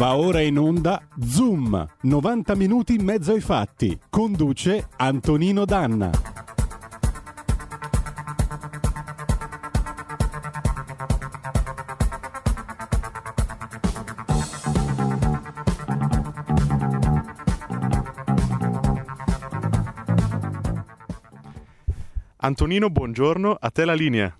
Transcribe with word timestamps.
Va 0.00 0.16
ora 0.16 0.40
in 0.40 0.58
onda 0.58 0.98
Zoom, 1.22 1.86
90 2.04 2.54
minuti 2.54 2.94
in 2.94 3.04
mezzo 3.04 3.32
ai 3.32 3.42
fatti. 3.42 3.98
Conduce 4.08 4.88
Antonino 4.96 5.66
Danna. 5.66 6.10
Antonino, 22.38 22.88
buongiorno, 22.88 23.54
a 23.60 23.68
te 23.68 23.84
la 23.84 23.92
linea. 23.92 24.34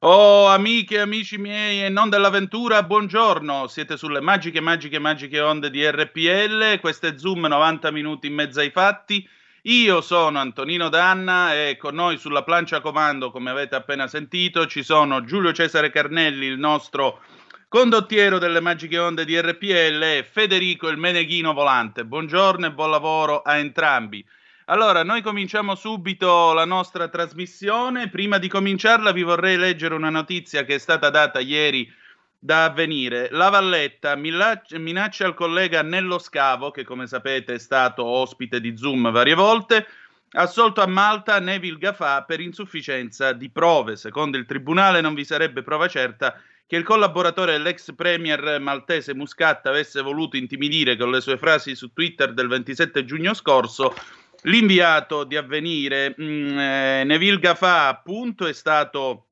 Oh, 0.00 0.46
amiche 0.48 0.96
e 0.96 0.98
amici 0.98 1.38
miei 1.38 1.82
e 1.82 1.88
non 1.88 2.10
dell'avventura, 2.10 2.82
buongiorno. 2.82 3.66
Siete 3.66 3.96
sulle 3.96 4.20
magiche, 4.20 4.60
magiche, 4.60 4.98
magiche 4.98 5.40
onde 5.40 5.70
di 5.70 5.88
RPL. 5.88 6.78
Questo 6.80 7.06
è 7.06 7.16
Zoom 7.16 7.46
90 7.46 7.90
minuti 7.92 8.26
in 8.26 8.34
mezzo 8.34 8.60
ai 8.60 8.68
fatti. 8.70 9.26
Io 9.62 10.02
sono 10.02 10.38
Antonino 10.38 10.90
Danna 10.90 11.54
e 11.54 11.78
con 11.78 11.94
noi 11.94 12.18
sulla 12.18 12.44
plancia 12.44 12.82
comando, 12.82 13.30
come 13.30 13.48
avete 13.48 13.74
appena 13.74 14.06
sentito, 14.06 14.66
ci 14.66 14.82
sono 14.82 15.24
Giulio 15.24 15.54
Cesare 15.54 15.88
Carnelli, 15.90 16.44
il 16.44 16.58
nostro 16.58 17.22
condottiero 17.66 18.38
delle 18.38 18.60
magiche 18.60 18.98
onde 18.98 19.24
di 19.24 19.40
RPL, 19.40 20.02
e 20.02 20.28
Federico 20.30 20.88
il 20.88 20.98
Meneghino 20.98 21.54
Volante. 21.54 22.04
Buongiorno 22.04 22.66
e 22.66 22.72
buon 22.72 22.90
lavoro 22.90 23.40
a 23.40 23.56
entrambi. 23.56 24.22
Allora, 24.68 25.04
noi 25.04 25.22
cominciamo 25.22 25.76
subito 25.76 26.52
la 26.52 26.64
nostra 26.64 27.06
trasmissione. 27.06 28.08
Prima 28.08 28.38
di 28.38 28.48
cominciarla 28.48 29.12
vi 29.12 29.22
vorrei 29.22 29.56
leggere 29.56 29.94
una 29.94 30.10
notizia 30.10 30.64
che 30.64 30.74
è 30.74 30.78
stata 30.78 31.08
data 31.08 31.38
ieri 31.38 31.88
da 32.36 32.64
avvenire. 32.64 33.28
La 33.30 33.48
Valletta 33.48 34.16
minaccia 34.16 35.24
il 35.24 35.34
collega 35.34 35.82
Nello 35.82 36.18
Scavo, 36.18 36.72
che 36.72 36.82
come 36.82 37.06
sapete 37.06 37.54
è 37.54 37.58
stato 37.58 38.04
ospite 38.04 38.60
di 38.60 38.76
Zoom 38.76 39.12
varie 39.12 39.34
volte, 39.34 39.86
assolto 40.32 40.80
a 40.80 40.86
Malta 40.88 41.38
Neville 41.38 41.78
Gafà 41.78 42.24
per 42.24 42.40
insufficienza 42.40 43.32
di 43.32 43.48
prove. 43.48 43.94
Secondo 43.94 44.36
il 44.36 44.46
tribunale 44.46 45.00
non 45.00 45.14
vi 45.14 45.24
sarebbe 45.24 45.62
prova 45.62 45.86
certa 45.86 46.42
che 46.66 46.74
il 46.74 46.82
collaboratore 46.82 47.52
dell'ex 47.52 47.94
premier 47.94 48.58
maltese 48.58 49.14
Muscat 49.14 49.64
avesse 49.66 50.02
voluto 50.02 50.36
intimidire 50.36 50.96
con 50.96 51.12
le 51.12 51.20
sue 51.20 51.38
frasi 51.38 51.76
su 51.76 51.92
Twitter 51.92 52.34
del 52.34 52.48
27 52.48 53.04
giugno 53.04 53.32
scorso 53.32 53.94
L'inviato 54.46 55.24
di 55.24 55.36
avvenire, 55.36 56.14
mm, 56.20 56.58
eh, 56.58 57.04
Neville 57.04 57.38
Gafà, 57.38 57.88
appunto, 57.88 58.46
è 58.46 58.52
stato 58.52 59.26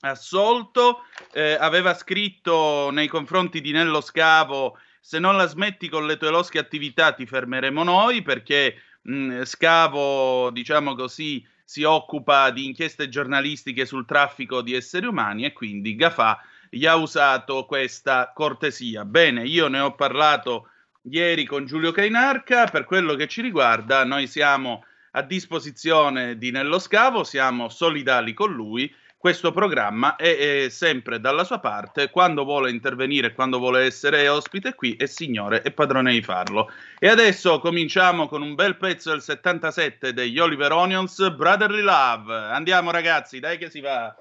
assolto, 0.00 1.00
eh, 1.32 1.56
aveva 1.60 1.94
scritto 1.94 2.90
nei 2.90 3.06
confronti 3.06 3.60
di 3.60 3.72
Nello 3.72 4.00
Scavo 4.00 4.78
se 5.00 5.18
non 5.20 5.36
la 5.36 5.46
smetti 5.46 5.88
con 5.88 6.04
le 6.04 6.16
tue 6.16 6.30
losche 6.30 6.58
attività 6.58 7.12
ti 7.12 7.26
fermeremo 7.26 7.84
noi 7.84 8.22
perché 8.22 8.74
mh, 9.02 9.14
mm, 9.14 9.42
Scavo, 9.42 10.50
diciamo 10.50 10.94
così, 10.94 11.46
si 11.64 11.84
occupa 11.84 12.50
di 12.50 12.66
inchieste 12.66 13.08
giornalistiche 13.08 13.86
sul 13.86 14.04
traffico 14.06 14.62
di 14.62 14.74
esseri 14.74 15.06
umani 15.06 15.44
e 15.44 15.52
quindi 15.52 15.94
Gafà 15.94 16.40
gli 16.70 16.86
ha 16.86 16.96
usato 16.96 17.66
questa 17.66 18.32
cortesia. 18.34 19.04
Bene, 19.04 19.44
io 19.44 19.68
ne 19.68 19.80
ho 19.80 19.94
parlato 19.94 20.70
ieri 21.10 21.44
con 21.44 21.66
Giulio 21.66 21.92
Cainarca. 21.92 22.66
Per 22.66 22.84
quello 22.84 23.14
che 23.14 23.26
ci 23.26 23.42
riguarda, 23.42 24.04
noi 24.04 24.26
siamo 24.26 24.84
a 25.12 25.22
disposizione 25.22 26.36
di 26.36 26.50
Nello 26.50 26.78
Scavo, 26.78 27.24
siamo 27.24 27.68
solidali 27.68 28.34
con 28.34 28.52
lui. 28.52 28.92
Questo 29.18 29.50
programma 29.50 30.14
è, 30.14 30.64
è, 30.64 30.68
sempre 30.68 31.18
dalla 31.18 31.42
sua 31.42 31.58
parte, 31.58 32.10
quando 32.10 32.44
vuole 32.44 32.70
intervenire, 32.70 33.32
quando 33.32 33.58
vuole 33.58 33.84
essere 33.84 34.28
ospite 34.28 34.74
qui, 34.74 34.94
è 34.94 35.06
signore 35.06 35.62
e 35.62 35.72
padrone 35.72 36.12
di 36.12 36.22
farlo. 36.22 36.70
E 36.98 37.08
adesso 37.08 37.58
cominciamo 37.58 38.28
con 38.28 38.42
un 38.42 38.54
bel 38.54 38.76
pezzo 38.76 39.10
del 39.10 39.22
77 39.22 40.12
degli 40.12 40.38
Oliver 40.38 40.70
Onions, 40.70 41.30
Brotherly 41.30 41.82
Love. 41.82 42.32
Andiamo 42.34 42.90
ragazzi, 42.90 43.40
dai 43.40 43.58
che 43.58 43.70
si 43.70 43.80
va. 43.80 44.14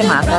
queimada. 0.00 0.29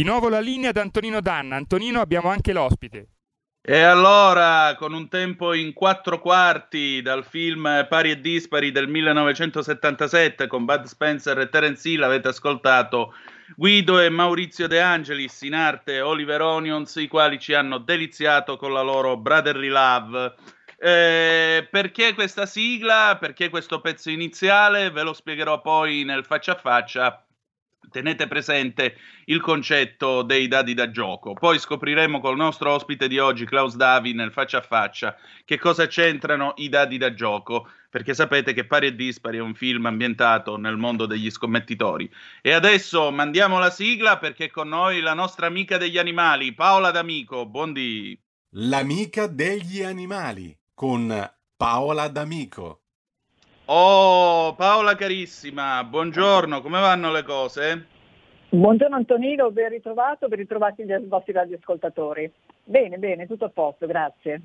Di 0.00 0.06
nuovo 0.06 0.30
la 0.30 0.40
linea 0.40 0.70
ad 0.70 0.78
Antonino 0.78 1.20
Danna. 1.20 1.56
Antonino, 1.56 2.00
abbiamo 2.00 2.30
anche 2.30 2.54
l'ospite. 2.54 3.08
E 3.60 3.80
allora, 3.82 4.74
con 4.78 4.94
un 4.94 5.10
tempo 5.10 5.52
in 5.52 5.74
quattro 5.74 6.20
quarti 6.20 7.02
dal 7.02 7.22
film 7.22 7.86
Pari 7.86 8.12
e 8.12 8.20
Dispari 8.22 8.72
del 8.72 8.88
1977 8.88 10.46
con 10.46 10.64
Bud 10.64 10.84
Spencer 10.84 11.38
e 11.40 11.50
Terence 11.50 11.86
Hill, 11.86 12.02
avete 12.02 12.28
ascoltato 12.28 13.12
Guido 13.54 14.00
e 14.00 14.08
Maurizio 14.08 14.66
De 14.68 14.80
Angelis 14.80 15.42
in 15.42 15.52
arte 15.52 16.00
Oliver 16.00 16.40
Onions, 16.40 16.94
i 16.96 17.06
quali 17.06 17.38
ci 17.38 17.52
hanno 17.52 17.76
deliziato 17.76 18.56
con 18.56 18.72
la 18.72 18.80
loro 18.80 19.18
Brotherly 19.18 19.68
Love. 19.68 20.34
Eh, 20.78 21.68
perché 21.70 22.14
questa 22.14 22.46
sigla? 22.46 23.18
Perché 23.20 23.50
questo 23.50 23.82
pezzo 23.82 24.08
iniziale? 24.08 24.90
Ve 24.90 25.02
lo 25.02 25.12
spiegherò 25.12 25.60
poi 25.60 26.04
nel 26.04 26.24
faccia 26.24 26.52
a 26.52 26.58
faccia 26.58 27.22
tenete 27.90 28.26
presente 28.26 28.96
il 29.26 29.40
concetto 29.40 30.22
dei 30.22 30.48
dadi 30.48 30.74
da 30.74 30.90
gioco. 30.90 31.34
Poi 31.34 31.58
scopriremo 31.58 32.20
col 32.20 32.36
nostro 32.36 32.72
ospite 32.72 33.08
di 33.08 33.18
oggi, 33.18 33.44
Klaus 33.44 33.76
Davi, 33.76 34.12
nel 34.12 34.32
faccia 34.32 34.58
a 34.58 34.62
faccia, 34.62 35.16
che 35.44 35.58
cosa 35.58 35.86
c'entrano 35.86 36.54
i 36.56 36.68
dadi 36.68 36.98
da 36.98 37.14
gioco, 37.14 37.68
perché 37.88 38.14
sapete 38.14 38.52
che 38.52 38.66
Pari 38.66 38.88
e 38.88 38.94
Dispari 38.94 39.38
è 39.38 39.42
un 39.42 39.54
film 39.54 39.86
ambientato 39.86 40.56
nel 40.56 40.76
mondo 40.76 41.06
degli 41.06 41.30
scommettitori. 41.30 42.10
E 42.40 42.52
adesso 42.52 43.10
mandiamo 43.10 43.58
la 43.58 43.70
sigla 43.70 44.18
perché 44.18 44.46
è 44.46 44.50
con 44.50 44.68
noi 44.68 45.00
la 45.00 45.14
nostra 45.14 45.46
amica 45.46 45.76
degli 45.76 45.98
animali, 45.98 46.54
Paola 46.54 46.90
D'Amico. 46.90 47.46
Buondì. 47.46 48.18
L'amica 48.54 49.26
degli 49.26 49.82
animali 49.82 50.56
con 50.74 51.30
Paola 51.56 52.08
D'Amico. 52.08 52.80
Oh, 53.72 54.52
Paola 54.56 54.96
carissima, 54.96 55.84
buongiorno, 55.84 56.60
come 56.60 56.80
vanno 56.80 57.12
le 57.12 57.22
cose? 57.22 57.86
Buongiorno 58.48 58.96
Antonino, 58.96 59.52
ben 59.52 59.68
ritrovato, 59.68 60.26
ben 60.26 60.40
ritrovati 60.40 60.82
i 60.82 61.06
vostri 61.06 61.32
radioascoltatori. 61.32 62.28
Bene, 62.64 62.98
bene, 62.98 63.28
tutto 63.28 63.44
a 63.44 63.48
posto, 63.48 63.86
grazie. 63.86 64.40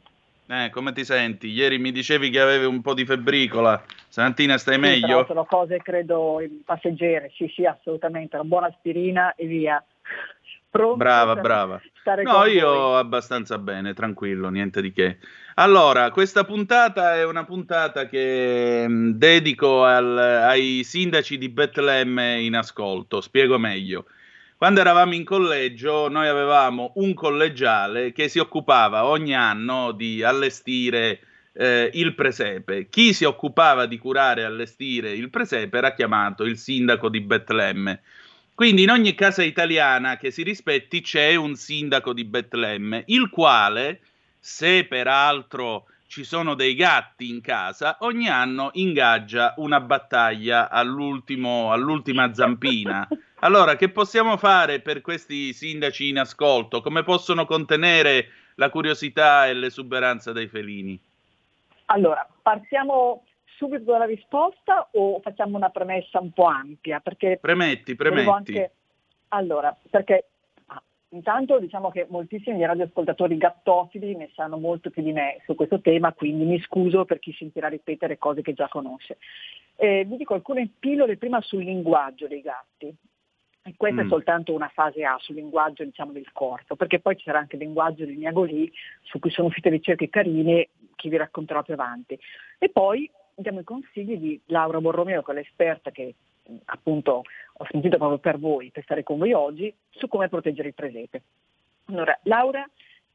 Eh, 0.45 0.69
come 0.69 0.93
ti 0.93 1.03
senti? 1.03 1.47
Ieri 1.47 1.79
mi 1.79 1.91
dicevi 1.91 2.29
che 2.29 2.39
avevi 2.39 2.65
un 2.65 2.81
po' 2.81 2.93
di 2.93 3.03
febbricola, 3.03 3.81
stamattina 4.09 4.59
stai 4.59 4.75
sì, 4.75 4.79
meglio? 4.81 5.25
Sono 5.25 5.45
cose, 5.45 5.77
credo, 5.77 6.39
passeggere, 6.63 7.31
sì, 7.33 7.47
sì, 7.47 7.65
assolutamente, 7.65 8.35
una 8.35 8.45
buona 8.45 8.67
aspirina 8.67 9.33
e 9.33 9.47
via. 9.47 9.83
Pronto 10.75 10.97
brava, 10.97 11.35
brava. 11.37 11.81
No, 12.23 12.45
io 12.45 12.69
voi. 12.69 12.99
abbastanza 12.99 13.57
bene, 13.57 13.93
tranquillo, 13.93 14.49
niente 14.49 14.81
di 14.81 14.91
che. 14.91 15.19
Allora, 15.55 16.11
questa 16.11 16.43
puntata 16.43 17.15
è 17.15 17.23
una 17.23 17.45
puntata 17.45 18.07
che 18.07 18.85
mh, 18.85 18.91
mm, 18.91 19.11
dedico 19.11 19.85
al, 19.85 20.17
ai 20.17 20.83
sindaci 20.83 21.37
di 21.37 21.47
Betlemme 21.47 22.41
in 22.41 22.57
ascolto. 22.57 23.21
Spiego 23.21 23.57
meglio. 23.57 24.05
Quando 24.57 24.81
eravamo 24.81 25.13
in 25.13 25.23
collegio, 25.23 26.09
noi 26.09 26.27
avevamo 26.27 26.91
un 26.95 27.13
collegiale 27.13 28.11
che 28.11 28.27
si 28.27 28.39
occupava 28.39 29.05
ogni 29.05 29.33
anno 29.33 29.93
di 29.93 30.23
allestire 30.23 31.19
eh, 31.53 31.89
il 31.93 32.15
presepe. 32.15 32.89
Chi 32.89 33.13
si 33.13 33.23
occupava 33.23 33.85
di 33.85 33.97
curare 33.97 34.41
e 34.41 34.45
allestire 34.45 35.11
il 35.11 35.29
presepe 35.29 35.77
era 35.77 35.93
chiamato 35.93 36.43
il 36.43 36.57
sindaco 36.57 37.09
di 37.09 37.21
Betlemme. 37.21 38.01
Quindi 38.55 38.83
in 38.83 38.89
ogni 38.89 39.13
casa 39.15 39.43
italiana 39.43 40.15
che 40.15 40.31
si 40.31 40.41
rispetti 40.41 41.01
c'è 41.01 41.35
un 41.35 41.55
sindaco 41.55 42.13
di 42.13 42.23
Betlemme, 42.23 43.03
il 43.07 43.29
quale, 43.29 43.99
se 44.39 44.85
peraltro 44.85 45.87
ci 46.07 46.23
sono 46.23 46.53
dei 46.53 46.73
gatti 46.73 47.27
in 47.27 47.41
casa, 47.41 47.97
ogni 47.99 48.29
anno 48.29 48.69
ingaggia 48.75 49.55
una 49.57 49.81
battaglia 49.81 50.69
all'ultima 50.69 52.33
zampina. 52.33 53.05
Allora, 53.39 53.75
che 53.75 53.89
possiamo 53.89 54.37
fare 54.37 54.79
per 54.79 55.01
questi 55.01 55.51
sindaci 55.51 56.07
in 56.07 56.19
ascolto? 56.19 56.79
Come 56.79 57.03
possono 57.03 57.45
contenere 57.45 58.29
la 58.55 58.69
curiosità 58.69 59.47
e 59.47 59.53
l'esuberanza 59.53 60.31
dei 60.31 60.47
felini? 60.47 60.97
Allora, 61.87 62.25
partiamo 62.41 63.25
subito 63.57 63.91
dalla 63.91 64.05
risposta 64.05 64.89
o 64.91 65.19
facciamo 65.21 65.57
una 65.57 65.69
premessa 65.69 66.19
un 66.19 66.31
po' 66.31 66.45
ampia? 66.45 66.99
Perché 66.99 67.37
premetti, 67.39 67.95
premetti. 67.95 68.29
Anche... 68.29 68.71
Allora, 69.29 69.75
perché 69.89 70.25
ah, 70.67 70.81
intanto 71.09 71.59
diciamo 71.59 71.89
che 71.89 72.05
moltissimi 72.09 72.57
dei 72.57 72.65
radioascoltatori 72.65 73.37
gattofili 73.37 74.15
ne 74.15 74.29
sanno 74.33 74.57
molto 74.57 74.89
più 74.89 75.03
di 75.03 75.11
me 75.11 75.41
su 75.45 75.55
questo 75.55 75.79
tema, 75.81 76.13
quindi 76.13 76.45
mi 76.45 76.59
scuso 76.61 77.05
per 77.05 77.19
chi 77.19 77.33
sentirà 77.33 77.67
ripetere 77.67 78.17
cose 78.17 78.41
che 78.41 78.53
già 78.53 78.67
conosce. 78.67 79.17
Eh, 79.77 80.05
vi 80.05 80.17
dico 80.17 80.33
alcune 80.33 80.69
pillole 80.79 81.17
prima 81.17 81.41
sul 81.41 81.63
linguaggio 81.63 82.27
dei 82.27 82.41
gatti. 82.41 82.95
E 83.67 83.73
questa 83.77 84.03
mm. 84.03 84.05
è 84.05 84.09
soltanto 84.09 84.53
una 84.53 84.69
fase 84.71 85.03
A 85.03 85.17
sul 85.19 85.33
linguaggio 85.33 85.83
diciamo, 85.83 86.11
del 86.11 86.31
corpo, 86.31 86.75
perché 86.75 86.99
poi 86.99 87.15
c'era 87.15 87.39
anche 87.39 87.55
il 87.55 87.63
linguaggio 87.63 88.05
dei 88.05 88.15
miagolì, 88.15 88.71
su 89.01 89.17
cui 89.17 89.31
sono 89.31 89.47
uscite 89.47 89.69
ricerche 89.69 90.07
carine, 90.07 90.69
che 90.95 91.09
vi 91.09 91.17
racconterò 91.17 91.63
più 91.63 91.73
avanti. 91.73 92.17
E 92.59 92.69
poi 92.69 93.09
diamo 93.35 93.59
i 93.59 93.63
consigli 93.63 94.17
di 94.17 94.41
Laura 94.47 94.79
Borromeo, 94.79 95.21
che 95.21 95.31
è 95.31 95.35
l'esperta 95.35 95.91
che 95.91 96.15
appunto 96.65 97.23
ho 97.57 97.67
sentito 97.69 97.97
proprio 97.97 98.19
per 98.19 98.39
voi, 98.39 98.71
per 98.71 98.83
stare 98.83 99.03
con 99.03 99.17
voi 99.17 99.33
oggi, 99.33 99.73
su 99.89 100.07
come 100.07 100.29
proteggere 100.29 100.69
il 100.69 100.73
presepe. 100.73 101.21
Allora, 101.85 102.17
Laura 102.23 102.67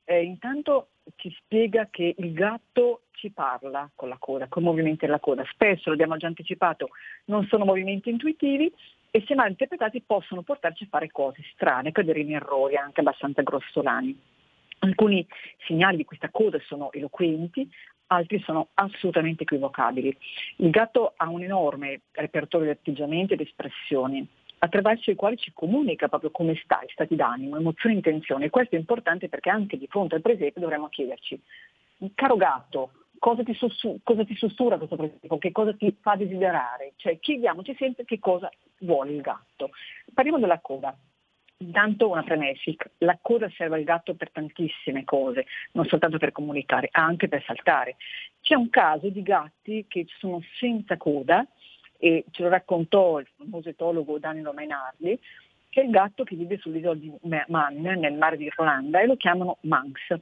eh, 0.05 0.22
intanto 0.22 0.88
ci 1.17 1.34
spiega 1.38 1.88
che 1.90 2.14
il 2.17 2.32
gatto 2.32 3.02
ci 3.12 3.31
parla 3.31 3.90
con 3.95 4.09
la 4.09 4.16
coda, 4.18 4.49
con 4.49 4.62
i 4.62 4.66
movimenti 4.66 5.06
della 5.06 5.21
coda. 5.21 5.45
Spesso, 5.50 5.88
lo 5.88 5.95
abbiamo 5.95 6.16
già 6.16 6.26
anticipato, 6.26 6.90
non 7.26 7.47
sono 7.47 7.64
movimenti 7.64 8.11
intuitivi 8.11 8.73
e 9.11 9.25
se 9.26 9.35
mal 9.35 9.50
interpretati 9.50 10.02
possono 10.02 10.42
portarci 10.42 10.85
a 10.85 10.88
fare 10.88 11.11
cose 11.11 11.42
strane, 11.52 11.92
cadere 11.92 12.21
in 12.21 12.35
errori 12.35 12.76
anche 12.76 13.00
abbastanza 13.00 13.42
grossolani. 13.42 14.18
Alcuni 14.83 15.26
segnali 15.66 15.99
di 15.99 16.04
questa 16.04 16.30
coda 16.30 16.59
sono 16.66 16.90
eloquenti, 16.92 17.68
altri 18.11 18.40
sono 18.40 18.69
assolutamente 18.75 19.43
equivocabili. 19.43 20.17
Il 20.57 20.71
gatto 20.71 21.14
ha 21.17 21.29
un 21.29 21.43
enorme 21.43 22.02
repertorio 22.12 22.67
di 22.67 22.73
atteggiamenti 22.73 23.35
ed 23.35 23.40
espressioni 23.40 24.26
attraverso 24.59 25.11
i 25.11 25.14
quali 25.14 25.37
ci 25.37 25.52
comunica 25.55 26.09
proprio 26.09 26.31
come 26.31 26.55
sta, 26.62 26.81
i 26.83 26.90
stati 26.93 27.17
d'animo, 27.17 27.57
emozioni 27.57 27.95
e 27.95 27.99
intenzioni. 27.99 28.50
questo 28.50 28.76
è 28.76 28.79
importante 28.79 29.29
perché 29.29 29.49
anche 29.49 29.79
di 29.79 29.87
fronte 29.87 30.17
al 30.17 30.21
presepe 30.21 30.61
dovremmo 30.61 30.88
chiederci, 30.88 31.40
caro 32.14 32.37
gatto, 32.37 32.90
cosa 33.19 33.43
ti, 33.43 33.55
sussu- 33.55 34.00
cosa 34.02 34.25
ti 34.25 34.35
sussurra 34.35 34.76
questo 34.76 34.97
presepe, 34.97 35.38
che 35.38 35.52
cosa 35.52 35.73
ti 35.73 35.97
fa 36.00 36.17
desiderare? 36.17 36.93
Cioè 36.97 37.19
chiediamoci 37.19 37.75
sempre 37.79 38.05
che 38.05 38.19
cosa 38.19 38.50
vuole 38.81 39.12
il 39.12 39.21
gatto. 39.23 39.71
Parliamo 40.12 40.38
della 40.38 40.59
coda. 40.59 40.95
Intanto 41.62 42.09
una 42.09 42.23
premessa, 42.23 42.73
la 42.99 43.19
coda 43.21 43.50
serve 43.50 43.76
al 43.76 43.85
gatto 43.85 44.14
per 44.14 44.31
tantissime 44.31 45.05
cose, 45.05 45.45
non 45.73 45.85
soltanto 45.85 46.17
per 46.17 46.33
comunicare, 46.33 46.88
anche 46.90 47.29
per 47.29 47.43
saltare. 47.45 47.97
C'è 48.40 48.55
un 48.55 48.71
caso 48.71 49.11
di 49.11 49.23
gatti 49.23 49.85
che 49.87 50.07
sono 50.19 50.43
senza 50.59 50.97
coda 50.97 51.47
e 51.99 52.25
ce 52.31 52.43
lo 52.43 52.49
raccontò 52.49 53.19
il 53.19 53.29
famoso 53.37 53.69
etologo 53.69 54.19
Danilo 54.19 54.55
Mainardi, 54.55 55.21
che 55.69 55.83
è 55.83 55.85
il 55.85 55.90
gatto 55.90 56.25
che 56.25 56.35
vive 56.35 56.57
sull'isola 56.57 56.95
di 56.95 57.12
Man, 57.49 57.75
nel 57.76 58.14
mare 58.14 58.38
di 58.38 58.45
Irlanda, 58.45 59.00
e 59.00 59.07
lo 59.07 59.17
chiamano 59.17 59.59
Manx. 59.62 60.19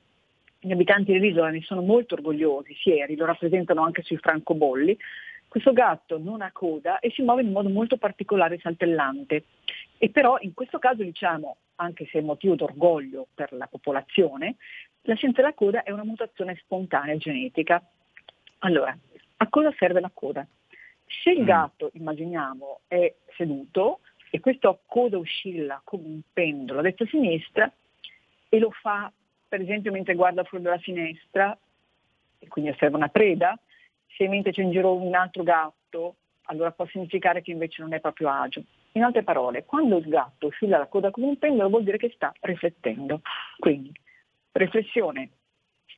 Gli 0.59 0.73
abitanti 0.73 1.12
dell'isola 1.12 1.50
ne 1.50 1.62
sono 1.62 1.83
molto 1.83 2.14
orgogliosi, 2.14 2.75
fieri, 2.75 3.14
lo 3.14 3.26
rappresentano 3.26 3.85
anche 3.85 4.02
sui 4.02 4.16
francobolli. 4.16 4.99
Questo 5.47 5.73
gatto 5.73 6.18
non 6.18 6.42
ha 6.42 6.50
coda 6.52 6.99
e 6.99 7.12
si 7.12 7.23
muove 7.23 7.42
in 7.42 7.52
modo 7.52 7.68
molto 7.68 7.97
particolare 7.97 8.57
e 8.57 8.61
saltellante. 8.61 9.45
E 9.99 10.11
però 10.11 10.38
in 10.40 10.55
questo 10.55 10.78
caso 10.78 11.02
diciamo, 11.02 11.57
anche 11.76 12.07
se 12.07 12.19
è 12.19 12.23
motivo 12.23 12.55
d'orgoglio 12.55 13.26
per 13.35 13.52
la 13.52 13.67
popolazione, 13.67 14.57
la 15.02 15.14
scienza 15.14 15.40
della 15.40 15.55
coda 15.55 15.83
è 15.83 15.90
una 15.90 16.05
mutazione 16.05 16.57
spontanea 16.57 17.17
genetica. 17.17 17.83
Allora, 18.59 18.97
a 19.37 19.49
cosa 19.49 19.73
serve 19.76 20.00
la 20.00 20.11
coda? 20.12 20.47
Se 21.07 21.31
il 21.31 21.43
mm. 21.43 21.45
gatto, 21.45 21.90
immaginiamo, 21.95 22.81
è 22.87 23.12
seduto 23.37 24.00
e 24.31 24.40
questa 24.40 24.76
coda 24.87 25.19
oscilla 25.19 25.81
come 25.85 26.05
un 26.05 26.21
pendolo 26.33 26.81
a 26.81 26.83
destra 26.83 27.05
e 27.05 27.09
a 27.09 27.11
sinistra 27.11 27.73
e 28.49 28.59
lo 28.59 28.71
fa 28.71 29.11
per 29.49 29.62
esempio 29.62 29.90
mentre 29.90 30.14
guarda 30.14 30.45
fuori 30.45 30.62
dalla 30.62 30.78
finestra 30.78 31.59
e 32.38 32.47
quindi 32.49 32.71
osserva 32.71 32.99
una 32.99 33.09
preda, 33.09 33.59
se 34.17 34.28
mentre 34.28 34.52
c'è 34.52 34.62
in 34.62 34.71
giro 34.71 34.95
un 34.95 35.14
altro 35.14 35.43
gatto, 35.43 36.17
allora 36.43 36.71
può 36.71 36.87
significare 36.87 37.43
che 37.43 37.50
invece 37.50 37.83
non 37.83 37.95
è 37.95 38.00
proprio 38.00 38.28
agio. 38.28 38.62
In 38.92 39.02
altre 39.02 39.23
parole, 39.23 39.64
quando 39.64 39.99
il 39.99 40.09
gatto 40.09 40.47
oscilla 40.49 40.78
la 40.78 40.87
coda 40.87 41.11
come 41.11 41.26
un 41.26 41.38
pendolo 41.38 41.68
vuol 41.68 41.85
dire 41.85 41.99
che 41.99 42.11
sta 42.14 42.33
riflettendo. 42.40 43.21
Quindi, 43.59 43.92
riflessione, 44.52 45.30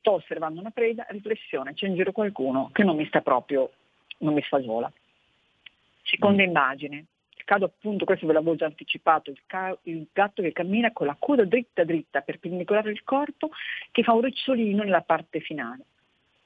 sto 0.00 0.12
osservando 0.12 0.61
una 0.61 0.70
preda, 0.70 1.06
riflessione, 1.11 1.75
c'è 1.75 1.87
in 1.87 1.94
giro 1.94 2.12
qualcuno 2.12 2.70
che 2.73 2.85
non 2.85 2.97
mi 2.97 3.06
sta 3.06 3.20
proprio, 3.20 3.70
non 4.18 4.35
mi 4.35 4.42
sfasola. 4.42 4.90
Seconda 6.02 6.42
mm. 6.42 6.47
immagine, 6.47 6.97
il 7.37 7.44
caso 7.44 7.64
appunto, 7.64 8.04
questo 8.04 8.26
ve 8.26 8.32
l'avevo 8.32 8.56
già 8.56 8.66
anticipato, 8.66 9.30
il, 9.30 9.40
ca- 9.47 9.76
il, 9.82 10.09
gatto 10.12 10.42
che 10.42 10.52
cammina 10.52 10.92
con 10.92 11.06
la 11.06 11.16
coda 11.18 11.44
dritta 11.44 11.85
dritta 11.85 12.23
perpendicolare 12.23 12.90
al 12.90 13.02
corpo 13.04 13.50
che 13.90 14.02
fa 14.02 14.12
un 14.12 14.23
ricciolino 14.23 14.82
nella 14.82 15.02
parte 15.02 15.40
finale. 15.40 15.85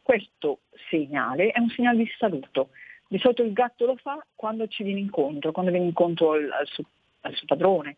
Questo 0.02 0.60
segnale 0.90 1.50
è 1.50 1.58
un 1.58 1.70
segnale 1.70 1.98
di 1.98 2.12
saluto, 2.18 2.70
di 3.06 3.18
solito 3.18 3.42
il 3.42 3.52
gatto 3.52 3.86
lo 3.86 3.96
fa 3.96 4.24
quando 4.34 4.66
ci 4.66 4.82
viene 4.82 5.00
incontro, 5.00 5.52
quando 5.52 5.70
viene 5.70 5.86
incontro 5.86 6.32
al, 6.32 6.50
al, 6.50 6.66
suo, 6.66 6.84
al 7.20 7.34
suo 7.34 7.46
padrone. 7.46 7.96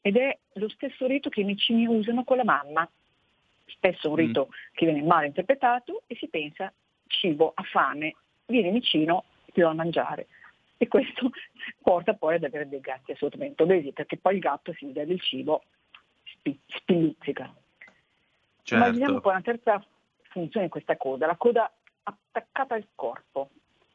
ed 0.00 0.16
è 0.16 0.36
lo 0.54 0.68
stesso 0.68 1.06
rito 1.06 1.28
che 1.28 1.40
i 1.40 1.44
vicini 1.44 1.86
usano 1.86 2.24
con 2.24 2.36
la 2.36 2.44
mamma. 2.44 2.88
Spesso 3.66 4.10
un 4.10 4.16
rito 4.16 4.48
mm. 4.48 4.74
che 4.74 4.86
viene 4.86 5.02
mal 5.02 5.26
interpretato 5.26 6.02
e 6.06 6.16
si 6.16 6.28
pensa 6.28 6.72
cibo, 7.06 7.52
ha 7.54 7.62
fame, 7.62 8.14
vieni 8.46 8.70
vicino, 8.70 9.24
ti 9.52 9.60
do 9.60 9.68
a 9.68 9.74
mangiare. 9.74 10.26
E 10.76 10.88
questo 10.88 11.30
porta 11.82 12.14
poi 12.14 12.36
ad 12.36 12.44
avere 12.44 12.68
dei 12.68 12.80
gatti 12.80 13.12
assolutamente 13.12 13.62
obesi, 13.62 13.92
perché 13.92 14.16
poi 14.16 14.34
il 14.34 14.40
gatto 14.40 14.72
si 14.72 14.86
vede 14.86 15.06
del 15.06 15.20
cibo, 15.20 15.62
spillizzica. 16.66 17.54
Certo. 18.62 18.74
Immaginiamo 18.74 19.20
poi 19.20 19.32
una 19.32 19.42
terza 19.42 19.84
funzione 20.30 20.66
di 20.66 20.72
questa 20.72 20.96
coda, 20.96 21.26
la 21.26 21.36
coda 21.36 21.70
attaccata 22.02 22.74
al 22.74 22.86
corpo, 22.94 23.50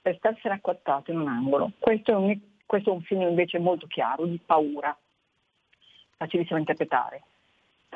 per 0.06 0.18
starsene 0.18 0.54
acquattato 0.54 1.10
in 1.10 1.20
un 1.20 1.28
angolo. 1.28 1.72
Questo 1.80 2.12
è 2.12 2.16
un, 2.16 2.40
questo 2.68 2.92
è 2.92 2.94
un 2.94 3.02
film 3.02 3.22
invece 3.22 3.58
molto 3.58 3.88
chiaro, 3.88 4.28
di 4.28 4.38
paura, 4.38 4.96
facilissimo 6.16 6.54
da 6.54 6.60
interpretare. 6.60 7.24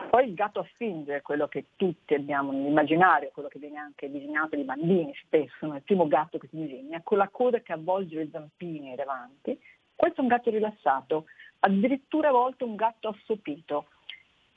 Poi 0.09 0.27
il 0.27 0.33
gatto 0.33 0.59
a 0.59 0.67
spingere, 0.73 1.21
quello 1.21 1.47
che 1.47 1.65
tutti 1.75 2.15
abbiamo 2.15 2.51
nell'immaginario, 2.51 3.29
quello 3.31 3.47
che 3.47 3.59
viene 3.59 3.77
anche 3.77 4.09
disegnato 4.09 4.55
dai 4.55 4.63
bambini 4.65 5.13
spesso, 5.23 5.67
no? 5.67 5.75
il 5.75 5.83
primo 5.83 6.07
gatto 6.07 6.39
che 6.39 6.47
si 6.47 6.55
disegna, 6.55 6.99
con 7.03 7.19
la 7.19 7.27
coda 7.27 7.59
che 7.59 7.73
avvolge 7.73 8.15
le 8.15 8.29
zampine 8.31 8.95
davanti. 8.95 9.55
Questo 9.95 10.21
è 10.21 10.23
un 10.23 10.29
gatto 10.29 10.49
rilassato, 10.49 11.25
addirittura 11.59 12.29
a 12.29 12.31
volte 12.31 12.63
un 12.63 12.75
gatto 12.75 13.09
assopito, 13.09 13.85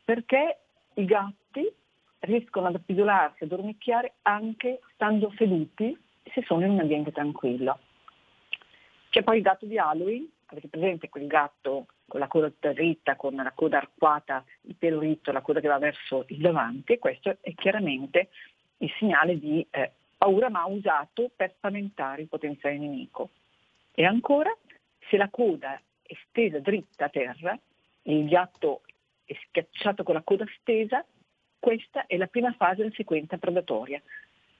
perché 0.03 0.61
i 0.95 1.05
gatti 1.05 1.71
riescono 2.21 2.69
ad 2.69 2.77
appisolarsi, 2.77 3.45
a 3.45 3.47
dormicchiare 3.47 4.15
anche 4.23 4.81
stando 4.95 5.31
seduti 5.37 5.95
se 6.33 6.43
sono 6.43 6.65
in 6.65 6.73
un 6.73 6.81
ambiente 6.81 7.13
tranquillo. 7.13 7.79
C'è 9.11 9.23
poi 9.23 9.37
il 9.37 9.43
gatto 9.43 9.67
di 9.67 9.79
Halloween, 9.79 10.29
avete 10.47 10.69
presente 10.69 11.09
quel 11.09 11.27
gatto 11.27 11.87
con 12.07 12.21
la 12.21 12.29
coda 12.29 12.51
dritta, 12.73 13.17
con 13.17 13.35
la 13.35 13.53
coda 13.53 13.79
arcuata, 13.79 14.45
il 14.63 14.75
pelo 14.75 15.01
ritto, 15.01 15.33
la 15.33 15.41
coda 15.41 15.61
che 15.61 15.69
va 15.69 15.79
verso 15.79 16.25
il 16.29 16.39
davanti, 16.39 16.95
e 16.95 16.99
questo 16.99 17.37
è 17.41 17.55
chiaramente 17.55 18.31
il 18.79 18.91
segnale 18.99 19.39
di 19.39 19.67
eh, 19.71 19.93
paura 20.17 20.49
ma 20.49 20.65
usato 20.67 21.31
per 21.35 21.53
spaventare 21.57 22.23
il 22.23 22.29
potenziale 22.29 22.79
nemico. 22.79 23.31
E 23.95 24.05
ancora, 24.05 24.55
se 25.09 25.17
la 25.17 25.29
coda 25.29 25.81
è 26.03 26.15
stesa 26.29 26.59
dritta 26.59 27.07
a 27.07 27.09
terra 27.09 27.59
il 28.05 28.29
gatto 28.29 28.83
è 29.25 29.35
schiacciato 29.47 30.03
con 30.03 30.15
la 30.15 30.23
coda 30.23 30.45
stesa, 30.59 31.05
questa 31.59 32.07
è 32.07 32.17
la 32.17 32.27
prima 32.27 32.53
fase 32.53 32.77
della 32.77 32.95
sequenza 32.95 33.39
predatoria. 33.39 34.03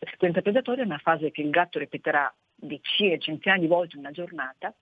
La 0.03 0.11
sequenza 0.11 0.43
predatoria 0.43 0.83
è 0.83 0.87
una 0.87 0.99
fase 0.99 1.31
che 1.31 1.43
il 1.43 1.51
gatto 1.51 1.79
ripeterà 1.79 2.35
decine, 2.57 3.21
centinaia 3.21 3.61
di 3.61 3.69
volte 3.69 3.95
in 3.95 4.01
una 4.01 4.11
giornata, 4.11 4.75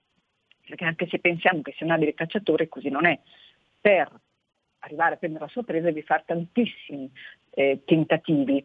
perché 0.66 0.86
anche 0.86 1.06
se 1.08 1.18
pensiamo 1.18 1.60
che 1.60 1.74
sia 1.76 1.84
un 1.84 1.92
abile 1.92 2.14
cacciatore, 2.14 2.68
così 2.68 2.88
non 2.88 3.04
è. 3.04 3.18
Per 3.78 4.10
arrivare 4.78 5.14
a 5.14 5.16
prendere 5.18 5.44
la 5.44 5.50
sua 5.50 5.62
presa 5.62 5.86
devi 5.86 6.00
fare 6.00 6.22
tantissimi 6.24 7.10
eh, 7.50 7.82
tentativi 7.84 8.64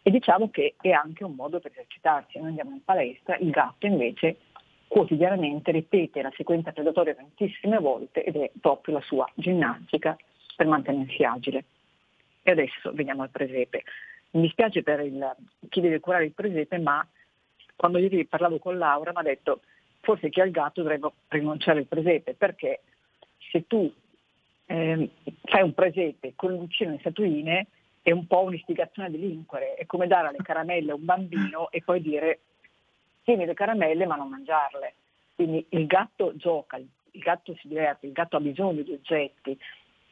e 0.00 0.10
diciamo 0.12 0.48
che 0.50 0.76
è 0.80 0.90
anche 0.90 1.24
un 1.24 1.34
modo 1.34 1.58
per 1.58 1.72
esercitarsi. 1.72 2.38
Noi 2.38 2.50
andiamo 2.50 2.70
in 2.70 2.84
palestra, 2.84 3.36
il 3.38 3.50
gatto 3.50 3.86
invece 3.86 4.36
quotidianamente 4.86 5.72
ripete 5.72 6.22
la 6.22 6.32
sequenza 6.36 6.70
predatoria 6.70 7.16
tantissime 7.16 7.78
volte 7.78 8.22
ed 8.22 8.36
è 8.36 8.52
proprio 8.60 8.94
la 8.94 9.02
sua 9.02 9.28
ginnastica 9.34 10.16
per 10.54 10.66
mantenersi 10.66 11.24
agile. 11.24 11.64
E 12.44 12.52
adesso 12.52 12.92
veniamo 12.92 13.22
al 13.22 13.30
presepe. 13.30 13.82
Mi 14.36 14.42
dispiace 14.42 14.82
per 14.82 15.00
il, 15.00 15.34
chi 15.70 15.80
deve 15.80 15.98
curare 15.98 16.26
il 16.26 16.32
presepe, 16.32 16.78
ma 16.78 17.06
quando 17.74 17.96
ieri 17.96 18.26
parlavo 18.26 18.58
con 18.58 18.76
Laura 18.76 19.10
mi 19.12 19.18
ha 19.20 19.22
detto 19.22 19.62
forse 20.00 20.28
chi 20.28 20.42
ha 20.42 20.44
il 20.44 20.50
gatto 20.50 20.82
dovrebbe 20.82 21.10
rinunciare 21.28 21.78
al 21.78 21.86
presepe, 21.86 22.34
perché 22.34 22.82
se 23.50 23.66
tu 23.66 23.90
eh, 24.66 25.10
fai 25.42 25.62
un 25.62 25.72
presepe 25.72 26.34
con 26.36 26.52
l'uccino 26.52 26.92
e 26.92 26.98
statuine 26.98 27.66
è 28.02 28.10
un 28.10 28.26
po' 28.26 28.42
un'istigazione 28.42 29.08
a 29.08 29.10
delinquere, 29.10 29.74
è 29.74 29.86
come 29.86 30.06
dare 30.06 30.30
le 30.32 30.42
caramelle 30.42 30.92
a 30.92 30.96
un 30.96 31.04
bambino 31.04 31.70
e 31.70 31.82
poi 31.82 32.02
dire 32.02 32.40
tieni 33.24 33.46
le 33.46 33.54
caramelle 33.54 34.04
ma 34.04 34.16
non 34.16 34.28
mangiarle. 34.28 34.94
Quindi 35.34 35.64
il 35.70 35.86
gatto 35.86 36.36
gioca, 36.36 36.76
il 36.76 36.88
gatto 37.20 37.56
si 37.56 37.68
diverte, 37.68 38.04
il 38.04 38.12
gatto 38.12 38.36
ha 38.36 38.40
bisogno 38.40 38.82
di 38.82 38.92
oggetti, 38.92 39.58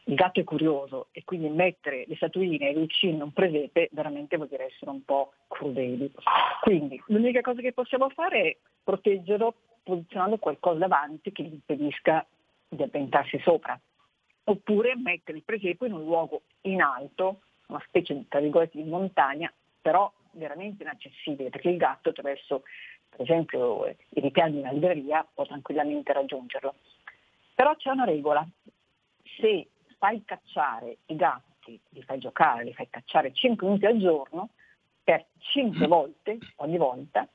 il 0.05 0.15
gatto 0.15 0.41
è 0.41 0.45
curioso 0.45 1.09
e 1.13 1.25
quindi 1.25 1.49
mettere 1.49 2.05
le 2.07 2.17
statuine 2.17 2.69
e 2.69 2.75
l'uccino 2.75 3.15
in 3.15 3.23
un 3.23 3.33
presepe 3.33 3.89
veramente 3.93 4.37
vuol 4.37 4.49
dire 4.49 4.67
essere 4.67 4.91
un 4.91 5.05
po' 5.05 5.33
crudeli. 5.49 6.13
Quindi 6.61 7.03
l'unica 7.07 7.41
cosa 7.41 7.61
che 7.61 7.73
possiamo 7.73 8.11
fare 8.11 8.43
è 8.43 8.57
proteggerlo 8.83 9.55
posizionando 9.83 10.39
qualcosa 10.39 10.79
davanti 10.79 11.33
che 11.33 11.43
gli 11.43 11.53
impedisca 11.53 12.27
di 12.69 12.83
avventarsi 12.83 13.39
sopra. 13.41 13.79
Oppure 14.47 14.95
mettere 14.97 15.39
il 15.39 15.45
presepe 15.45 15.87
in 15.87 15.95
un 15.95 16.05
luogo 16.05 16.43
in 16.63 16.83
alto, 16.83 17.41
una 17.69 17.83
specie 17.87 18.27
tra 18.29 18.41
virgolette 18.41 18.83
di 18.83 18.89
montagna, 18.89 19.51
però 19.81 20.13
veramente 20.33 20.83
inaccessibile, 20.83 21.49
perché 21.49 21.71
il 21.71 21.79
gatto 21.79 22.11
attraverso 22.11 22.65
per 23.09 23.23
esempio 23.23 23.87
i 23.87 24.21
ripiani 24.21 24.53
di 24.53 24.59
una 24.59 24.73
libreria 24.73 25.27
può 25.33 25.47
tranquillamente 25.47 26.13
raggiungerlo. 26.13 26.75
Però 27.55 27.75
c'è 27.77 27.91
una 27.91 28.05
regola, 28.05 28.47
se 29.39 29.69
fai 30.05 30.23
cacciare 30.27 30.99
i 31.07 31.17
gatti, 31.17 31.81
li 31.89 32.03
fai 32.03 32.19
giocare, 32.19 32.63
li 32.63 32.75
fai 32.75 32.91
cacciare 32.91 33.33
5 33.33 33.67
minuti 33.67 33.87
al 33.87 33.97
giorno, 33.97 34.51
per 35.03 35.25
5 35.39 35.87
mm. 35.87 35.89
volte, 35.89 36.39
ogni 36.57 36.77
volta, 36.77 37.27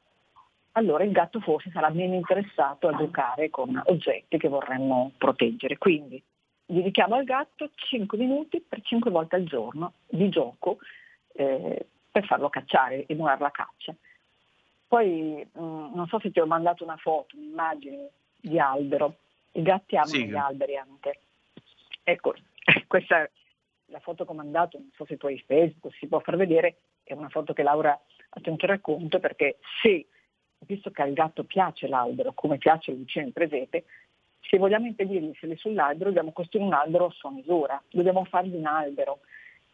allora 0.74 1.04
il 1.04 1.12
gatto 1.12 1.40
forse 1.40 1.72
sarà 1.72 1.90
meno 1.90 2.14
interessato 2.14 2.88
a 2.88 2.96
giocare 2.96 3.50
con 3.50 3.82
oggetti 3.88 4.38
che 4.38 4.48
vorremmo 4.48 5.14
proteggere. 5.18 5.80
Quindi 5.80 6.22
dedichiamo 6.64 7.16
al 7.16 7.24
gatto 7.24 7.72
5 7.74 8.16
minuti 8.20 8.62
per 8.62 8.84
5 8.84 9.10
volte 9.10 9.36
al 9.36 9.46
giorno 9.46 9.94
di 10.08 10.30
gioco 10.30 10.78
eh, 11.34 11.88
per 12.12 12.26
farlo 12.26 12.50
cacciare, 12.50 13.06
emulare 13.08 13.42
la 13.42 13.52
caccia. 13.52 13.96
Poi 14.88 15.44
mh, 15.52 15.60
mm, 15.60 15.96
non 15.96 16.06
so 16.08 16.20
se 16.20 16.30
ti 16.30 16.40
ho 16.40 16.46
mandato 16.46 16.84
una 16.84 16.98
foto, 16.98 17.36
un'immagine 17.36 18.10
di 18.40 18.60
albero. 18.60 19.16
I 19.54 19.64
gatti 19.64 19.96
amano 19.96 20.12
sì. 20.12 20.28
gli 20.28 20.36
alberi 20.36 20.78
anche. 20.78 21.20
Ecco, 22.04 22.34
questa 22.90 23.30
la 23.92 24.00
foto 24.00 24.26
che 24.26 24.32
ho 24.32 24.36
mandato, 24.36 24.78
non 24.78 24.90
so 24.96 25.06
se 25.06 25.18
tu 25.18 25.28
hai 25.28 25.40
Facebook, 25.46 25.96
si 25.96 26.08
può 26.08 26.20
far 26.20 26.36
vedere, 26.36 26.78
è 27.04 27.14
una 27.14 27.30
foto 27.30 27.54
che 27.54 27.64
Laura 27.64 27.92
ha 27.92 28.40
tenuto 28.42 28.66
racconto 28.66 29.20
perché 29.20 29.60
se, 29.82 30.08
visto 30.60 30.92
che 30.92 31.02
al 31.02 31.14
gatto 31.14 31.44
piace 31.44 31.88
l'albero, 31.88 32.34
come 32.34 32.58
piace 32.58 32.92
il 32.92 32.98
vicino 32.98 33.28
il 33.28 33.34
presepe, 33.34 33.86
se 34.42 34.58
vogliamo 34.58 34.88
impedirgli 34.88 35.28
di 35.28 35.38
salire 35.40 35.60
sull'albero 35.60 36.10
dobbiamo 36.10 36.32
costruire 36.32 36.68
un 36.68 36.74
albero 36.74 37.06
a 37.06 37.12
sua 37.12 37.32
misura, 37.32 37.82
dobbiamo 37.90 38.24
fargli 38.26 38.56
un 38.56 38.66
albero, 38.66 39.20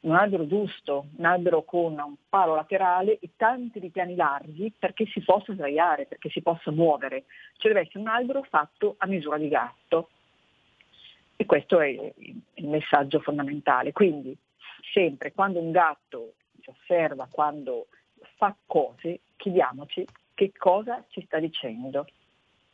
un 0.01 0.15
albero 0.15 0.47
giusto, 0.47 1.07
un 1.17 1.25
albero 1.25 1.63
con 1.63 1.97
un 1.97 2.15
palo 2.29 2.55
laterale 2.55 3.17
e 3.19 3.31
tanti 3.35 3.79
ripiani 3.79 4.15
larghi 4.15 4.73
perché 4.77 5.05
si 5.07 5.21
possa 5.21 5.53
sdraiare, 5.53 6.05
perché 6.05 6.29
si 6.29 6.41
possa 6.41 6.71
muovere. 6.71 7.25
Cioè 7.57 7.71
deve 7.71 7.85
essere 7.85 7.99
un 7.99 8.07
albero 8.07 8.43
fatto 8.43 8.95
a 8.97 9.07
misura 9.07 9.37
di 9.37 9.47
gatto. 9.47 10.09
E 11.35 11.45
questo 11.45 11.79
è 11.79 11.87
il 11.87 12.67
messaggio 12.67 13.19
fondamentale. 13.19 13.91
Quindi 13.91 14.35
sempre 14.93 15.33
quando 15.33 15.59
un 15.59 15.71
gatto 15.71 16.33
ci 16.61 16.69
osserva, 16.69 17.27
quando 17.29 17.87
fa 18.37 18.55
cose, 18.65 19.21
chiediamoci 19.35 20.05
che 20.33 20.51
cosa 20.57 21.03
ci 21.09 21.23
sta 21.25 21.39
dicendo. 21.39 22.07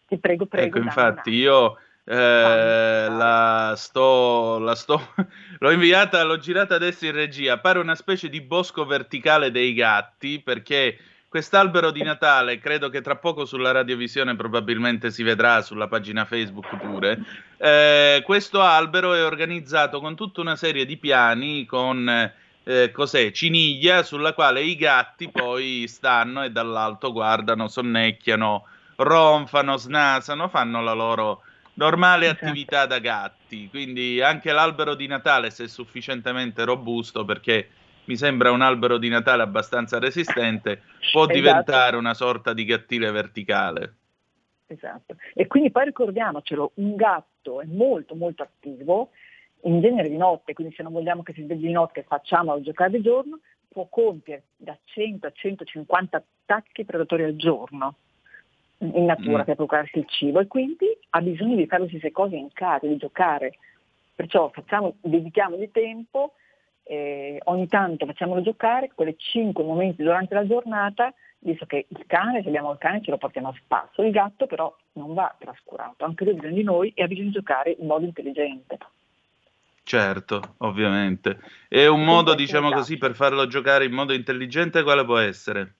Ti 0.07 0.17
prego, 0.17 0.45
prego. 0.45 0.77
Ecco, 0.77 0.85
infatti 0.85 1.31
io 1.31 1.77
eh, 2.03 3.07
la 3.09 3.73
sto, 3.77 4.59
la 4.59 4.75
sto, 4.75 4.99
l'ho 5.59 5.71
inviata, 5.71 6.23
l'ho 6.23 6.37
girata 6.37 6.75
adesso 6.75 7.05
in 7.05 7.13
regia. 7.13 7.59
Pare 7.59 7.79
una 7.79 7.95
specie 7.95 8.29
di 8.29 8.41
bosco 8.41 8.85
verticale 8.85 9.51
dei 9.51 9.73
gatti 9.73 10.41
perché 10.41 10.97
Quest'albero 11.31 11.91
di 11.91 12.03
Natale, 12.03 12.59
credo 12.59 12.89
che 12.89 12.99
tra 12.99 13.15
poco 13.15 13.45
sulla 13.45 13.71
radiovisione 13.71 14.35
probabilmente 14.35 15.11
si 15.11 15.23
vedrà 15.23 15.61
sulla 15.61 15.87
pagina 15.87 16.25
Facebook 16.25 16.75
pure. 16.75 17.19
Eh, 17.55 18.21
questo 18.25 18.59
albero 18.59 19.13
è 19.13 19.23
organizzato 19.23 20.01
con 20.01 20.17
tutta 20.17 20.41
una 20.41 20.57
serie 20.57 20.85
di 20.85 20.97
piani 20.97 21.65
con 21.65 22.33
eh, 22.63 22.91
cos'è? 22.91 23.31
Ciniglia 23.31 24.03
sulla 24.03 24.33
quale 24.33 24.61
i 24.61 24.75
gatti 24.75 25.29
poi 25.29 25.85
stanno 25.87 26.43
e 26.43 26.51
dall'alto 26.51 27.13
guardano, 27.13 27.69
sonnecchiano, 27.69 28.65
ronfano, 28.97 29.77
snasano, 29.77 30.49
fanno 30.49 30.81
la 30.81 30.91
loro 30.91 31.43
normale 31.75 32.25
esatto. 32.25 32.43
attività 32.43 32.85
da 32.85 32.99
gatti. 32.99 33.69
Quindi 33.69 34.19
anche 34.21 34.51
l'albero 34.51 34.95
di 34.95 35.07
Natale, 35.07 35.49
se 35.49 35.63
è 35.63 35.67
sufficientemente 35.69 36.65
robusto, 36.65 37.23
perché 37.23 37.69
mi 38.05 38.17
sembra 38.17 38.51
un 38.51 38.61
albero 38.61 38.97
di 38.97 39.09
Natale 39.09 39.43
abbastanza 39.43 39.99
resistente, 39.99 40.81
può 41.11 41.23
esatto. 41.23 41.33
diventare 41.33 41.95
una 41.95 42.13
sorta 42.13 42.53
di 42.53 42.65
gattile 42.65 43.11
verticale. 43.11 43.95
Esatto. 44.67 45.15
E 45.33 45.47
quindi 45.47 45.71
poi 45.71 45.85
ricordiamocelo, 45.85 46.71
un 46.75 46.95
gatto 46.95 47.61
è 47.61 47.65
molto 47.65 48.15
molto 48.15 48.43
attivo, 48.43 49.09
in 49.63 49.81
genere 49.81 50.09
di 50.09 50.17
notte, 50.17 50.53
quindi 50.53 50.73
se 50.73 50.83
non 50.83 50.93
vogliamo 50.93 51.23
che 51.23 51.33
si 51.33 51.43
svegli 51.43 51.67
di 51.67 51.71
notte 51.71 52.03
facciamolo 52.03 52.61
giocare 52.61 52.91
di 52.91 53.01
giorno, 53.01 53.39
può 53.67 53.87
compiere 53.89 54.43
da 54.57 54.77
100 54.83 55.27
a 55.27 55.31
150 55.31 56.17
attacchi 56.17 56.83
predatori 56.83 57.23
al 57.23 57.35
giorno 57.35 57.95
in 58.79 59.05
natura 59.05 59.43
mm. 59.43 59.45
per 59.45 59.55
procurarsi 59.55 59.99
il 59.99 60.07
cibo 60.07 60.39
e 60.39 60.47
quindi 60.47 60.87
ha 61.11 61.21
bisogno 61.21 61.55
di 61.55 61.67
fare 61.67 61.83
le 61.83 61.89
stesse 61.89 62.11
cose 62.11 62.35
in 62.35 62.51
casa, 62.51 62.87
di 62.87 62.97
giocare 62.97 63.53
Perciò 64.21 64.49
facciamo, 64.49 64.97
dedichiamo 65.01 65.55
di 65.55 65.71
tempo, 65.71 66.33
eh, 66.83 67.39
ogni 67.45 67.67
tanto 67.67 68.05
facciamolo 68.05 68.41
giocare, 68.41 68.91
quelle 68.93 69.15
5 69.17 69.63
momenti 69.63 70.03
durante 70.03 70.33
la 70.33 70.45
giornata, 70.45 71.13
visto 71.39 71.65
che 71.65 71.85
il 71.87 72.05
cane, 72.07 72.41
se 72.41 72.47
abbiamo 72.47 72.71
il 72.71 72.77
cane 72.77 73.01
ce 73.01 73.11
lo 73.11 73.17
portiamo 73.17 73.49
a 73.49 73.55
spasso, 73.57 74.03
il 74.03 74.11
gatto 74.11 74.47
però 74.47 74.75
non 74.93 75.13
va 75.13 75.35
trascurato, 75.39 76.05
anche 76.05 76.23
lui 76.23 76.33
ha 76.33 76.35
bisogno 76.37 76.55
di 76.55 76.63
noi 76.63 76.91
e 76.95 77.03
ha 77.03 77.07
bisogno 77.07 77.27
di 77.27 77.33
giocare 77.33 77.75
in 77.79 77.87
modo 77.87 78.05
intelligente. 78.05 78.77
Certo, 79.83 80.55
ovviamente. 80.59 81.39
E 81.67 81.87
un 81.87 82.03
modo, 82.03 82.35
diciamo 82.35 82.71
così, 82.71 82.97
per 82.97 83.15
farlo 83.15 83.47
giocare 83.47 83.85
in 83.85 83.91
modo 83.91 84.13
intelligente 84.13 84.83
quale 84.83 85.03
può 85.03 85.17
essere? 85.17 85.75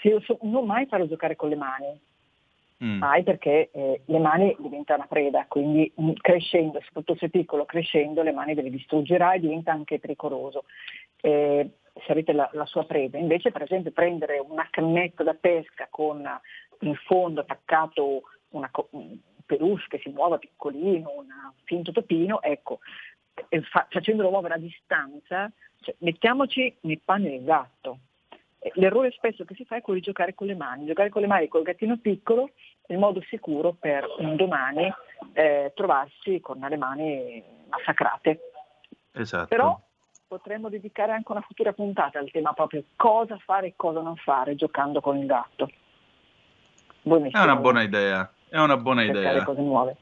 Se 0.00 0.08
io 0.08 0.20
so, 0.20 0.38
non 0.42 0.64
mai 0.64 0.86
farlo 0.86 1.08
giocare 1.08 1.34
con 1.34 1.48
le 1.48 1.56
mani, 1.56 2.00
mm. 2.84 2.98
mai 2.98 3.22
perché 3.22 3.70
eh, 3.72 4.02
le 4.04 4.18
mani 4.18 4.54
diventano 4.58 5.00
una 5.00 5.08
preda, 5.08 5.46
quindi 5.48 5.90
mh, 5.94 6.10
mm, 6.10 6.12
crescendo, 6.14 6.80
soprattutto 6.84 7.18
se 7.18 7.28
piccolo, 7.28 7.64
crescendo 7.64 8.22
le 8.22 8.32
mani 8.32 8.54
le 8.54 8.70
distruggerà 8.70 9.34
e 9.34 9.40
diventa 9.40 9.72
anche 9.72 9.98
pericoloso. 9.98 10.64
Eh, 11.20 11.70
se 12.04 12.12
avete 12.12 12.32
la, 12.32 12.48
la, 12.52 12.66
sua 12.66 12.84
preda, 12.84 13.16
invece 13.16 13.50
per 13.50 13.62
esempio 13.62 13.90
prendere 13.90 14.38
una 14.38 14.68
cannetta 14.70 15.22
da 15.22 15.32
pesca 15.32 15.86
con 15.88 16.28
in 16.80 16.94
fondo 17.06 17.40
attaccato 17.40 18.22
una, 18.50 18.70
un 18.90 19.16
peluche 19.46 19.86
che 19.88 19.98
si 20.02 20.10
muova 20.10 20.36
piccolino, 20.38 21.10
un 21.16 21.26
finto 21.64 21.92
topino, 21.92 22.42
ecco, 22.42 22.80
fa, 23.70 23.86
facendolo 23.88 24.30
muovere 24.30 24.54
a 24.54 24.58
distanza, 24.58 25.50
cioè, 25.80 25.94
mettiamoci 25.98 26.76
nei 26.80 27.00
panni 27.02 27.30
del 27.30 27.44
gatto. 27.44 27.98
L'errore 28.74 29.10
spesso 29.12 29.44
che 29.44 29.54
si 29.54 29.64
fa 29.64 29.76
è 29.76 29.80
quello 29.80 29.98
di 29.98 30.04
giocare 30.04 30.34
con 30.34 30.46
le 30.46 30.54
mani. 30.54 30.86
Giocare 30.86 31.08
con 31.08 31.22
le 31.22 31.28
mani 31.28 31.48
col 31.48 31.62
gattino 31.62 31.98
piccolo 31.98 32.50
è 32.86 32.92
il 32.92 32.98
modo 32.98 33.22
sicuro 33.28 33.72
per 33.78 34.04
un 34.18 34.36
domani 34.36 34.92
eh, 35.32 35.72
trovarsi 35.74 36.40
con 36.40 36.58
le 36.58 36.76
mani 36.76 37.42
massacrate. 37.68 38.40
Esatto. 39.12 39.46
Però 39.46 39.80
potremmo 40.26 40.68
dedicare 40.68 41.12
anche 41.12 41.30
una 41.30 41.40
futura 41.40 41.72
puntata 41.72 42.18
al 42.18 42.30
tema 42.30 42.52
proprio 42.52 42.84
cosa 42.96 43.36
fare 43.38 43.68
e 43.68 43.72
cosa 43.76 44.00
non 44.00 44.16
fare 44.16 44.54
giocando 44.54 45.00
con 45.00 45.16
il 45.16 45.26
gatto. 45.26 45.70
È 47.02 47.42
una 47.42 47.56
buona 47.56 47.82
idea, 47.82 48.30
è 48.48 48.58
una 48.58 48.76
buona 48.76 49.04
idea. 49.04 49.44
cose 49.44 49.60
nuove. 49.60 49.96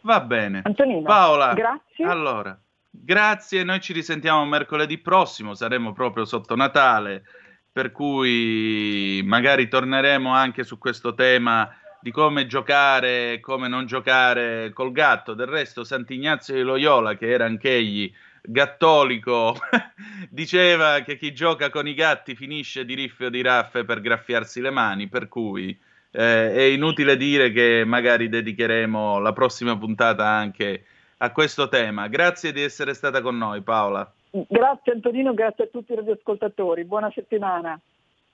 Va 0.00 0.20
bene. 0.20 0.62
Antonino, 0.64 1.02
Paola, 1.02 1.52
grazie. 1.52 2.04
Allora, 2.06 2.58
grazie, 3.02 3.64
noi 3.64 3.80
ci 3.80 3.92
risentiamo 3.92 4.44
mercoledì 4.44 4.98
prossimo, 4.98 5.54
saremo 5.54 5.92
proprio 5.92 6.24
sotto 6.24 6.54
Natale, 6.54 7.24
per 7.72 7.90
cui 7.90 9.20
magari 9.24 9.68
torneremo 9.68 10.32
anche 10.32 10.62
su 10.62 10.78
questo 10.78 11.14
tema 11.14 11.68
di 12.00 12.10
come 12.10 12.46
giocare 12.46 13.32
e 13.32 13.40
come 13.40 13.66
non 13.66 13.86
giocare 13.86 14.70
col 14.72 14.92
gatto. 14.92 15.34
Del 15.34 15.46
resto, 15.46 15.84
Sant'Ignazio 15.84 16.54
di 16.54 16.62
Loyola, 16.62 17.16
che 17.16 17.30
era 17.30 17.46
anch'egli 17.46 18.12
gattolico 18.46 19.56
diceva 20.28 21.00
che 21.00 21.16
chi 21.16 21.32
gioca 21.32 21.70
con 21.70 21.88
i 21.88 21.94
gatti 21.94 22.34
finisce 22.34 22.84
di 22.84 22.94
riffe 22.94 23.26
o 23.26 23.30
di 23.30 23.40
raffe 23.40 23.84
per 23.84 24.00
graffiarsi 24.00 24.60
le 24.60 24.70
mani, 24.70 25.08
per 25.08 25.28
cui 25.28 25.76
eh, 26.10 26.52
è 26.52 26.62
inutile 26.62 27.16
dire 27.16 27.50
che 27.50 27.84
magari 27.86 28.28
dedicheremo 28.28 29.18
la 29.18 29.32
prossima 29.32 29.76
puntata 29.76 30.28
anche 30.28 30.84
a 31.24 31.32
questo 31.32 31.68
tema. 31.68 32.06
Grazie 32.08 32.52
di 32.52 32.62
essere 32.62 32.92
stata 32.94 33.22
con 33.22 33.36
noi 33.36 33.62
Paola. 33.62 34.10
Grazie 34.30 34.92
Antonino, 34.92 35.32
grazie 35.32 35.64
a 35.64 35.68
tutti 35.68 35.92
i 35.92 35.96
radioascoltatori, 35.96 36.84
buona 36.84 37.10
settimana. 37.14 37.80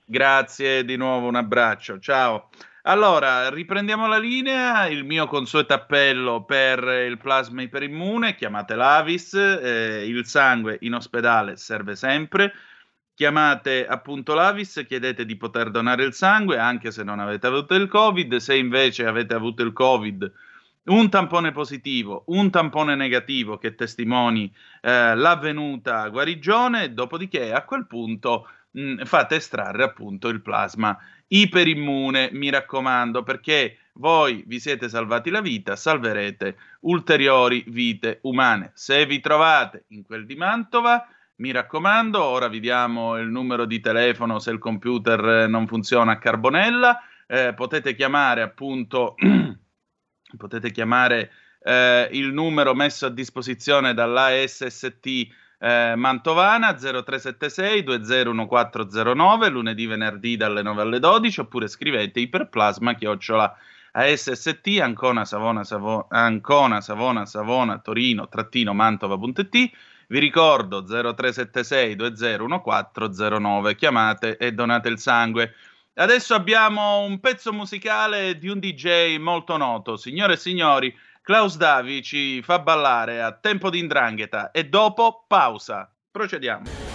Grazie 0.03 0.83
di 0.83 0.97
nuovo, 0.97 1.27
un 1.27 1.35
abbraccio, 1.35 1.99
ciao. 1.99 2.49
Allora, 2.83 3.49
riprendiamo 3.49 4.07
la 4.07 4.17
linea, 4.17 4.87
il 4.87 5.05
mio 5.05 5.27
consueto 5.27 5.73
appello 5.73 6.43
per 6.43 6.83
il 7.07 7.17
plasma 7.17 7.61
iperimmune, 7.61 8.35
chiamate 8.35 8.75
l'Avis, 8.75 9.35
eh, 9.35 10.03
il 10.05 10.25
sangue 10.25 10.77
in 10.81 10.95
ospedale 10.95 11.55
serve 11.57 11.95
sempre, 11.95 12.51
chiamate 13.13 13.85
appunto 13.85 14.33
l'Avis, 14.33 14.83
chiedete 14.87 15.25
di 15.25 15.37
poter 15.37 15.69
donare 15.69 16.03
il 16.03 16.13
sangue 16.13 16.57
anche 16.57 16.91
se 16.91 17.03
non 17.03 17.19
avete 17.19 17.45
avuto 17.45 17.75
il 17.75 17.87
Covid, 17.87 18.35
se 18.37 18.55
invece 18.55 19.05
avete 19.05 19.35
avuto 19.35 19.61
il 19.61 19.71
Covid 19.71 20.31
un 20.85 21.09
tampone 21.09 21.51
positivo, 21.51 22.23
un 22.27 22.49
tampone 22.49 22.95
negativo 22.95 23.57
che 23.57 23.75
testimoni 23.75 24.51
eh, 24.81 25.15
l'avvenuta 25.15 26.07
guarigione, 26.09 26.93
dopodiché 26.93 27.53
a 27.53 27.63
quel 27.63 27.85
punto 27.85 28.47
mh, 28.71 28.81
mm, 28.81 29.01
fate 29.03 29.35
estrarre 29.35 29.83
appunto 29.83 30.27
il 30.27 30.41
plasma 30.41 30.97
iperimmune, 31.27 32.29
mi 32.33 32.49
raccomando, 32.49 33.23
perché 33.23 33.77
voi 33.93 34.43
vi 34.47 34.59
siete 34.59 34.89
salvati 34.89 35.29
la 35.29 35.41
vita, 35.41 35.75
salverete 35.75 36.57
ulteriori 36.81 37.63
vite 37.67 38.19
umane. 38.23 38.71
Se 38.73 39.05
vi 39.05 39.19
trovate 39.19 39.85
in 39.89 40.03
quel 40.03 40.25
di 40.25 40.35
Mantova, 40.35 41.05
mi 41.35 41.51
raccomando, 41.51 42.23
ora 42.23 42.47
vi 42.47 42.59
diamo 42.59 43.17
il 43.17 43.27
numero 43.27 43.65
di 43.65 43.79
telefono 43.79 44.39
se 44.39 44.51
il 44.51 44.59
computer 44.59 45.47
non 45.49 45.67
funziona 45.67 46.13
a 46.13 46.17
carbonella, 46.17 47.01
eh, 47.27 47.53
potete 47.53 47.95
chiamare 47.95 48.41
appunto, 48.41 49.15
potete 50.37 50.71
chiamare 50.71 51.31
eh, 51.63 52.09
il 52.11 52.33
numero 52.33 52.73
messo 52.73 53.05
a 53.05 53.09
disposizione 53.09 53.93
dall'ASST 53.93 55.05
eh, 55.63 55.93
Mantovana 55.95 56.73
0376 56.75 57.83
201409 57.83 59.49
lunedì 59.49 59.85
venerdì 59.85 60.35
dalle 60.35 60.63
9 60.63 60.81
alle 60.81 60.99
12 60.99 61.41
oppure 61.41 61.67
scrivete 61.67 62.19
iperplasma 62.19 62.95
chiocciola 62.95 63.55
ASST 63.91 64.79
Ancona 64.81 65.23
Savona, 65.25 65.63
Savo, 65.63 66.07
Ancona 66.09 66.81
Savona 66.81 67.25
Savona 67.25 67.77
Torino 67.77 68.27
trattino 68.27 68.73
Mantova.it 68.73 69.69
vi 70.07 70.19
ricordo 70.19 70.83
0376 70.83 71.95
201409 71.95 73.75
chiamate 73.75 74.37
e 74.37 74.53
donate 74.53 74.89
il 74.89 74.97
sangue 74.97 75.53
adesso 75.95 76.33
abbiamo 76.33 76.99
un 76.99 77.19
pezzo 77.19 77.51
musicale 77.51 78.37
di 78.37 78.47
un 78.47 78.59
DJ 78.59 79.17
molto 79.17 79.57
noto 79.57 79.97
signore 79.97 80.33
e 80.33 80.37
signori 80.37 80.95
Klaus 81.23 81.55
Davi 81.55 82.01
ci 82.01 82.41
fa 82.41 82.59
ballare 82.59 83.21
a 83.21 83.31
tempo 83.31 83.69
di 83.69 83.77
indrangheta 83.77 84.49
e 84.51 84.67
dopo 84.67 85.25
pausa. 85.27 85.93
Procediamo. 86.09 86.90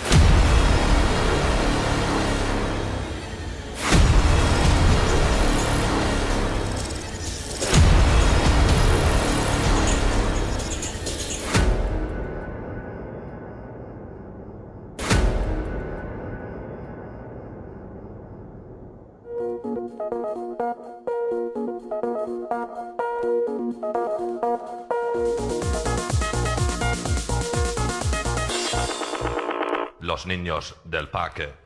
Niños 30.25 30.77
del 30.85 31.09
parque. 31.09 31.66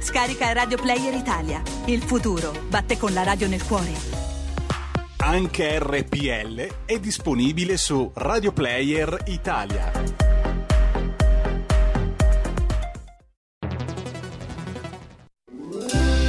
Scarica 0.00 0.50
Radio 0.52 0.78
Player 0.78 1.12
Italia. 1.12 1.60
Il 1.84 2.00
futuro 2.00 2.52
batte 2.68 2.96
con 2.96 3.12
la 3.12 3.22
radio 3.22 3.46
nel 3.46 3.62
cuore. 3.62 3.92
Anche 5.18 5.78
RPL 5.78 6.86
è 6.86 6.98
disponibile 6.98 7.76
su 7.76 8.10
Radio 8.14 8.50
Player 8.50 9.24
Italia. 9.26 9.92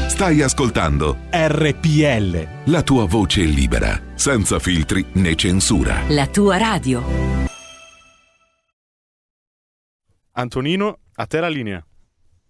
Stai 0.10 0.42
ascoltando 0.42 1.18
RPL. 1.32 2.48
la 2.66 2.84
tua 2.84 3.06
voce 3.06 3.42
libera, 3.44 4.00
senza 4.16 4.60
filtri 4.60 5.04
né 5.14 5.34
censura. 5.36 6.04
La 6.10 6.28
tua 6.28 6.58
radio. 6.58 7.02
Antonino, 10.34 11.00
a 11.16 11.26
te 11.26 11.40
la 11.40 11.48
linea. 11.50 11.84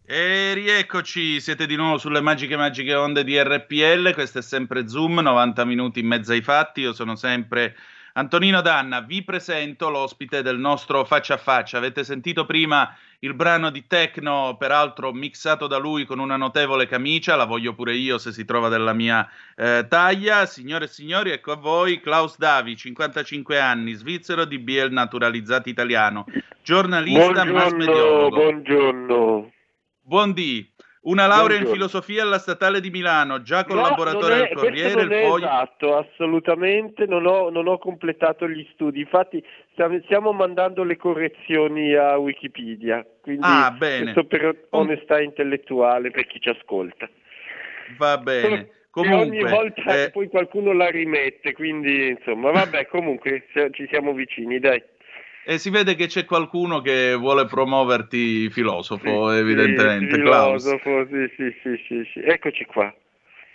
E 0.03 0.53
rieccoci, 0.53 1.39
siete 1.39 1.65
di 1.65 1.75
nuovo 1.75 1.97
sulle 1.97 2.21
magiche 2.21 2.57
magiche 2.57 2.95
onde 2.95 3.23
di 3.23 3.41
RPL, 3.41 4.13
questo 4.13 4.39
è 4.39 4.41
sempre 4.41 4.87
Zoom, 4.87 5.19
90 5.19 5.63
minuti 5.63 5.99
in 5.99 6.07
mezzo 6.07 6.33
ai 6.33 6.41
fatti, 6.41 6.81
io 6.81 6.91
sono 6.91 7.15
sempre 7.15 7.75
Antonino 8.13 8.59
Danna, 8.61 8.99
vi 8.99 9.23
presento 9.23 9.89
l'ospite 9.89 10.41
del 10.41 10.57
nostro 10.57 11.05
faccia 11.05 11.35
a 11.35 11.37
faccia, 11.37 11.77
avete 11.77 12.03
sentito 12.03 12.45
prima 12.45 12.93
il 13.19 13.35
brano 13.35 13.69
di 13.69 13.85
techno, 13.87 14.57
peraltro 14.57 15.13
mixato 15.13 15.67
da 15.67 15.77
lui 15.77 16.03
con 16.05 16.19
una 16.19 16.35
notevole 16.35 16.87
camicia, 16.87 17.37
la 17.37 17.45
voglio 17.45 17.73
pure 17.73 17.95
io 17.95 18.17
se 18.17 18.33
si 18.33 18.43
trova 18.43 18.67
della 18.67 18.93
mia 18.93 19.25
eh, 19.55 19.85
taglia, 19.87 20.45
signore 20.45 20.85
e 20.85 20.89
signori, 20.89 21.29
ecco 21.29 21.53
a 21.53 21.57
voi 21.57 22.01
Klaus 22.01 22.37
Davi, 22.37 22.75
55 22.75 23.59
anni, 23.59 23.93
svizzero 23.93 24.43
di 24.43 24.59
BL 24.59 24.89
naturalizzato 24.91 25.69
italiano, 25.69 26.25
giornalista, 26.63 27.45
mass 27.45 27.69
Buongiorno, 27.69 27.77
mediologo. 27.77 28.35
buongiorno. 28.35 29.51
Buondì, 30.11 30.69
una 31.03 31.25
laurea 31.25 31.55
in 31.55 31.63
Buongiorno. 31.63 31.73
filosofia 31.87 32.23
alla 32.23 32.37
Statale 32.37 32.81
di 32.81 32.89
Milano, 32.89 33.41
già 33.43 33.59
No, 33.59 33.63
collaboratore 33.67 34.35
non 34.35 34.43
è- 34.43 34.47
del 34.49 34.57
Corriere, 34.57 34.93
non 35.03 35.11
è 35.13 35.25
Foglio. 35.25 35.45
esatto, 35.45 35.95
assolutamente, 35.95 37.05
non 37.05 37.25
ho, 37.25 37.49
non 37.49 37.67
ho 37.69 37.77
completato 37.77 38.45
gli 38.49 38.67
studi, 38.73 38.99
infatti 38.99 39.41
stiamo, 39.71 40.01
stiamo 40.03 40.33
mandando 40.33 40.83
le 40.83 40.97
correzioni 40.97 41.93
a 41.93 42.17
Wikipedia, 42.17 43.05
quindi 43.21 43.41
Ah, 43.45 43.71
bene. 43.71 44.11
questo 44.11 44.25
per 44.25 44.67
onestà 44.71 45.21
intellettuale 45.21 46.11
per 46.11 46.27
chi 46.27 46.41
ci 46.41 46.49
ascolta. 46.49 47.09
Va 47.97 48.17
bene. 48.17 48.67
Comunque, 48.89 49.21
ogni 49.29 49.49
volta 49.49 49.95
eh, 49.95 50.09
poi 50.11 50.27
qualcuno 50.27 50.73
la 50.73 50.89
rimette, 50.89 51.53
quindi 51.53 52.09
insomma, 52.09 52.51
vabbè, 52.51 52.87
comunque 52.87 53.45
ci 53.71 53.87
siamo 53.89 54.11
vicini, 54.11 54.59
dai. 54.59 54.83
E 55.45 55.57
si 55.57 55.69
vede 55.69 55.95
che 55.95 56.07
c'è 56.07 56.25
qualcuno 56.25 56.81
che 56.81 57.15
vuole 57.15 57.45
promuoverti 57.45 58.49
filosofo, 58.49 59.31
Sì, 59.31 59.37
evidentemente. 59.37 60.15
sì, 60.15 60.21
filosofo, 60.21 61.07
sì, 61.09 61.55
sì, 61.87 62.09
sì. 62.13 62.19
Eccoci 62.19 62.65
qua. 62.65 62.93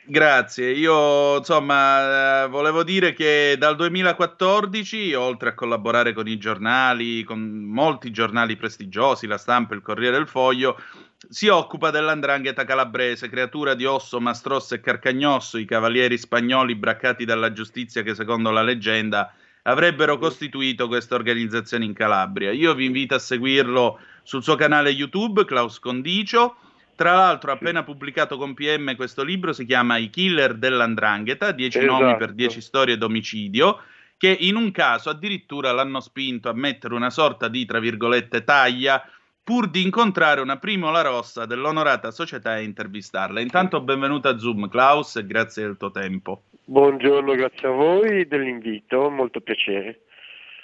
Grazie, 0.09 0.71
io 0.71 1.39
insomma 1.39 2.45
eh, 2.45 2.49
volevo 2.49 2.85
dire 2.85 3.13
che 3.13 3.57
dal 3.59 3.75
2014, 3.75 5.15
oltre 5.15 5.49
a 5.49 5.55
collaborare 5.55 6.13
con 6.13 6.29
i 6.29 6.39
giornali, 6.39 7.25
con 7.25 7.41
molti 7.41 8.13
giornali 8.13 8.55
prestigiosi, 8.55 9.27
la 9.27 9.37
stampa, 9.37 9.75
il 9.75 9.83
Corriere 9.83 10.17
del 10.17 10.29
Foglio, 10.29 10.81
si 11.29 11.49
occupa 11.49 11.91
dell'andrangheta 11.91 12.65
calabrese, 12.65 13.29
creatura 13.29 13.75
di 13.75 13.85
Osso, 13.85 14.21
Mastrosso 14.21 14.75
e 14.77 14.81
Carcagnosso, 14.81 15.59
i 15.59 15.65
cavalieri 15.65 16.17
spagnoli 16.17 16.77
braccati 16.77 17.25
dalla 17.25 17.53
giustizia 17.53 18.03
che 18.03 18.15
secondo 18.15 18.53
la 18.53 18.63
leggenda 18.63 19.35
avrebbero 19.67 20.19
costituito 20.19 20.87
questa 20.87 21.15
organizzazione 21.15 21.85
in 21.85 21.93
Calabria. 21.93 22.53
Io 22.53 22.75
vi 22.75 22.85
invito 22.85 23.15
a 23.15 23.19
seguirlo 23.19 23.99
sul 24.23 24.43
suo 24.43 24.55
canale 24.55 24.91
YouTube, 24.91 25.45
Klaus 25.45 25.79
Condicio. 25.79 26.57
Tra 26.95 27.15
l'altro 27.15 27.51
ha 27.51 27.55
appena 27.55 27.83
pubblicato 27.83 28.39
con 28.39 28.55
PM 28.55 28.97
questo 28.97 29.23
libro, 29.23 29.53
si 29.53 29.67
chiama 29.67 29.99
I 29.99 30.09
killer 30.09 30.55
dell'andrangheta, 30.55 31.53
10 31.53 31.79
Esatto. 31.79 31.93
nomi 31.93 32.17
per 32.17 32.33
10 32.33 32.61
storie 32.61 32.97
d'omicidio, 32.97 33.81
che 34.17 34.35
in 34.41 34.57
un 34.57 34.71
caso 34.71 35.11
addirittura 35.11 35.73
l'hanno 35.73 36.01
spinto 36.01 36.49
a 36.49 36.55
mettere 36.55 36.95
una 36.95 37.11
sorta 37.11 37.49
di, 37.49 37.67
tra 37.67 37.81
virgolette, 37.81 38.45
taglia 38.45 39.03
pur 39.47 39.71
di 39.71 39.85
incontrare 39.85 40.41
una 40.41 40.57
primola 40.57 41.03
rossa 41.03 41.47
dell'onorata 41.47 42.11
società 42.11 42.59
e 42.59 42.65
intervistarla. 42.65 43.39
Intanto 43.39 43.81
benvenuta 43.81 44.31
a 44.31 44.39
Zoom, 44.39 44.69
Klaus, 44.69 45.15
e 45.15 45.25
grazie 45.25 45.63
del 45.63 45.77
tuo 45.77 45.93
tempo. 45.93 46.43
Buongiorno, 46.65 47.33
grazie 47.35 47.69
a 47.69 47.71
voi 47.71 48.27
dell'invito, 48.27 49.09
molto 49.09 49.41
piacere. 49.41 50.01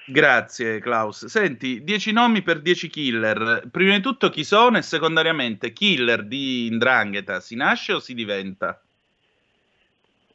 Grazie 0.05 0.81
Klaus. 0.81 1.27
Senti, 1.27 1.85
10 1.85 2.11
nomi 2.11 2.43
per 2.43 2.61
10 2.61 2.89
killer. 2.89 3.69
Prima 3.71 3.95
di 3.95 4.03
tutto 4.03 4.31
chi 4.31 4.43
sono 4.43 4.79
e 4.79 4.83
secondariamente 4.83 5.73
killer 5.73 6.25
di 6.25 6.67
Indrangheta 6.67 7.39
si 7.39 7.55
nasce 7.55 7.93
o 7.93 8.01
si 8.01 8.15
diventa? 8.15 8.83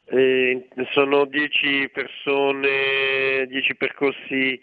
Eh, 0.06 0.68
sono 0.92 1.26
dieci 1.26 1.86
persone, 1.92 3.44
dieci 3.46 3.74
percorsi, 3.74 4.58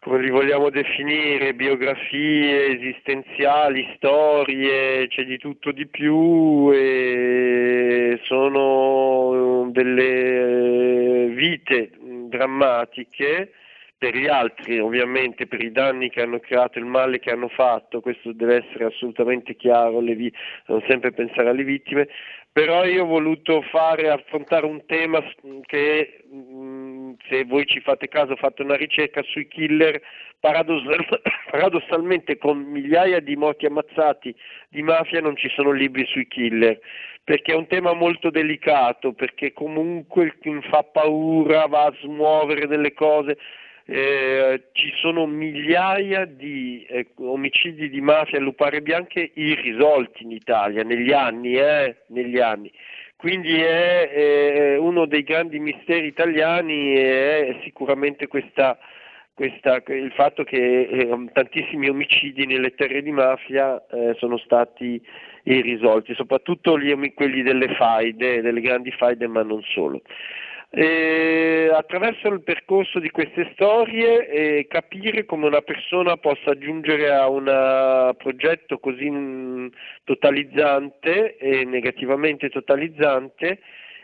come 0.00 0.22
li 0.22 0.30
vogliamo 0.30 0.70
definire, 0.70 1.52
biografie 1.52 2.68
esistenziali, 2.74 3.86
storie, 3.96 5.06
c'è 5.08 5.24
di 5.24 5.36
tutto 5.36 5.72
di 5.72 5.86
più 5.86 6.72
e 6.72 8.18
sono 8.22 9.68
delle 9.70 11.26
vite 11.34 11.90
drammatiche 12.28 13.52
per 13.98 14.16
gli 14.16 14.26
altri, 14.26 14.78
ovviamente 14.78 15.46
per 15.46 15.62
i 15.62 15.70
danni 15.70 16.08
che 16.08 16.22
hanno 16.22 16.38
creato, 16.38 16.78
il 16.78 16.86
male 16.86 17.18
che 17.18 17.30
hanno 17.30 17.48
fatto, 17.48 18.00
questo 18.00 18.32
deve 18.32 18.64
essere 18.64 18.86
assolutamente 18.86 19.54
chiaro, 19.54 20.00
vi- 20.00 20.32
non 20.68 20.82
sempre 20.88 21.12
pensare 21.12 21.50
alle 21.50 21.64
vittime, 21.64 22.08
però 22.50 22.86
io 22.86 23.04
ho 23.04 23.06
voluto 23.06 23.60
fare, 23.70 24.08
affrontare 24.08 24.64
un 24.64 24.84
tema 24.86 25.22
che, 25.66 26.24
mh, 26.32 26.79
se 27.28 27.44
voi 27.44 27.66
ci 27.66 27.80
fate 27.80 28.08
caso, 28.08 28.36
fatto 28.36 28.62
una 28.62 28.76
ricerca 28.76 29.22
sui 29.22 29.46
killer, 29.48 30.00
paradossal- 30.40 31.20
paradossalmente 31.50 32.38
con 32.38 32.58
migliaia 32.58 33.20
di 33.20 33.36
morti 33.36 33.66
ammazzati 33.66 34.34
di 34.68 34.82
mafia 34.82 35.20
non 35.20 35.36
ci 35.36 35.48
sono 35.50 35.70
libri 35.70 36.04
sui 36.06 36.26
killer, 36.26 36.78
perché 37.22 37.52
è 37.52 37.56
un 37.56 37.66
tema 37.66 37.92
molto 37.92 38.30
delicato, 38.30 39.12
perché 39.12 39.52
comunque 39.52 40.36
fa 40.68 40.82
paura, 40.82 41.66
va 41.66 41.84
a 41.84 41.94
smuovere 42.00 42.66
delle 42.66 42.92
cose. 42.92 43.38
Eh, 43.86 44.68
ci 44.72 44.92
sono 45.00 45.26
migliaia 45.26 46.24
di 46.24 46.86
eh, 46.88 47.08
omicidi 47.16 47.88
di 47.88 48.00
mafia 48.00 48.38
e 48.38 48.40
lupare 48.40 48.82
bianche 48.82 49.32
irrisolti 49.34 50.22
in 50.22 50.30
Italia 50.30 50.84
negli 50.84 51.12
anni, 51.12 51.54
eh, 51.56 51.96
negli 52.08 52.38
anni. 52.38 52.70
Quindi 53.20 53.60
è, 53.60 54.10
eh, 54.14 54.76
uno 54.78 55.04
dei 55.04 55.22
grandi 55.22 55.58
misteri 55.58 56.06
italiani 56.06 56.94
è 56.94 57.60
sicuramente 57.64 58.26
questa, 58.28 58.78
questa- 59.34 59.82
il 59.88 60.10
fatto 60.12 60.42
che 60.42 60.56
eh, 60.90 61.28
tantissimi 61.34 61.90
omicidi 61.90 62.46
nelle 62.46 62.74
terre 62.74 63.02
di 63.02 63.10
mafia 63.12 63.76
eh, 63.90 64.14
sono 64.16 64.38
stati 64.38 64.98
irrisolti, 65.42 66.14
soprattutto 66.14 66.78
gli 66.78 67.12
quelli 67.12 67.42
delle 67.42 67.74
faide, 67.74 68.40
delle 68.40 68.62
grandi 68.62 68.90
faide, 68.90 69.26
ma 69.26 69.42
non 69.42 69.60
solo. 69.64 70.00
E 70.72 71.68
attraverso 71.74 72.28
il 72.28 72.42
percorso 72.42 73.00
di 73.00 73.10
queste 73.10 73.50
storie 73.54 74.28
eh, 74.28 74.66
capire 74.68 75.24
come 75.24 75.46
una 75.46 75.62
persona 75.62 76.16
possa 76.16 76.56
giungere 76.56 77.10
a 77.10 77.28
un 77.28 78.14
progetto 78.16 78.78
così 78.78 79.10
mm, 79.10 79.66
totalizzante 80.04 81.36
e 81.38 81.64
negativamente 81.64 82.50
totalizzante 82.50 83.58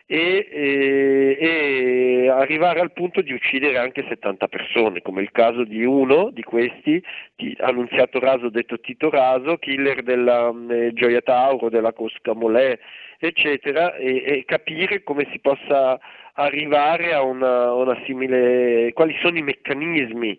e, 0.06 0.48
e- 0.50 1.36
e 1.38 2.28
arrivare 2.28 2.80
al 2.80 2.92
punto 2.92 3.20
di 3.20 3.32
uccidere 3.32 3.78
anche 3.78 4.04
70 4.08 4.46
persone, 4.48 5.02
come 5.02 5.22
il 5.22 5.30
caso 5.32 5.64
di 5.64 5.84
uno 5.84 6.30
di 6.30 6.42
questi, 6.42 7.02
di 7.34 7.56
Annunziato 7.60 8.20
Raso 8.20 8.48
detto 8.48 8.78
Tito 8.80 9.10
Raso, 9.10 9.56
killer 9.58 10.02
della 10.02 10.52
mm, 10.52 10.70
eh, 10.70 10.92
Gioia 10.94 11.20
Tauro, 11.20 11.68
della 11.68 11.92
Cosca 11.92 12.34
Molè, 12.34 12.78
eccetera, 13.18 13.94
e, 13.96 14.22
e 14.26 14.44
capire 14.44 15.02
come 15.02 15.28
si 15.32 15.40
possa 15.40 15.98
arrivare 16.36 17.12
a 17.12 17.22
una, 17.22 17.72
una 17.72 18.00
simile, 18.04 18.92
quali 18.92 19.16
sono 19.20 19.38
i 19.38 19.42
meccanismi 19.42 20.38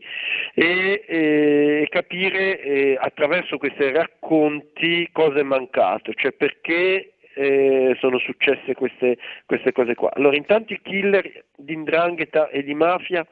e, 0.53 1.03
e 1.07 1.87
capire 1.89 2.61
eh, 2.61 2.97
attraverso 2.99 3.57
questi 3.57 3.91
racconti 3.91 5.09
cosa 5.11 5.39
è 5.39 5.43
mancato, 5.43 6.13
cioè 6.13 6.31
perché 6.33 7.13
eh, 7.33 7.95
sono 7.99 8.17
successe 8.19 8.73
queste, 8.73 9.17
queste 9.45 9.71
cose 9.71 9.95
qua. 9.95 10.11
Allora 10.13 10.35
intanto 10.35 10.73
i 10.73 10.81
killer 10.81 11.45
di 11.55 11.73
indrangheta 11.73 12.49
e 12.49 12.63
di 12.63 12.73
mafia 12.73 13.25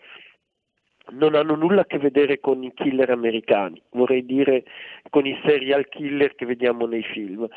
non 1.12 1.36
hanno 1.36 1.56
nulla 1.56 1.82
a 1.82 1.86
che 1.86 2.00
vedere 2.00 2.40
con 2.40 2.64
i 2.64 2.74
killer 2.74 3.12
americani, 3.12 3.82
vorrei 3.92 4.26
dire 4.26 4.64
con 5.12 5.26
i 5.28 5.40
serial 5.46 5.88
killer 5.88 6.34
che 6.34 6.46
vediamo 6.46 6.88
nei 6.88 7.04
film, 7.04 7.48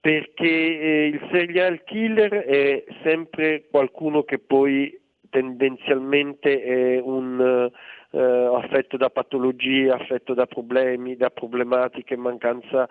perché 0.00 0.46
eh, 0.46 1.06
il 1.06 1.28
serial 1.32 1.82
killer 1.84 2.30
è 2.44 2.84
sempre 3.02 3.66
qualcuno 3.70 4.22
che 4.22 4.38
poi 4.38 4.96
tendenzialmente 5.30 6.62
è 6.62 7.00
un 7.00 7.70
eh, 8.10 8.50
affetto 8.54 8.96
da 8.96 9.10
patologie, 9.10 9.90
affetto 9.90 10.34
da 10.34 10.46
problemi, 10.46 11.16
da 11.16 11.30
problematiche, 11.30 12.16
mancanza 12.16 12.88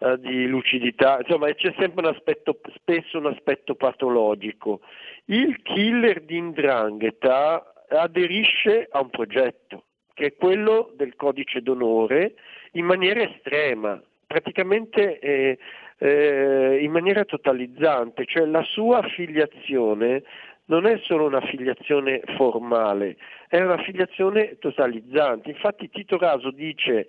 eh, 0.00 0.18
di 0.18 0.46
lucidità, 0.46 1.18
insomma 1.20 1.52
c'è 1.54 1.74
sempre 1.78 2.06
un 2.06 2.14
aspetto, 2.14 2.60
spesso 2.74 3.18
un 3.18 3.26
aspetto 3.26 3.74
patologico. 3.74 4.80
Il 5.26 5.60
killer 5.62 6.22
di 6.22 6.36
Indrangheta 6.36 7.72
aderisce 7.88 8.86
a 8.90 9.00
un 9.00 9.10
progetto, 9.10 9.84
che 10.14 10.26
è 10.26 10.36
quello 10.36 10.92
del 10.96 11.16
codice 11.16 11.62
d'onore, 11.62 12.34
in 12.72 12.84
maniera 12.84 13.22
estrema, 13.22 14.00
praticamente 14.26 15.18
eh, 15.18 15.58
eh, 15.98 16.78
in 16.80 16.90
maniera 16.90 17.24
totalizzante, 17.24 18.24
cioè 18.26 18.46
la 18.46 18.62
sua 18.62 18.98
affiliazione 18.98 20.22
non 20.68 20.86
è 20.86 20.98
solo 21.02 21.26
un'affiliazione 21.26 22.20
formale, 22.36 23.16
è 23.48 23.60
un'affiliazione 23.60 24.58
totalizzante. 24.58 25.50
Infatti 25.50 25.88
Tito 25.88 26.18
Raso 26.18 26.50
dice 26.50 27.06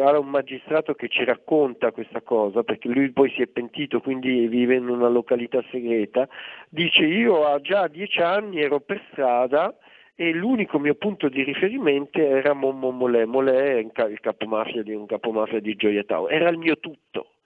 a 0.00 0.18
un 0.18 0.28
magistrato 0.28 0.94
che 0.94 1.08
ci 1.08 1.24
racconta 1.24 1.90
questa 1.90 2.20
cosa, 2.20 2.62
perché 2.62 2.88
lui 2.88 3.10
poi 3.10 3.30
si 3.30 3.42
è 3.42 3.46
pentito, 3.48 4.00
quindi 4.00 4.46
vive 4.46 4.76
in 4.76 4.88
una 4.88 5.08
località 5.08 5.62
segreta, 5.70 6.28
dice 6.68 7.04
io 7.04 7.60
già 7.60 7.82
a 7.82 7.88
dieci 7.88 8.20
anni 8.20 8.60
ero 8.60 8.78
per 8.78 9.02
strada 9.10 9.76
e 10.14 10.32
l'unico 10.32 10.78
mio 10.78 10.94
punto 10.94 11.28
di 11.28 11.42
riferimento 11.42 12.20
era 12.20 12.52
Mommo 12.52 12.90
Molè, 12.90 13.24
Molè 13.24 13.74
è 13.74 14.04
il 14.08 14.20
capomafia 14.20 14.84
di 14.84 14.94
un 14.94 15.06
capomafia 15.06 15.60
di 15.60 15.74
Gioia 15.74 16.04
Tau, 16.04 16.28
era 16.28 16.48
il 16.48 16.58
mio 16.58 16.78
tutto, 16.78 17.37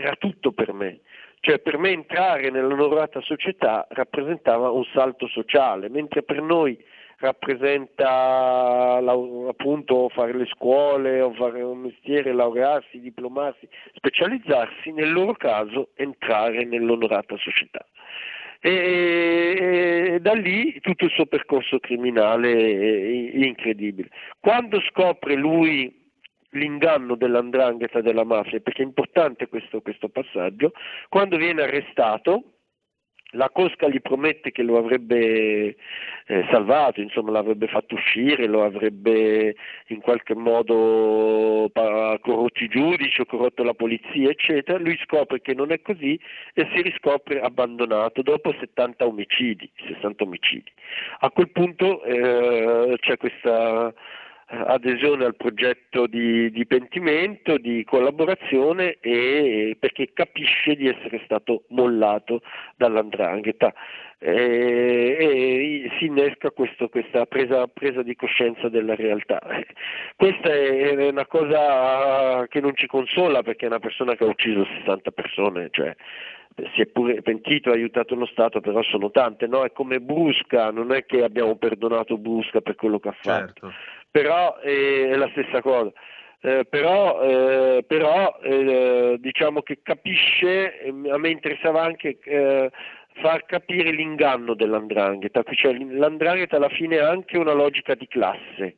era 0.00 0.16
tutto 0.16 0.52
per 0.52 0.72
me. 0.72 1.00
Cioè 1.40 1.58
per 1.58 1.78
me 1.78 1.90
entrare 1.90 2.50
nell'onorata 2.50 3.20
società 3.20 3.86
rappresentava 3.90 4.70
un 4.70 4.84
salto 4.92 5.26
sociale, 5.26 5.88
mentre 5.88 6.22
per 6.22 6.42
noi 6.42 6.78
rappresenta 7.20 8.96
appunto 8.98 10.08
fare 10.08 10.34
le 10.34 10.46
scuole 10.46 11.20
o 11.20 11.32
fare 11.34 11.62
un 11.62 11.78
mestiere, 11.78 12.32
laurearsi, 12.32 13.00
diplomarsi, 13.00 13.68
specializzarsi, 13.94 14.92
nel 14.92 15.12
loro 15.12 15.34
caso 15.34 15.90
entrare 15.94 16.64
nell'onorata 16.64 17.36
società. 17.36 17.84
E, 18.62 20.18
da 20.20 20.34
lì 20.34 20.78
tutto 20.80 21.06
il 21.06 21.10
suo 21.10 21.24
percorso 21.24 21.78
criminale 21.78 22.52
incredibile. 23.32 24.10
Quando 24.38 24.80
scopre 24.80 25.34
lui 25.34 25.99
l'inganno 26.50 27.14
dell'andrangheta 27.14 28.00
della 28.00 28.24
mafia, 28.24 28.60
perché 28.60 28.82
è 28.82 28.86
importante 28.86 29.48
questo, 29.48 29.80
questo 29.80 30.08
passaggio, 30.08 30.72
quando 31.08 31.36
viene 31.36 31.62
arrestato 31.62 32.44
la 33.34 33.48
Cosca 33.50 33.88
gli 33.88 34.00
promette 34.00 34.50
che 34.50 34.62
lo 34.62 34.78
avrebbe 34.78 35.76
eh, 36.26 36.46
salvato, 36.50 37.00
insomma 37.00 37.30
l'avrebbe 37.30 37.68
fatto 37.68 37.94
uscire, 37.94 38.46
lo 38.46 38.64
avrebbe 38.64 39.54
in 39.88 40.00
qualche 40.00 40.34
modo 40.34 41.70
corrotto 41.72 42.64
i 42.64 42.68
giudici 42.68 43.20
o 43.20 43.26
corrotto 43.26 43.62
la 43.62 43.74
polizia, 43.74 44.30
eccetera. 44.30 44.78
Lui 44.78 44.98
scopre 45.04 45.40
che 45.40 45.54
non 45.54 45.70
è 45.70 45.80
così 45.80 46.18
e 46.54 46.68
si 46.74 46.82
riscopre 46.82 47.40
abbandonato 47.40 48.22
dopo 48.22 48.52
70 48.58 49.06
omicidi, 49.06 49.70
60 49.86 50.24
omicidi. 50.24 50.72
A 51.20 51.30
quel 51.30 51.50
punto 51.50 52.02
eh, 52.02 52.96
c'è 52.98 53.16
questa 53.16 53.92
adesione 54.50 55.24
al 55.24 55.36
progetto 55.36 56.06
di, 56.06 56.50
di 56.50 56.66
pentimento, 56.66 57.56
di 57.56 57.84
collaborazione 57.84 58.96
e 59.00 59.76
perché 59.78 60.10
capisce 60.12 60.74
di 60.74 60.88
essere 60.88 61.20
stato 61.24 61.64
mollato 61.68 62.42
dall'andrangheta 62.76 63.72
e, 64.18 65.16
e 65.18 65.90
si 65.98 66.06
innesca 66.06 66.50
questo, 66.50 66.88
questa 66.88 67.26
presa, 67.26 67.66
presa, 67.68 68.02
di 68.02 68.16
coscienza 68.16 68.68
della 68.68 68.94
realtà. 68.94 69.40
Questa 70.16 70.52
è 70.52 71.08
una 71.08 71.26
cosa 71.26 72.46
che 72.48 72.60
non 72.60 72.74
ci 72.74 72.86
consola 72.86 73.42
perché 73.42 73.64
è 73.64 73.68
una 73.68 73.78
persona 73.78 74.14
che 74.16 74.24
ha 74.24 74.28
ucciso 74.28 74.66
60 74.78 75.10
persone, 75.12 75.68
cioè 75.70 75.94
si 76.74 76.82
è 76.82 76.86
pure 76.86 77.22
pentito, 77.22 77.70
ha 77.70 77.74
aiutato 77.74 78.14
lo 78.14 78.26
Stato, 78.26 78.60
però 78.60 78.82
sono 78.82 79.10
tante, 79.10 79.46
no? 79.46 79.64
È 79.64 79.72
come 79.72 80.00
Brusca, 80.00 80.70
non 80.70 80.92
è 80.92 81.06
che 81.06 81.22
abbiamo 81.22 81.56
perdonato 81.56 82.18
Brusca 82.18 82.60
per 82.60 82.74
quello 82.74 82.98
che 82.98 83.08
ha 83.08 83.16
fatto. 83.18 83.68
Certo 83.68 83.72
però 84.10 84.58
è 84.58 85.14
la 85.14 85.28
stessa 85.32 85.60
cosa. 85.62 85.92
Eh, 86.42 86.64
però, 86.68 87.20
eh, 87.20 87.84
però 87.86 88.38
eh, 88.42 89.16
diciamo 89.18 89.60
che 89.60 89.80
capisce, 89.82 90.72
a 91.10 91.18
me 91.18 91.28
interessava 91.28 91.82
anche 91.82 92.18
eh, 92.22 92.70
far 93.20 93.44
capire 93.44 93.90
l'inganno 93.90 94.54
dell'andrangheta, 94.54 95.42
cioè 95.52 95.74
l'andrangheta 95.74 96.56
alla 96.56 96.70
fine 96.70 96.98
ha 96.98 97.10
anche 97.10 97.36
una 97.36 97.52
logica 97.52 97.94
di 97.94 98.06
classe, 98.08 98.76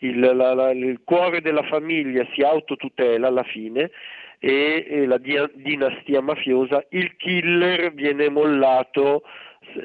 il, 0.00 0.20
la, 0.20 0.52
la, 0.52 0.70
il 0.70 1.00
cuore 1.02 1.40
della 1.40 1.62
famiglia 1.62 2.26
si 2.34 2.42
autotutela 2.42 3.28
alla 3.28 3.42
fine 3.42 3.90
e, 4.38 4.86
e 4.88 5.06
la 5.06 5.16
dia, 5.16 5.50
dinastia 5.54 6.20
mafiosa, 6.20 6.84
il 6.90 7.16
killer 7.16 7.92
viene 7.94 8.28
mollato 8.28 9.22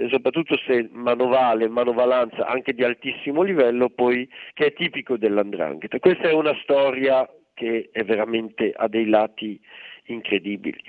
soprattutto 0.10 0.58
se 0.65 0.89
manovale, 0.91 1.67
manovalanza 1.67 2.46
anche 2.46 2.74
di 2.74 2.84
altissimo 2.84 3.41
livello, 3.41 3.89
poi 3.89 4.30
che 4.54 4.67
è 4.67 4.74
tipico 4.74 5.17
dell'andrangheta. 5.17 6.00
Questa 6.00 6.30
è 6.30 6.34
una 6.34 6.58
storia 6.62 7.28
che 7.54 7.89
è 7.91 8.04
veramente 8.04 8.72
ha 8.76 8.88
dei 8.88 9.08
lati 9.08 9.60
incredibili. 10.06 10.82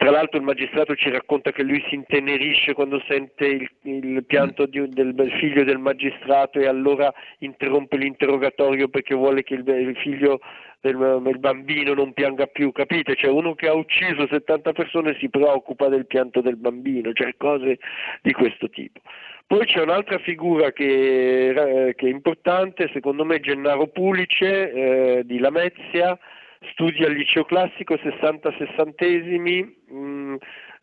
Tra 0.00 0.10
l'altro 0.10 0.38
il 0.38 0.44
magistrato 0.44 0.94
ci 0.94 1.10
racconta 1.10 1.52
che 1.52 1.62
lui 1.62 1.84
si 1.88 1.94
intenerisce 1.94 2.72
quando 2.72 3.02
sente 3.06 3.44
il, 3.44 3.70
il 3.82 4.24
pianto 4.24 4.64
di, 4.64 4.88
del, 4.88 5.14
figlio 5.38 5.62
del 5.62 5.76
magistrato 5.76 6.58
e 6.58 6.66
allora 6.66 7.12
interrompe 7.40 7.98
l'interrogatorio 7.98 8.88
perché 8.88 9.14
vuole 9.14 9.42
che 9.42 9.54
il 9.54 9.96
figlio 9.98 10.40
del, 10.80 11.20
del, 11.22 11.38
bambino 11.38 11.94
non 11.94 12.12
pianga 12.12 12.46
più, 12.46 12.72
capite? 12.72 13.14
Cioè 13.14 13.30
uno 13.30 13.54
che 13.54 13.68
ha 13.68 13.74
ucciso 13.74 14.26
70 14.26 14.72
persone 14.72 15.16
si 15.18 15.28
preoccupa 15.28 15.88
del 15.88 16.06
pianto 16.06 16.40
del 16.40 16.56
bambino, 16.56 17.12
cioè 17.12 17.34
cose 17.36 17.78
di 18.22 18.32
questo 18.32 18.68
tipo. 18.70 19.00
Poi 19.46 19.66
c'è 19.66 19.82
un'altra 19.82 20.18
figura 20.18 20.72
che, 20.72 21.48
eh, 21.48 21.94
che 21.94 22.06
è 22.06 22.10
importante, 22.10 22.88
secondo 22.92 23.24
me 23.24 23.40
Gennaro 23.40 23.88
Pulice 23.88 24.72
eh, 24.72 25.22
di 25.24 25.38
Lamezia, 25.38 26.18
studia 26.72 27.06
al 27.06 27.14
liceo 27.14 27.44
classico 27.44 27.98
60 27.98 28.54
sessantesimi, 28.56 29.62
mh, 29.88 29.98
mm, 29.98 30.34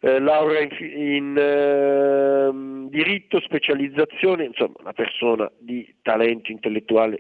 eh, 0.01 0.19
laurea 0.19 0.61
in, 0.61 0.69
in 0.79 1.37
eh, 1.37 2.89
diritto, 2.89 3.39
specializzazione, 3.39 4.43
insomma 4.45 4.75
una 4.79 4.93
persona 4.93 5.49
di 5.57 5.95
talento 6.01 6.51
intellettuale 6.51 7.19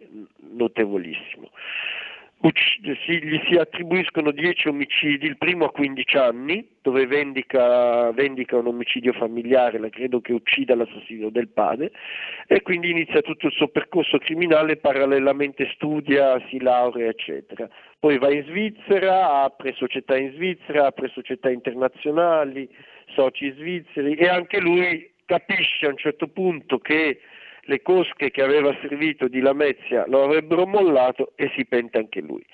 notevolissimo 0.51 1.49
si, 1.49 1.96
gli 2.39 3.41
si 3.49 3.55
attribuiscono 3.55 4.31
10 4.31 4.67
omicidi, 4.67 5.25
il 5.25 5.37
primo 5.37 5.65
a 5.65 5.71
15 5.71 6.17
anni, 6.17 6.67
dove 6.81 7.07
vendica, 7.07 8.11
vendica, 8.11 8.57
un 8.57 8.67
omicidio 8.67 9.11
familiare, 9.13 9.79
credo 9.89 10.21
che 10.21 10.33
uccida 10.33 10.75
l'assassino 10.75 11.29
del 11.29 11.49
padre, 11.49 11.91
e 12.45 12.61
quindi 12.61 12.91
inizia 12.91 13.21
tutto 13.21 13.47
il 13.47 13.53
suo 13.53 13.67
percorso 13.69 14.19
criminale, 14.19 14.77
parallelamente 14.77 15.69
studia, 15.73 16.39
si 16.49 16.59
laurea, 16.61 17.09
eccetera. 17.09 17.67
Poi 17.99 18.19
va 18.19 18.31
in 18.31 18.43
Svizzera, 18.43 19.41
apre 19.43 19.73
società 19.73 20.15
in 20.15 20.31
Svizzera, 20.33 20.85
apre 20.85 21.09
società 21.09 21.49
internazionali, 21.49 22.69
soci 23.07 23.51
svizzeri, 23.57 24.13
e 24.13 24.27
anche 24.27 24.59
lui 24.59 25.09
capisce 25.25 25.87
a 25.87 25.89
un 25.89 25.97
certo 25.97 26.27
punto 26.27 26.77
che 26.77 27.19
le 27.67 27.81
cosche 27.81 28.31
che 28.31 28.41
aveva 28.41 28.75
servito 28.81 29.27
di 29.27 29.39
Lamezia 29.39 30.05
lo 30.07 30.23
avrebbero 30.23 30.65
mollato 30.65 31.33
e 31.35 31.51
si 31.55 31.65
pente 31.65 31.97
anche 31.97 32.21
lui. 32.21 32.45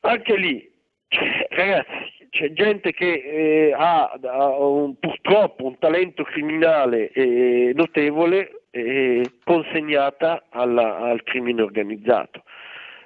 Anche 0.00 0.36
lì, 0.36 0.70
cioè, 1.08 1.46
ragazzi, 1.50 2.26
c'è 2.30 2.52
gente 2.52 2.92
che 2.92 3.12
eh, 3.12 3.74
ha, 3.76 4.10
ha 4.10 4.58
un, 4.58 4.98
purtroppo 4.98 5.66
un 5.66 5.78
talento 5.78 6.24
criminale 6.24 7.10
eh, 7.12 7.72
notevole 7.74 8.62
eh, 8.70 9.22
consegnata 9.44 10.46
alla, 10.50 10.98
al 10.98 11.22
crimine 11.22 11.62
organizzato. 11.62 12.42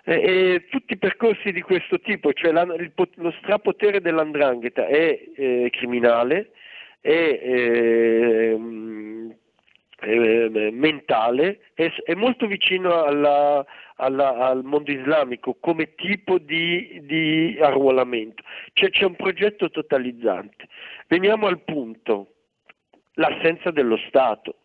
E, 0.05 0.67
tutti 0.71 0.93
i 0.95 0.99
percorsi 0.99 1.51
di 1.51 1.61
questo 1.61 1.99
tipo, 1.99 2.33
cioè 2.33 2.53
la, 2.53 2.63
il, 2.79 2.93
lo 2.95 3.35
strapotere 3.43 4.01
dell'andrangheta 4.01 4.87
è 4.87 5.21
eh, 5.35 5.69
criminale, 5.73 6.53
è 7.01 8.55
eh, 10.01 10.51
eh, 10.53 10.71
mentale 10.73 11.61
è, 11.75 11.91
è, 12.05 12.15
molto 12.15 12.47
vicino 12.47 13.03
alla, 13.03 13.65
alla, 13.97 14.37
al 14.37 14.63
mondo 14.63 14.93
islamico 14.93 15.57
come 15.59 15.95
tipo 15.95 16.39
di, 16.39 17.01
di 17.05 17.59
arruolamento. 17.61 18.43
Cioè, 18.75 18.91
c'è 18.91 19.05
un 19.05 19.17
progetto 19.17 19.71
totalizzante. 19.71 20.69
Veniamo 21.09 21.47
al 21.47 21.61
punto, 21.61 22.33
l'assenza 23.15 23.71
dello 23.71 23.97
Stato 24.09 24.57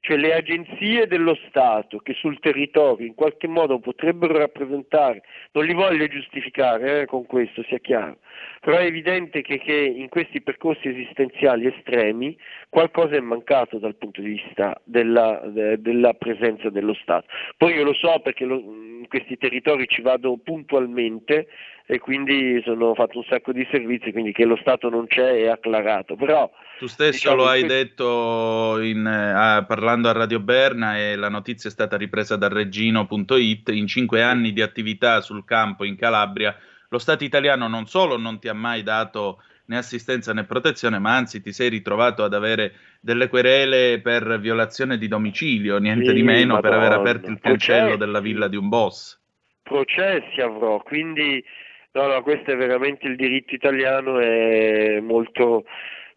cioè 0.00 0.16
le 0.16 0.34
agenzie 0.34 1.06
dello 1.06 1.36
Stato 1.48 1.98
che 1.98 2.14
sul 2.14 2.40
territorio 2.40 3.06
in 3.06 3.14
qualche 3.14 3.46
modo 3.46 3.78
potrebbero 3.78 4.36
rappresentare, 4.38 5.22
non 5.52 5.66
li 5.66 5.74
voglio 5.74 6.06
giustificare 6.06 7.02
eh, 7.02 7.06
con 7.06 7.26
questo, 7.26 7.62
sia 7.64 7.78
chiaro, 7.78 8.18
però 8.60 8.78
è 8.78 8.84
evidente 8.84 9.42
che, 9.42 9.58
che, 9.58 9.74
in 9.74 10.08
questi 10.08 10.40
percorsi 10.40 10.88
esistenziali 10.88 11.66
estremi 11.66 12.36
qualcosa 12.70 13.16
è 13.16 13.20
mancato 13.20 13.78
dal 13.78 13.96
punto 13.96 14.22
di 14.22 14.40
vista 14.42 14.80
della, 14.84 15.42
de, 15.46 15.80
della 15.80 16.14
presenza 16.14 16.70
dello 16.70 16.94
Stato. 16.94 17.26
Poi 17.58 17.74
io 17.74 17.84
lo 17.84 17.94
so 17.94 18.20
perché 18.20 18.46
lo, 18.46 18.56
in 18.56 19.06
questi 19.06 19.36
territori 19.36 19.86
ci 19.86 20.00
vado 20.00 20.38
puntualmente 20.42 21.48
e 21.84 21.98
quindi 21.98 22.62
sono 22.64 22.94
fatto 22.94 23.18
un 23.18 23.24
sacco 23.24 23.52
di 23.52 23.66
servizi, 23.70 24.12
quindi 24.12 24.32
che 24.32 24.44
lo 24.44 24.56
Stato 24.56 24.88
non 24.88 25.06
c'è 25.06 25.42
è 25.42 25.48
acclarato. 25.48 26.16
Però, 26.16 26.50
tu 26.80 26.86
stesso 26.86 27.10
diciamo, 27.10 27.36
lo 27.36 27.46
hai 27.46 27.66
detto 27.66 28.80
in, 28.80 29.06
eh, 29.06 29.64
parlando 29.66 30.08
a 30.08 30.12
Radio 30.12 30.40
Berna 30.40 30.96
e 30.96 31.14
la 31.14 31.28
notizia 31.28 31.68
è 31.68 31.72
stata 31.72 31.98
ripresa 31.98 32.36
da 32.36 32.48
Regino.it, 32.48 33.68
in 33.68 33.86
cinque 33.86 34.22
anni 34.22 34.54
di 34.54 34.62
attività 34.62 35.20
sul 35.20 35.44
campo 35.44 35.84
in 35.84 35.94
Calabria 35.94 36.56
lo 36.88 36.98
Stato 36.98 37.22
italiano 37.22 37.68
non 37.68 37.84
solo 37.84 38.16
non 38.16 38.40
ti 38.40 38.48
ha 38.48 38.54
mai 38.54 38.82
dato 38.82 39.42
né 39.66 39.76
assistenza 39.76 40.32
né 40.32 40.44
protezione, 40.44 40.98
ma 40.98 41.14
anzi 41.14 41.42
ti 41.42 41.52
sei 41.52 41.68
ritrovato 41.68 42.24
ad 42.24 42.32
avere 42.32 42.72
delle 42.98 43.28
querele 43.28 44.00
per 44.00 44.40
violazione 44.40 44.96
di 44.96 45.06
domicilio, 45.06 45.76
niente 45.78 46.06
sì, 46.06 46.14
di 46.14 46.22
meno, 46.22 46.54
Madonna. 46.54 46.60
per 46.60 46.72
aver 46.72 46.92
aperto 46.92 47.30
il 47.30 47.38
cancello 47.38 47.96
della 47.96 48.20
villa 48.20 48.48
di 48.48 48.56
un 48.56 48.70
boss. 48.70 49.20
Processi 49.62 50.40
avrò, 50.40 50.82
quindi 50.82 51.44
No, 51.92 52.06
no, 52.06 52.22
questo 52.22 52.52
è 52.52 52.56
veramente 52.56 53.08
il 53.08 53.16
diritto 53.16 53.54
italiano, 53.54 54.20
è 54.20 55.00
molto... 55.00 55.64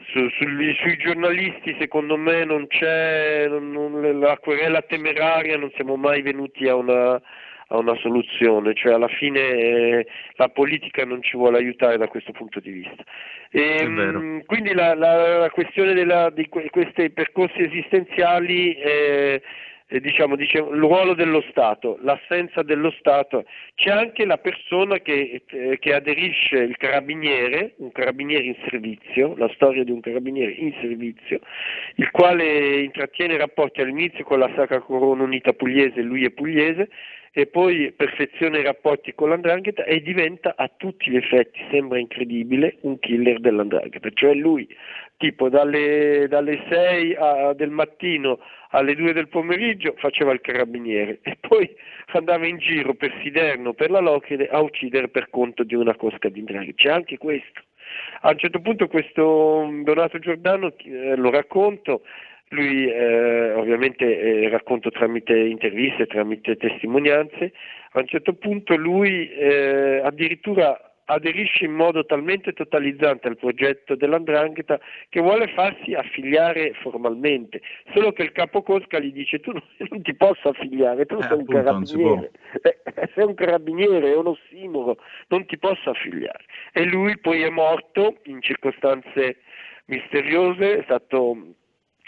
Su, 0.07 0.29
su, 0.29 0.45
sui 0.81 0.97
giornalisti 0.97 1.75
secondo 1.79 2.17
me 2.17 2.43
non 2.45 2.67
c'è 2.67 3.47
non, 3.47 3.71
non, 3.71 4.19
la 4.19 4.37
querela 4.37 4.81
temeraria, 4.81 5.57
non 5.57 5.71
siamo 5.75 5.95
mai 5.95 6.21
venuti 6.21 6.67
a 6.67 6.75
una, 6.75 7.21
a 7.67 7.77
una 7.77 7.95
soluzione, 7.95 8.73
cioè 8.73 8.93
alla 8.93 9.07
fine 9.07 9.39
eh, 9.39 10.07
la 10.35 10.49
politica 10.49 11.05
non 11.05 11.21
ci 11.23 11.37
vuole 11.37 11.57
aiutare 11.57 11.97
da 11.97 12.07
questo 12.07 12.31
punto 12.31 12.59
di 12.59 12.71
vista. 12.71 13.03
E, 13.49 13.77
ehm, 13.79 14.45
quindi 14.45 14.73
la, 14.73 14.93
la, 14.95 15.37
la 15.39 15.49
questione 15.49 15.93
della, 15.93 16.29
di 16.29 16.47
que, 16.49 16.69
questi 16.69 17.09
percorsi 17.09 17.61
esistenziali 17.61 18.73
eh, 18.75 19.41
eh, 19.87 19.99
diciamo, 19.99 20.35
dice, 20.35 20.57
il 20.57 20.79
ruolo 20.79 21.13
dello 21.13 21.43
Stato, 21.49 21.97
l'assenza 22.01 22.63
dello 22.63 22.91
Stato, 22.99 23.45
c'è 23.75 23.91
anche 23.91 24.25
la 24.25 24.37
persona 24.37 24.99
che, 24.99 25.43
eh, 25.45 25.79
che, 25.79 25.93
aderisce, 25.93 26.57
il 26.57 26.77
carabiniere, 26.77 27.73
un 27.77 27.91
carabiniere 27.91 28.43
in 28.43 28.55
servizio, 28.69 29.35
la 29.37 29.49
storia 29.53 29.83
di 29.83 29.91
un 29.91 30.01
carabiniere 30.01 30.51
in 30.51 30.73
servizio, 30.81 31.39
il 31.95 32.09
quale 32.11 32.79
intrattiene 32.81 33.37
rapporti 33.37 33.81
all'inizio 33.81 34.23
con 34.23 34.39
la 34.39 34.51
Sacra 34.55 34.79
Corona 34.79 35.23
Unita 35.23 35.53
Pugliese, 35.53 36.01
lui 36.01 36.25
è 36.25 36.31
pugliese, 36.31 36.89
e 37.35 37.47
poi 37.47 37.91
perfeziona 37.91 38.59
i 38.59 38.63
rapporti 38.63 39.15
con 39.15 39.29
l'andrangheta 39.29 39.85
e 39.85 40.01
diventa 40.01 40.53
a 40.55 40.69
tutti 40.75 41.09
gli 41.09 41.15
effetti, 41.15 41.59
sembra 41.71 41.97
incredibile, 41.97 42.77
un 42.81 42.99
killer 42.99 43.39
dell'andrangheta, 43.39 44.07
cioè 44.13 44.35
lui 44.35 44.67
tipo 45.23 45.47
dalle, 45.47 46.27
dalle 46.27 46.65
6 46.67 47.15
a, 47.15 47.53
del 47.53 47.69
mattino 47.69 48.39
alle 48.71 48.93
2 48.93 49.13
del 49.13 49.29
pomeriggio 49.29 49.93
faceva 49.95 50.33
il 50.33 50.41
carabiniere 50.41 51.19
e 51.21 51.37
poi 51.39 51.73
andava 52.07 52.45
in 52.45 52.57
giro 52.57 52.93
per 52.93 53.13
Siderno, 53.23 53.73
per 53.73 53.89
la 53.89 54.01
Locride 54.01 54.49
a 54.49 54.59
uccidere 54.59 55.07
per 55.07 55.29
conto 55.29 55.63
di 55.63 55.75
una 55.75 55.95
cosca 55.95 56.27
di 56.27 56.39
indrangheta, 56.39 56.75
c'è 56.75 56.89
anche 56.89 57.17
questo. 57.17 57.61
A 58.21 58.31
un 58.31 58.37
certo 58.37 58.59
punto 58.59 58.87
questo 58.87 59.69
Donato 59.83 60.19
Giordano, 60.19 60.73
eh, 60.77 61.15
lo 61.15 61.31
racconto, 61.31 62.01
lui 62.49 62.91
eh, 62.91 63.53
ovviamente 63.53 64.03
eh, 64.19 64.49
racconto 64.49 64.91
tramite 64.91 65.37
interviste, 65.37 66.05
tramite 66.05 66.57
testimonianze, 66.57 67.53
a 67.93 67.99
un 67.99 68.07
certo 68.07 68.33
punto 68.33 68.75
lui 68.75 69.29
eh, 69.29 70.01
addirittura 70.03 70.77
aderisce 71.05 71.65
in 71.65 71.73
modo 71.73 72.05
talmente 72.05 72.53
totalizzante 72.53 73.27
al 73.27 73.37
progetto 73.37 73.95
dell'Andrangheta 73.95 74.79
che 75.09 75.21
vuole 75.21 75.47
farsi 75.47 75.93
affiliare 75.93 76.73
formalmente, 76.81 77.61
solo 77.93 78.11
che 78.11 78.23
il 78.23 78.31
capo 78.31 78.61
Cosca 78.61 78.99
gli 78.99 79.11
dice 79.11 79.39
tu 79.39 79.51
non, 79.51 80.01
ti 80.01 80.15
posso 80.15 80.49
affiliare, 80.49 81.05
tu 81.05 81.15
eh, 81.15 81.23
sei 81.23 81.37
un 81.37 81.45
carabiniere, 81.45 82.31
eh, 82.61 83.09
sei 83.13 83.25
un 83.25 83.33
carabiniere, 83.33 84.11
è 84.11 84.15
un 84.15 84.27
ossimoro, 84.27 84.97
non 85.27 85.45
ti 85.45 85.57
posso 85.57 85.89
affiliare. 85.89 86.43
E 86.71 86.85
lui 86.85 87.17
poi 87.17 87.41
è 87.41 87.49
morto 87.49 88.17
in 88.23 88.41
circostanze 88.41 89.37
misteriose, 89.85 90.79
è 90.79 90.83
stato 90.83 91.55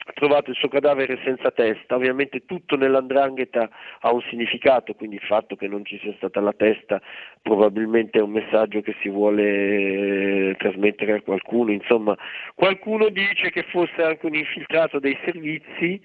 ha 0.08 0.12
trovato 0.14 0.52
il 0.52 0.56
suo 0.56 0.68
cadavere 0.68 1.20
senza 1.24 1.50
testa, 1.50 1.96
ovviamente 1.96 2.46
tutto 2.46 2.76
nell'andrangheta 2.76 3.68
ha 4.02 4.14
un 4.14 4.22
significato, 4.30 4.94
quindi 4.94 5.16
il 5.16 5.24
fatto 5.24 5.56
che 5.56 5.68
non 5.68 5.84
ci 5.84 5.98
sia 6.00 6.14
stata 6.18 6.40
la 6.40 6.54
testa 6.54 7.02
probabilmente 7.42 8.20
è 8.20 8.22
un 8.22 8.32
messaggio 8.32 8.82
che 8.82 8.96
si 9.02 9.10
vuole 9.10 9.44
eh, 9.44 10.56
trasmettere 10.58 11.14
a 11.14 11.22
qualcuno, 11.22 11.72
insomma 11.72 12.16
qualcuno 12.54 13.10
dice 13.10 13.50
che 13.50 13.64
fosse 13.64 14.04
anche 14.04 14.28
un 14.28 14.36
infiltrato 14.36 15.00
dei 15.00 15.18
servizi 15.26 16.00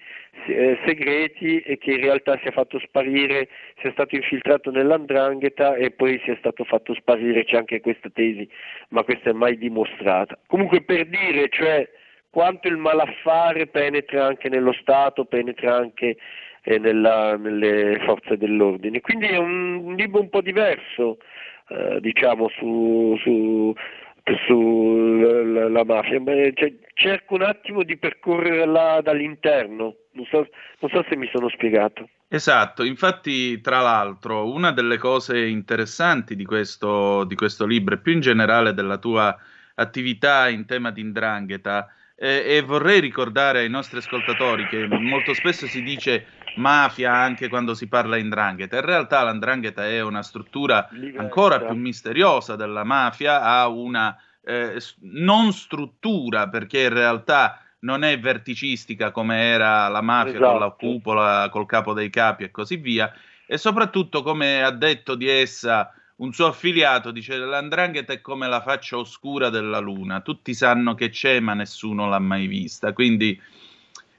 eh, 0.46 0.78
segreti 0.86 1.60
e 1.60 1.76
che 1.76 1.92
in 1.92 2.00
realtà 2.00 2.38
sia 2.38 2.52
fatto 2.52 2.78
sparire, 2.78 3.48
sia 3.80 3.92
stato 3.92 4.16
infiltrato 4.16 4.70
nell'andrangheta 4.70 5.74
e 5.74 5.90
poi 5.90 6.18
sia 6.24 6.36
stato 6.38 6.64
fatto 6.64 6.94
sparire, 6.94 7.44
c'è 7.44 7.58
anche 7.58 7.80
questa 7.80 8.08
tesi, 8.08 8.48
ma 8.90 9.02
questa 9.02 9.28
è 9.28 9.34
mai 9.34 9.58
dimostrata. 9.58 10.38
Comunque 10.46 10.82
per 10.82 11.06
dire, 11.06 11.48
cioè 11.50 11.86
quanto 12.30 12.68
il 12.68 12.76
malaffare 12.76 13.66
penetra 13.66 14.26
anche 14.26 14.48
nello 14.48 14.72
Stato, 14.72 15.24
penetra 15.24 15.76
anche 15.76 16.16
eh, 16.62 16.78
nella, 16.78 17.36
nelle 17.36 18.00
forze 18.04 18.36
dell'ordine. 18.36 19.00
Quindi 19.00 19.26
è 19.26 19.36
un 19.36 19.94
libro 19.96 20.20
un 20.20 20.30
po' 20.30 20.40
diverso, 20.40 21.18
eh, 21.68 22.00
diciamo, 22.00 22.48
su, 22.56 23.16
su, 23.20 23.74
sulla 24.46 25.68
la 25.68 25.84
mafia. 25.84 26.20
Beh, 26.20 26.52
cioè, 26.54 26.72
cerco 26.94 27.34
un 27.34 27.42
attimo 27.42 27.82
di 27.82 27.96
percorrerla 27.96 29.00
dall'interno, 29.02 29.96
non 30.12 30.24
so, 30.26 30.46
non 30.78 30.90
so 30.90 31.04
se 31.08 31.16
mi 31.16 31.28
sono 31.32 31.48
spiegato. 31.48 32.08
Esatto, 32.32 32.84
infatti 32.84 33.60
tra 33.60 33.80
l'altro 33.80 34.52
una 34.52 34.70
delle 34.70 34.98
cose 34.98 35.46
interessanti 35.46 36.36
di 36.36 36.44
questo, 36.44 37.24
di 37.24 37.34
questo 37.34 37.66
libro 37.66 37.96
e 37.96 37.98
più 37.98 38.12
in 38.12 38.20
generale 38.20 38.72
della 38.72 38.98
tua 38.98 39.36
attività 39.74 40.48
in 40.48 40.64
tema 40.64 40.92
di 40.92 41.00
indrangheta 41.00 41.88
eh, 42.22 42.56
e 42.56 42.61
vorrei 42.61 43.00
ricordare 43.00 43.61
ai 43.61 43.70
nostri 43.70 43.96
ascoltatori 43.96 44.66
che 44.66 44.87
molto 44.87 45.33
spesso 45.33 45.66
si 45.66 45.83
dice 45.83 46.26
mafia 46.56 47.14
anche 47.14 47.48
quando 47.48 47.72
si 47.72 47.88
parla 47.88 48.18
in 48.18 48.28
drangheta. 48.28 48.77
In 48.77 48.85
realtà 48.85 49.23
l'andrangheta 49.23 49.87
è 49.87 50.02
una 50.02 50.23
struttura 50.23 50.90
ancora 51.16 51.60
più 51.60 51.75
misteriosa 51.75 52.56
della 52.56 52.85
mafia, 52.85 53.40
ha 53.40 53.66
una 53.68 54.14
eh, 54.44 54.79
non 55.00 55.52
struttura 55.52 56.50
perché 56.50 56.83
in 56.83 56.92
realtà 56.92 57.62
non 57.81 58.04
è 58.04 58.18
verticistica 58.21 59.12
come 59.12 59.42
era 59.42 59.88
la 59.88 60.02
mafia 60.02 60.33
esatto. 60.33 60.50
con 60.50 60.58
la 60.58 60.66
esatto. 60.66 60.87
cupola, 60.87 61.48
col 61.50 61.64
capo 61.64 61.94
dei 61.94 62.10
capi 62.10 62.44
e 62.44 62.50
così 62.50 62.77
via, 62.77 63.10
e 63.46 63.56
soprattutto 63.56 64.23
come 64.23 64.62
ha 64.62 64.71
detto 64.71 65.14
di 65.14 65.27
essa 65.27 65.90
un 66.21 66.33
suo 66.33 66.46
affiliato 66.46 67.10
dice 67.10 67.37
l'andrangheta 67.37 68.12
è 68.12 68.21
come 68.21 68.46
la 68.46 68.60
faccia 68.60 68.96
oscura 68.96 69.48
della 69.48 69.79
luna, 69.79 70.21
tutti 70.21 70.54
sanno 70.54 70.94
che 70.94 71.08
c'è 71.10 71.40
ma 71.40 71.54
nessuno 71.54 72.08
l'ha 72.08 72.18
mai 72.18 72.46
vista, 72.46 72.92
quindi 72.92 73.40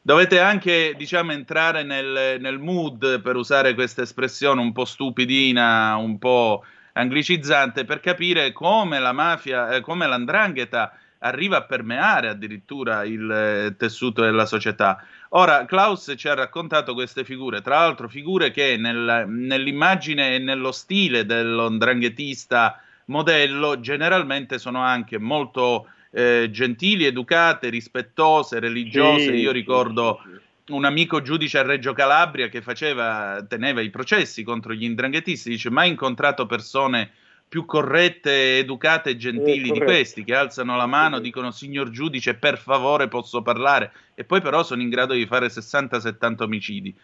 dovete 0.02 0.40
anche 0.40 0.96
diciamo 0.98 1.32
entrare 1.32 1.84
nel, 1.84 2.40
nel 2.40 2.58
mood 2.58 3.22
per 3.22 3.36
usare 3.36 3.76
questa 3.76 4.02
espressione 4.02 4.62
un 4.62 4.72
po' 4.72 4.86
stupidina, 4.86 5.96
un 5.96 6.18
po' 6.18 6.64
anglicizzante 6.94 7.86
per 7.86 8.00
capire 8.00 8.52
come 8.52 9.00
la 9.00 9.14
mafia, 9.14 9.70
eh, 9.70 9.82
come 9.82 10.08
l'andrangheta 10.08 10.94
arriva 11.20 11.58
a 11.58 11.64
permeare 11.64 12.30
addirittura 12.30 13.04
il 13.04 13.30
eh, 13.30 13.76
tessuto 13.78 14.24
della 14.24 14.48
società. 14.48 15.06
Ora, 15.34 15.66
Klaus 15.66 16.14
ci 16.18 16.28
ha 16.28 16.34
raccontato 16.34 16.94
queste 16.94 17.24
figure, 17.24 17.62
tra 17.62 17.80
l'altro 17.80 18.10
figure 18.10 18.52
che 18.52 18.76
nel, 18.78 19.26
nell'immagine 19.28 20.36
e 20.36 20.40
nello 20.40 20.74
stile 20.74 21.26
dell'ondranghetista 21.26 22.82
modello 23.06 23.80
generalmente 23.80 24.60
sono 24.60 24.82
anche 24.82 25.18
molto 25.18 25.88
eh, 26.12 26.50
gentili, 26.52 27.06
educate, 27.06 27.70
rispettose, 27.70 28.60
religiose. 28.60 29.28
Sì, 29.28 29.36
Io 29.36 29.52
ricordo 29.52 30.20
un 30.68 30.84
amico 30.84 31.22
giudice 31.22 31.60
a 31.60 31.64
Reggio 31.64 31.94
Calabria 31.94 32.50
che 32.50 32.62
faceva, 32.62 33.42
teneva 33.48 33.80
i 33.80 33.90
processi 33.90 34.44
contro 34.44 34.74
gli 34.74 34.84
indranghetisti, 34.84 35.50
dice 35.50 35.70
mai 35.70 35.90
incontrato 35.90 36.46
persone 36.46 37.12
più 37.52 37.66
corrette, 37.66 38.60
educate 38.60 39.10
e 39.10 39.18
gentili 39.18 39.72
Eh, 39.72 39.74
di 39.74 39.80
questi, 39.82 40.24
che 40.24 40.34
alzano 40.34 40.78
la 40.78 40.86
mano, 40.86 41.20
dicono 41.20 41.52
signor 41.52 41.90
giudice, 41.90 42.36
per 42.36 42.58
favore 42.58 43.10
posso 43.10 43.42
parlare, 43.42 43.92
e 44.16 44.24
poi 44.24 44.40
però 44.40 44.64
sono 44.64 44.82
in 44.82 44.88
grado 44.88 45.14
di 45.14 45.26
fare 45.26 45.48
60-70 45.48 46.44
omicidi. 46.44 46.96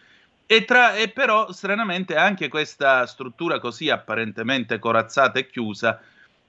E, 0.46 0.64
tra, 0.64 0.94
e 0.94 1.08
però, 1.10 1.52
stranamente, 1.52 2.16
anche 2.16 2.48
questa 2.48 3.04
struttura 3.04 3.58
così 3.58 3.90
apparentemente 3.90 4.78
corazzata 4.78 5.38
e 5.38 5.50
chiusa 5.50 6.00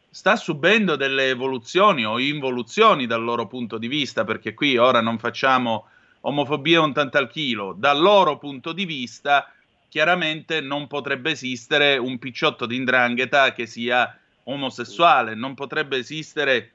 sta 0.10 0.38
subendo 0.38 0.96
delle 0.96 1.28
evoluzioni 1.28 2.06
o 2.06 2.20
involuzioni 2.20 3.06
dal 3.06 3.22
loro 3.22 3.48
punto 3.48 3.78
di 3.78 3.90
vista, 3.90 4.24
perché 4.24 4.54
qui 4.54 4.78
ora 4.78 5.02
non 5.02 5.20
facciamo 5.20 5.88
omofobia 6.22 6.80
un 6.80 6.94
tanto 6.94 7.18
al 7.18 7.30
chilo, 7.30 7.76
dal 7.78 8.00
loro 8.00 8.38
punto 8.38 8.72
di 8.72 8.86
vista 8.86 9.52
chiaramente 9.90 10.62
non 10.62 10.88
potrebbe 10.88 11.32
esistere 11.32 11.98
un 11.98 12.18
picciotto 12.20 12.66
di 12.66 12.76
indrangheta 12.76 13.54
che 13.54 13.66
sia 13.66 14.18
omosessuale, 14.44 15.36
non 15.36 15.56
potrebbe 15.56 15.98
esistere 15.98 16.72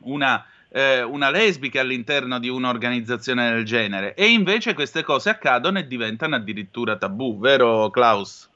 una, 0.00 0.44
eh, 0.70 1.02
una 1.02 1.30
lesbica 1.30 1.80
all'interno 1.80 2.38
di 2.38 2.48
un'organizzazione 2.48 3.50
del 3.50 3.64
genere. 3.64 4.14
E 4.14 4.26
invece 4.26 4.74
queste 4.74 5.02
cose 5.02 5.30
accadono 5.30 5.78
e 5.78 5.86
diventano 5.86 6.36
addirittura 6.36 6.96
tabù, 6.96 7.38
vero 7.38 7.90
Klaus? 7.90 8.50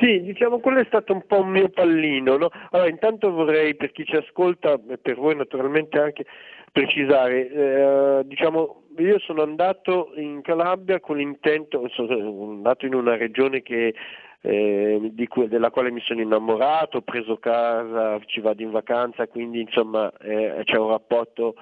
Sì, 0.00 0.22
diciamo 0.22 0.60
quello 0.60 0.78
è 0.78 0.84
stato 0.84 1.12
un 1.12 1.26
po' 1.26 1.40
un 1.40 1.50
mio 1.50 1.68
pallino. 1.70 2.36
No? 2.36 2.50
Allora, 2.70 2.88
intanto 2.88 3.30
vorrei 3.30 3.74
per 3.74 3.90
chi 3.90 4.04
ci 4.04 4.14
ascolta 4.14 4.78
e 4.88 4.98
per 4.98 5.16
voi 5.16 5.34
naturalmente 5.34 5.98
anche 5.98 6.24
precisare, 6.70 7.50
eh, 7.50 8.20
diciamo, 8.24 8.84
io 8.98 9.18
sono 9.18 9.42
andato 9.42 10.12
in 10.16 10.42
Calabria 10.42 11.00
con 11.00 11.16
l'intento, 11.16 11.88
sono 11.88 12.50
andato 12.50 12.86
in 12.86 12.94
una 12.94 13.16
regione 13.16 13.62
che, 13.62 13.94
eh, 14.40 15.12
cui- 15.28 15.48
della 15.48 15.70
quale 15.70 15.90
mi 15.90 16.00
sono 16.00 16.20
innamorato, 16.20 16.98
ho 16.98 17.02
preso 17.02 17.38
casa, 17.38 18.18
ci 18.26 18.40
vado 18.40 18.62
in 18.62 18.70
vacanza, 18.70 19.26
quindi 19.26 19.60
insomma 19.60 20.12
eh, 20.20 20.60
c'è 20.64 20.76
un 20.76 20.88
rapporto 20.90 21.54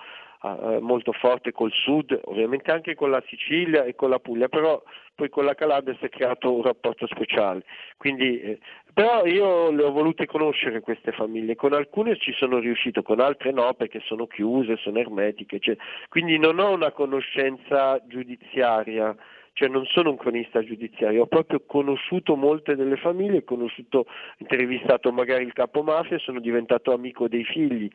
molto 0.80 1.12
forte 1.12 1.52
col 1.52 1.72
sud, 1.72 2.18
ovviamente 2.24 2.70
anche 2.70 2.94
con 2.94 3.10
la 3.10 3.22
Sicilia 3.26 3.84
e 3.84 3.94
con 3.94 4.10
la 4.10 4.18
Puglia, 4.18 4.48
però 4.48 4.82
poi 5.16 5.28
con 5.30 5.44
la 5.44 5.54
Calabria 5.54 5.96
si 5.98 6.04
è 6.04 6.08
creato 6.08 6.54
un 6.54 6.62
rapporto 6.62 7.06
speciale. 7.06 7.64
Quindi, 7.96 8.40
eh, 8.40 8.58
però 8.92 9.24
io 9.24 9.70
le 9.70 9.82
ho 9.82 9.90
volute 9.90 10.26
conoscere 10.26 10.80
queste 10.80 11.10
famiglie, 11.10 11.56
con 11.56 11.72
alcune 11.72 12.16
ci 12.18 12.32
sono 12.32 12.58
riuscito, 12.58 13.02
con 13.02 13.20
altre 13.20 13.50
no 13.50 13.72
perché 13.74 14.00
sono 14.04 14.26
chiuse, 14.26 14.76
sono 14.76 14.98
ermetiche, 14.98 15.58
cioè, 15.58 15.76
quindi 16.08 16.38
non 16.38 16.58
ho 16.58 16.70
una 16.72 16.92
conoscenza 16.92 18.00
giudiziaria, 18.06 19.16
cioè 19.54 19.68
non 19.68 19.86
sono 19.86 20.10
un 20.10 20.18
cronista 20.18 20.62
giudiziario, 20.62 21.22
ho 21.22 21.26
proprio 21.26 21.62
conosciuto 21.66 22.36
molte 22.36 22.76
delle 22.76 22.96
famiglie, 22.96 23.38
ho 23.38 23.44
conosciuto, 23.44 24.04
intervistato 24.36 25.10
magari 25.12 25.44
il 25.44 25.54
capo 25.54 25.82
mafia 25.82 26.16
e 26.16 26.20
sono 26.20 26.40
diventato 26.40 26.92
amico 26.92 27.26
dei 27.26 27.44
figli. 27.44 27.90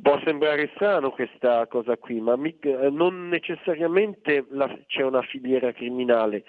Può 0.00 0.18
sembrare 0.24 0.70
strano 0.74 1.10
questa 1.10 1.66
cosa 1.66 1.98
qui, 1.98 2.18
ma 2.20 2.34
eh, 2.42 2.90
non 2.90 3.28
necessariamente 3.28 4.46
la- 4.50 4.78
c'è 4.86 5.02
una 5.02 5.20
filiera 5.20 5.72
criminale, 5.72 6.44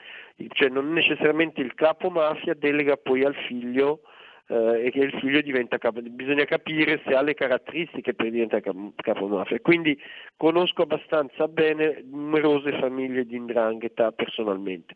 cioè 0.54 0.70
non 0.70 0.94
necessariamente 0.94 1.60
il 1.60 1.74
capo 1.74 2.10
mafia 2.10 2.54
delega 2.54 2.96
poi 2.96 3.26
al 3.26 3.36
figlio 3.36 4.02
eh, 4.48 4.86
e 4.86 4.92
che 4.92 5.00
il 5.00 5.12
figlio 5.20 5.42
diventa 5.42 5.78
capo, 5.78 6.02
bisogna 6.02 6.46
capire 6.46 7.02
se 7.06 7.14
ha 7.16 7.22
le 7.22 7.34
caratteristiche 7.34 8.14
per 8.14 8.30
diventare 8.30 8.64
capo 8.96 9.28
mafia. 9.28 9.60
Quindi 9.60 10.00
conosco 10.38 10.84
abbastanza 10.84 11.48
bene 11.48 12.04
numerose 12.10 12.78
famiglie 12.80 13.26
di 13.26 13.36
indrangheta 13.36 14.12
personalmente. 14.12 14.94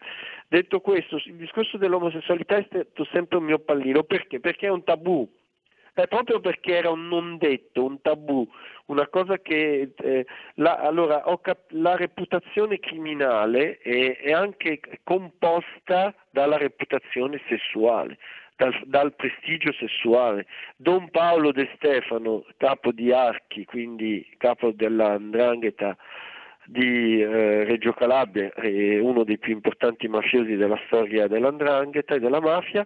Detto 0.48 0.80
questo, 0.80 1.18
il 1.26 1.36
discorso 1.36 1.78
dell'omosessualità 1.78 2.58
è 2.58 2.66
stato 2.68 3.06
sempre 3.12 3.38
un 3.38 3.46
mio 3.46 3.60
pallino, 3.60 4.04
perché? 4.04 4.40
Perché 4.40 4.68
è 4.68 4.72
un 4.72 4.84
tabù. 4.84 5.30
È 5.98 6.08
proprio 6.08 6.40
perché 6.40 6.76
era 6.76 6.92
un 6.92 7.08
non 7.08 7.38
detto, 7.40 7.84
un 7.84 8.00
tabù, 8.02 8.48
una 8.86 9.08
cosa 9.08 9.40
che 9.40 9.94
eh, 9.96 10.26
la, 10.58 10.76
allora, 10.76 11.24
cap- 11.42 11.72
la 11.72 11.96
reputazione 11.96 12.78
criminale 12.80 13.80
è, 13.80 14.16
è 14.18 14.32
anche 14.32 14.80
composta 15.04 16.14
dalla 16.30 16.58
reputazione 16.58 17.42
sessuale, 17.50 18.20
dal, 18.58 18.80
dal 18.86 19.16
prestigio 19.16 19.74
sessuale. 19.74 20.46
Don 20.76 21.10
Paolo 21.10 21.52
De 21.52 21.68
Stefano, 21.78 22.46
capo 22.58 22.92
di 22.92 23.12
Archi, 23.12 23.66
quindi 23.66 24.24
capo 24.38 24.70
dell'andrangheta 24.70 25.98
di 26.68 27.22
eh, 27.24 27.64
Reggio 27.64 27.94
Calabria, 27.94 28.54
è 28.54 29.00
uno 29.00 29.24
dei 29.24 29.40
più 29.40 29.52
importanti 29.52 30.08
mafiosi 30.08 30.58
della 30.58 30.80
storia 30.86 31.26
dell'andrangheta 31.26 32.14
e 32.14 32.20
della 32.20 32.40
mafia, 32.40 32.86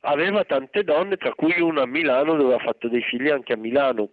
aveva 0.00 0.44
tante 0.44 0.82
donne, 0.84 1.16
tra 1.16 1.34
cui 1.34 1.60
una 1.60 1.82
a 1.82 1.86
Milano 1.86 2.34
dove 2.36 2.54
ha 2.54 2.58
fatto 2.58 2.88
dei 2.88 3.02
figli 3.02 3.28
anche 3.28 3.52
a 3.52 3.56
Milano. 3.56 4.10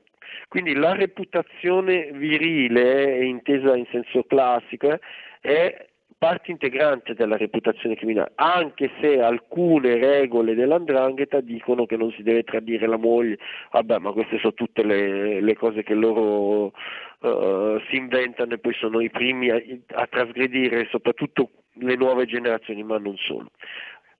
Quindi 0.47 0.75
la 0.75 0.93
reputazione 0.93 2.11
virile, 2.13 3.17
eh, 3.17 3.25
intesa 3.25 3.75
in 3.75 3.85
senso 3.91 4.23
classico, 4.23 4.91
eh, 4.91 4.99
è 5.41 5.87
parte 6.17 6.51
integrante 6.51 7.13
della 7.13 7.37
reputazione 7.37 7.95
criminale, 7.95 8.31
anche 8.35 8.89
se 8.99 9.21
alcune 9.21 9.97
regole 9.97 10.55
dell'andrangheta 10.55 11.41
dicono 11.41 11.85
che 11.85 11.95
non 11.95 12.11
si 12.11 12.23
deve 12.23 12.43
tradire 12.43 12.87
la 12.87 12.97
moglie, 12.97 13.37
vabbè 13.71 13.99
ma 13.99 14.11
queste 14.11 14.39
sono 14.39 14.53
tutte 14.53 14.83
le, 14.83 15.41
le 15.41 15.55
cose 15.55 15.83
che 15.83 15.93
loro 15.93 16.73
eh, 17.21 17.83
si 17.89 17.97
inventano 17.97 18.53
e 18.53 18.57
poi 18.57 18.73
sono 18.73 18.99
i 18.99 19.11
primi 19.11 19.49
a, 19.51 19.61
a 19.93 20.07
trasgredire 20.07 20.87
soprattutto 20.89 21.51
le 21.73 21.95
nuove 21.95 22.25
generazioni, 22.25 22.81
ma 22.83 22.97
non 22.97 23.15
solo. 23.17 23.51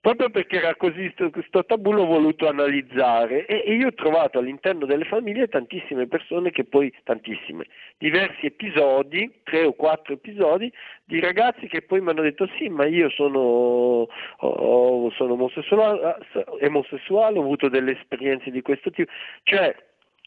Proprio 0.00 0.30
perché 0.30 0.58
era 0.58 0.76
così 0.76 1.12
questo 1.32 1.64
tabù 1.64 1.90
l'ho 1.90 2.06
voluto 2.06 2.46
analizzare 2.46 3.46
e, 3.46 3.74
io 3.74 3.88
ho 3.88 3.94
trovato 3.94 4.38
all'interno 4.38 4.86
delle 4.86 5.04
famiglie 5.04 5.48
tantissime 5.48 6.06
persone 6.06 6.52
che 6.52 6.64
poi, 6.64 6.94
tantissime, 7.02 7.66
diversi 7.98 8.46
episodi, 8.46 9.40
tre 9.42 9.64
o 9.64 9.72
quattro 9.72 10.12
episodi, 10.14 10.72
di 11.04 11.18
ragazzi 11.18 11.66
che 11.66 11.82
poi 11.82 12.00
mi 12.00 12.10
hanno 12.10 12.22
detto 12.22 12.48
sì, 12.56 12.68
ma 12.68 12.86
io 12.86 13.10
sono, 13.10 14.06
oh, 14.38 15.10
sono 15.10 15.32
omosessuale, 15.32 16.16
omosessuale, 16.60 17.36
ho 17.36 17.42
avuto 17.42 17.68
delle 17.68 17.98
esperienze 17.98 18.52
di 18.52 18.62
questo 18.62 18.90
tipo, 18.92 19.10
cioè 19.42 19.74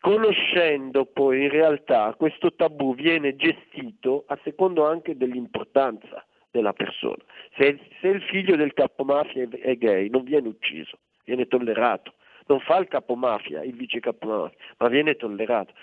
conoscendo 0.01 1.05
poi 1.05 1.43
in 1.43 1.49
realtà 1.49 2.13
questo 2.17 2.53
tabù 2.55 2.93
viene 2.93 3.37
gestito 3.37 4.25
a 4.27 4.37
secondo 4.43 4.85
anche 4.85 5.15
dell'importanza 5.15 6.25
della 6.51 6.73
persona. 6.73 7.23
Se, 7.57 7.79
se, 7.99 8.07
il 8.07 8.21
figlio 8.23 8.55
del 8.55 8.73
capomafia 8.73 9.47
è 9.49 9.75
gay 9.75 10.09
non 10.09 10.23
viene 10.23 10.49
ucciso, 10.49 10.99
viene 11.25 11.47
tollerato. 11.47 12.13
Non 12.47 12.59
fa 12.59 12.77
il 12.77 12.87
capomafia, 12.87 13.63
il 13.63 13.75
vice 13.75 13.99
capomafia, 13.99 14.57
ma 14.77 14.87
viene 14.89 15.15
tollerato. 15.15 15.73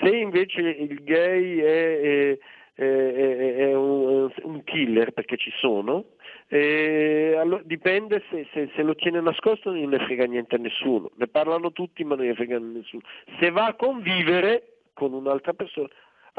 Se 0.00 0.14
invece 0.14 0.60
il 0.60 1.02
gay 1.02 1.58
è, 1.58 2.00
è, 2.00 2.38
è, 2.74 3.54
è 3.56 3.74
un, 3.74 4.30
un, 4.42 4.64
killer, 4.64 5.12
perché 5.12 5.36
ci 5.36 5.50
sono, 5.58 6.04
eh, 6.48 7.34
allora, 7.38 7.62
dipende 7.64 8.22
se, 8.30 8.46
se, 8.52 8.70
se, 8.74 8.82
lo 8.82 8.94
tiene 8.94 9.20
nascosto 9.20 9.70
non 9.70 9.88
ne 9.88 9.98
frega 9.98 10.24
niente 10.26 10.56
a 10.56 10.58
nessuno. 10.58 11.10
Ne 11.16 11.28
parlano 11.28 11.72
tutti 11.72 12.04
ma 12.04 12.14
non 12.14 12.26
ne 12.26 12.34
frega 12.34 12.58
nessuno. 12.58 13.02
Se 13.40 13.50
va 13.50 13.66
a 13.66 13.74
convivere 13.74 14.80
con 14.92 15.12
un'altra 15.12 15.54
persona 15.54 15.88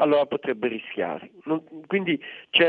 allora 0.00 0.26
potrebbe 0.26 0.68
rischiare. 0.68 1.30
Non, 1.44 1.62
quindi 1.86 2.20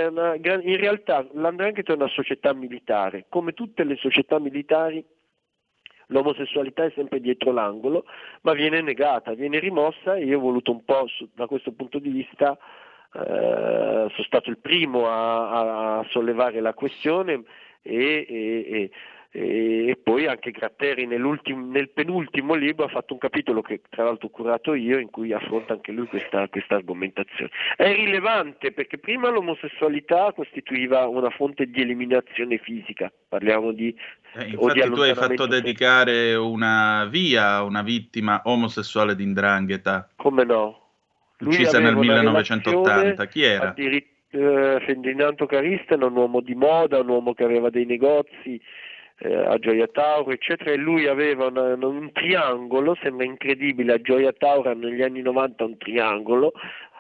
una, 0.10 0.36
in 0.36 0.78
realtà 0.78 1.26
l'andrangheta 1.34 1.94
è 1.94 1.96
una 1.96 2.08
società 2.08 2.54
militare, 2.54 3.26
come 3.30 3.54
tutte 3.54 3.84
le 3.84 3.96
società 3.96 4.40
militari 4.40 5.04
l'omosessualità 6.08 6.84
è 6.84 6.92
sempre 6.94 7.22
dietro 7.22 7.52
l'angolo, 7.52 8.06
ma 8.42 8.52
viene 8.54 8.82
negata, 8.82 9.34
viene 9.34 9.60
rimossa 9.60 10.16
e 10.16 10.26
io 10.26 10.38
ho 10.38 10.42
voluto 10.42 10.72
un 10.72 10.84
po' 10.84 11.08
da 11.34 11.48
questo 11.48 11.72
punto 11.72 12.00
di 12.00 12.10
vista, 12.10 12.58
eh, 13.14 14.08
sono 14.10 14.26
stato 14.26 14.50
il 14.50 14.58
primo 14.58 15.08
a, 15.08 16.00
a 16.00 16.06
sollevare 16.10 16.60
la 16.60 16.74
questione 16.74 17.44
e, 17.82 18.26
e, 18.28 18.66
e, 18.70 18.92
e 19.34 19.98
poi 20.04 20.28
anche 20.28 20.52
Gratteri 20.52 21.08
nel 21.08 21.90
penultimo 21.94 22.54
libro 22.54 22.84
ha 22.84 22.90
fatto 22.90 23.14
un 23.14 23.20
capitolo 23.20 23.62
che 23.62 23.80
tra 23.90 24.04
l'altro 24.04 24.28
ho 24.28 24.30
curato 24.30 24.74
io 24.74 24.98
in 24.98 25.10
cui 25.10 25.32
affronta 25.32 25.72
anche 25.72 25.94
lui 25.94 26.06
questa, 26.08 26.50
questa 26.50 26.76
argomentazione. 26.76 27.50
È 27.78 27.94
rilevante 27.94 28.74
perché 28.74 28.98
prima 28.98 29.30
l'omosessualità 29.30 30.34
costituiva 30.34 31.08
una 31.08 31.30
fonte 31.30 31.66
di 31.66 31.82
eliminazione 31.82 32.58
fisica, 32.58 33.10
parliamo 33.30 33.72
di... 33.72 33.96
Eh, 34.34 34.50
infatti 34.50 34.82
di 34.82 34.94
tu 34.94 35.00
hai 35.00 35.16
fatto 35.16 35.46
dedicare 35.46 36.36
una 36.36 37.08
via 37.10 37.56
a 37.56 37.64
una 37.64 37.84
vittima 37.84 38.42
omosessuale 38.44 39.16
di 39.16 39.24
Indrangheta. 39.24 40.10
Come 40.18 40.44
no? 40.44 40.90
Lui 41.38 41.54
uccisa 41.54 41.80
nel 41.80 41.96
1980, 41.96 43.28
chi 43.28 43.44
era? 43.44 43.70
Addirittura 43.70 44.10
eh, 44.32 44.82
Ferdinando 44.86 45.46
Caristen, 45.46 46.04
un 46.04 46.16
uomo 46.16 46.40
di 46.40 46.56
moda, 46.56 47.00
un 47.00 47.10
uomo 47.10 47.34
che 47.34 47.44
aveva 47.44 47.70
dei 47.70 47.86
negozi 47.86 48.62
eh, 49.22 49.34
a 49.34 49.58
Gioia 49.58 49.88
Tauro, 49.88 50.32
eccetera, 50.32 50.72
e 50.72 50.78
lui 50.78 51.08
aveva 51.08 51.48
una, 51.48 51.74
un 51.76 52.12
triangolo, 52.12 52.96
sembra 53.02 53.26
incredibile, 53.26 53.94
a 53.94 54.02
Gioia 54.02 54.34
Tauro 54.34 54.74
negli 54.74 55.02
anni 55.02 55.22
90 55.22 55.64
un 55.64 55.78
triangolo, 55.78 56.54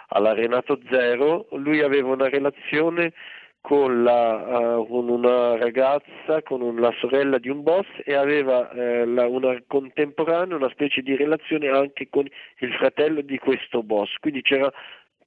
alla 0.09 0.33
Renato 0.33 0.79
Zero, 0.89 1.47
lui 1.51 1.81
aveva 1.81 2.11
una 2.11 2.29
relazione 2.29 3.13
con, 3.61 4.03
la, 4.03 4.77
uh, 4.77 4.87
con, 4.87 5.07
una 5.07 5.55
ragazza, 5.57 6.41
con 6.43 6.61
un, 6.61 6.79
la 6.79 6.93
sorella 6.99 7.37
di 7.37 7.47
un 7.47 7.61
boss 7.61 7.85
e 8.03 8.15
aveva 8.15 8.69
eh, 8.71 9.05
la, 9.05 9.27
una 9.27 9.55
contemporanea, 9.67 10.55
una 10.55 10.69
specie 10.69 11.01
di 11.01 11.15
relazione 11.15 11.69
anche 11.69 12.07
con 12.09 12.27
il 12.57 12.73
fratello 12.73 13.21
di 13.21 13.37
questo 13.37 13.83
boss. 13.83 14.15
Quindi 14.19 14.41
c'era 14.41 14.71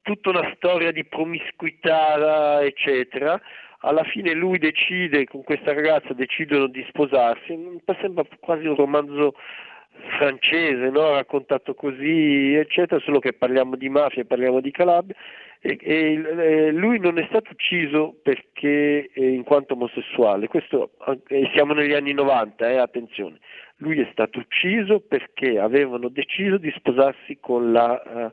tutta 0.03 0.31
una 0.31 0.53
storia 0.57 0.93
di 0.93 1.05
promiscuità, 1.05 2.63
eccetera. 2.63 3.41
Alla 3.87 4.05
fine 4.05 4.33
lui 4.33 4.57
decide, 4.59 5.27
con 5.27 5.43
questa 5.43 5.75
ragazza 5.75 6.15
decidono 6.15 6.69
di 6.69 6.83
sposarsi, 6.89 7.55
sembra 8.01 8.25
quasi 8.41 8.67
un 8.67 8.77
romanzo 8.77 9.35
francese, 10.19 10.89
no? 10.89 11.13
raccontato 11.13 11.75
così, 11.75 12.55
eccetera, 12.55 12.99
solo 13.01 13.19
che 13.19 13.35
parliamo 13.35 13.77
di 13.77 13.91
mafia, 13.91 14.25
parliamo 14.25 14.61
di 14.61 14.71
Calabria, 14.71 15.15
e, 15.61 15.79
e, 15.81 16.73
lui 16.73 16.99
non 16.99 17.19
è 17.19 17.27
stato 17.29 17.51
ucciso 17.53 18.17
perché 18.23 19.11
in 19.15 19.45
quanto 19.45 19.75
omosessuale, 19.75 20.49
questo, 20.49 20.93
eh, 21.29 21.51
siamo 21.55 21.75
negli 21.75 21.93
anni 21.93 22.13
90, 22.13 22.71
eh, 22.71 22.77
attenzione, 22.79 23.39
lui 23.79 24.01
è 24.01 24.09
stato 24.13 24.39
ucciso 24.39 25.01
perché 25.01 25.59
avevano 25.59 26.09
deciso 26.09 26.57
di 26.59 26.73
sposarsi 26.77 27.39
con 27.41 27.73
la, 27.73 28.01
uh, 28.05 28.33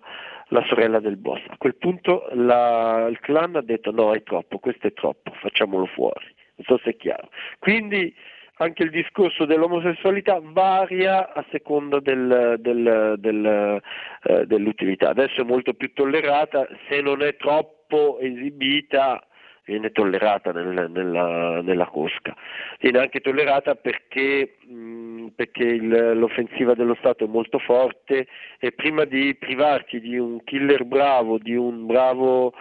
la 0.51 0.63
sorella 0.67 0.99
del 0.99 1.17
boss. 1.17 1.41
A 1.47 1.57
quel 1.57 1.75
punto 1.75 2.27
la, 2.33 3.07
il 3.09 3.19
clan 3.19 3.55
ha 3.55 3.61
detto 3.61 3.91
no, 3.91 4.13
è 4.13 4.21
troppo, 4.23 4.59
questo 4.59 4.87
è 4.87 4.93
troppo, 4.93 5.31
facciamolo 5.39 5.85
fuori, 5.87 6.25
non 6.55 6.65
so 6.65 6.77
se 6.83 6.91
è 6.91 6.95
chiaro. 6.95 7.29
Quindi 7.59 8.13
anche 8.57 8.83
il 8.83 8.91
discorso 8.91 9.45
dell'omosessualità 9.45 10.39
varia 10.41 11.33
a 11.33 11.43
seconda 11.51 11.99
del, 11.99 12.57
del, 12.59 13.15
del, 13.17 13.81
eh, 14.23 14.45
dell'utilità. 14.45 15.09
Adesso 15.09 15.41
è 15.41 15.45
molto 15.45 15.73
più 15.73 15.93
tollerata, 15.93 16.67
se 16.87 17.01
non 17.01 17.23
è 17.23 17.35
troppo 17.37 18.19
esibita 18.19 19.25
viene 19.65 19.91
tollerata 19.91 20.51
nel, 20.51 20.89
nella, 20.91 21.61
nella, 21.61 21.85
cosca. 21.85 22.35
Viene 22.79 22.99
anche 22.99 23.21
tollerata 23.21 23.75
perché, 23.75 24.57
mh, 24.67 25.11
perché 25.30 25.63
il, 25.63 26.17
l'offensiva 26.17 26.74
dello 26.74 26.95
Stato 26.95 27.26
è 27.26 27.28
molto 27.28 27.59
forte 27.59 28.28
e 28.59 28.72
prima 28.72 29.05
di 29.05 29.36
privarti 29.36 29.99
di 29.99 30.17
un 30.17 30.43
killer 30.43 30.86
bravo, 30.86 31.38
di 31.38 31.55
un 31.55 31.86
bravo 31.86 32.53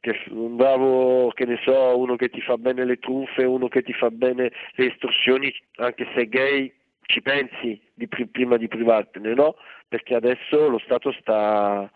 che 0.00 0.22
un 0.30 0.54
bravo, 0.54 1.32
che 1.34 1.46
ne 1.46 1.58
so, 1.64 1.98
uno 1.98 2.14
che 2.14 2.28
ti 2.28 2.40
fa 2.40 2.56
bene 2.56 2.84
le 2.84 2.98
truffe, 2.98 3.42
uno 3.42 3.66
che 3.66 3.82
ti 3.82 3.92
fa 3.92 4.08
bene 4.10 4.52
le 4.74 4.86
estorsioni, 4.86 5.52
anche 5.76 6.06
se 6.14 6.28
gay, 6.28 6.72
ci 7.06 7.22
pensi 7.22 7.80
di, 7.92 8.06
prima 8.06 8.56
di 8.56 8.68
privartene, 8.68 9.34
no? 9.34 9.56
Perché 9.88 10.14
adesso 10.14 10.68
lo 10.68 10.78
Stato 10.78 11.10
sta, 11.12 11.90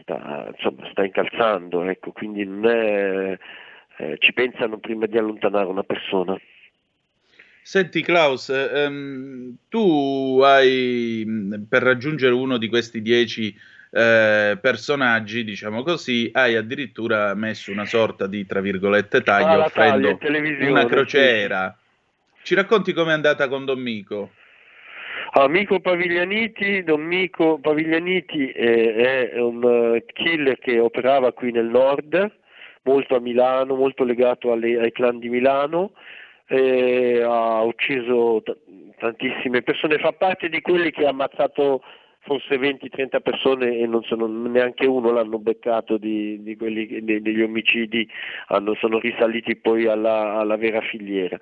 sta, 0.00 0.48
insomma, 0.54 0.88
sta 0.90 1.04
incalzando, 1.04 1.82
ecco, 1.84 2.12
quindi 2.12 2.42
è, 2.42 3.38
eh, 3.98 4.16
ci 4.18 4.32
pensano 4.34 4.78
prima 4.78 5.06
di 5.06 5.16
allontanare 5.16 5.66
una 5.66 5.84
persona. 5.84 6.38
Senti 7.66 8.00
Klaus, 8.00 8.48
ehm, 8.48 9.56
tu 9.68 10.40
hai 10.40 11.26
per 11.68 11.82
raggiungere 11.82 12.32
uno 12.32 12.58
di 12.58 12.68
questi 12.68 13.02
dieci 13.02 13.52
eh, 13.90 14.56
personaggi, 14.60 15.42
diciamo 15.42 15.82
così, 15.82 16.30
hai 16.32 16.54
addirittura 16.54 17.34
messo 17.34 17.72
una 17.72 17.84
sorta 17.84 18.28
di, 18.28 18.46
tra 18.46 18.60
virgolette, 18.60 19.20
taglio 19.22 19.62
ah, 19.62 19.64
offrendo 19.64 20.16
taglia, 20.16 20.70
una 20.70 20.86
crociera. 20.86 21.76
Ci 22.40 22.54
racconti 22.54 22.92
com'è 22.92 23.10
andata 23.10 23.48
con 23.48 23.64
Don 23.64 23.80
Mico? 23.80 24.30
Amico 25.32 25.80
Paviglianiti, 25.80 26.84
Don 26.84 27.02
Mico 27.02 27.58
Paviglianiti 27.58 28.48
è, 28.48 29.32
è 29.32 29.40
un 29.40 29.64
uh, 29.64 30.04
killer 30.12 30.56
che 30.60 30.78
operava 30.78 31.32
qui 31.32 31.50
nel 31.50 31.66
nord, 31.66 32.30
molto 32.82 33.16
a 33.16 33.20
Milano, 33.20 33.74
molto 33.74 34.04
legato 34.04 34.52
alle, 34.52 34.78
ai 34.78 34.92
clan 34.92 35.18
di 35.18 35.28
Milano, 35.28 35.94
ha 36.48 37.62
ucciso 37.62 38.42
t- 38.42 38.56
tantissime 38.98 39.62
persone, 39.62 39.98
fa 39.98 40.12
parte 40.12 40.48
di 40.48 40.60
quelli 40.60 40.90
che 40.90 41.06
ha 41.06 41.10
ammazzato 41.10 41.82
forse 42.26 42.58
20-30 42.58 43.20
persone 43.20 43.78
e 43.78 43.86
non 43.86 44.02
sono 44.02 44.26
neanche 44.26 44.84
uno 44.84 45.12
l'hanno 45.12 45.38
beccato 45.38 45.96
di, 45.96 46.42
di 46.42 46.56
quelli, 46.56 47.02
de, 47.04 47.22
degli 47.22 47.40
omicidi, 47.40 48.06
hanno, 48.48 48.74
sono 48.74 48.98
risaliti 48.98 49.56
poi 49.56 49.86
alla, 49.86 50.34
alla 50.34 50.56
vera 50.56 50.80
filiera. 50.80 51.38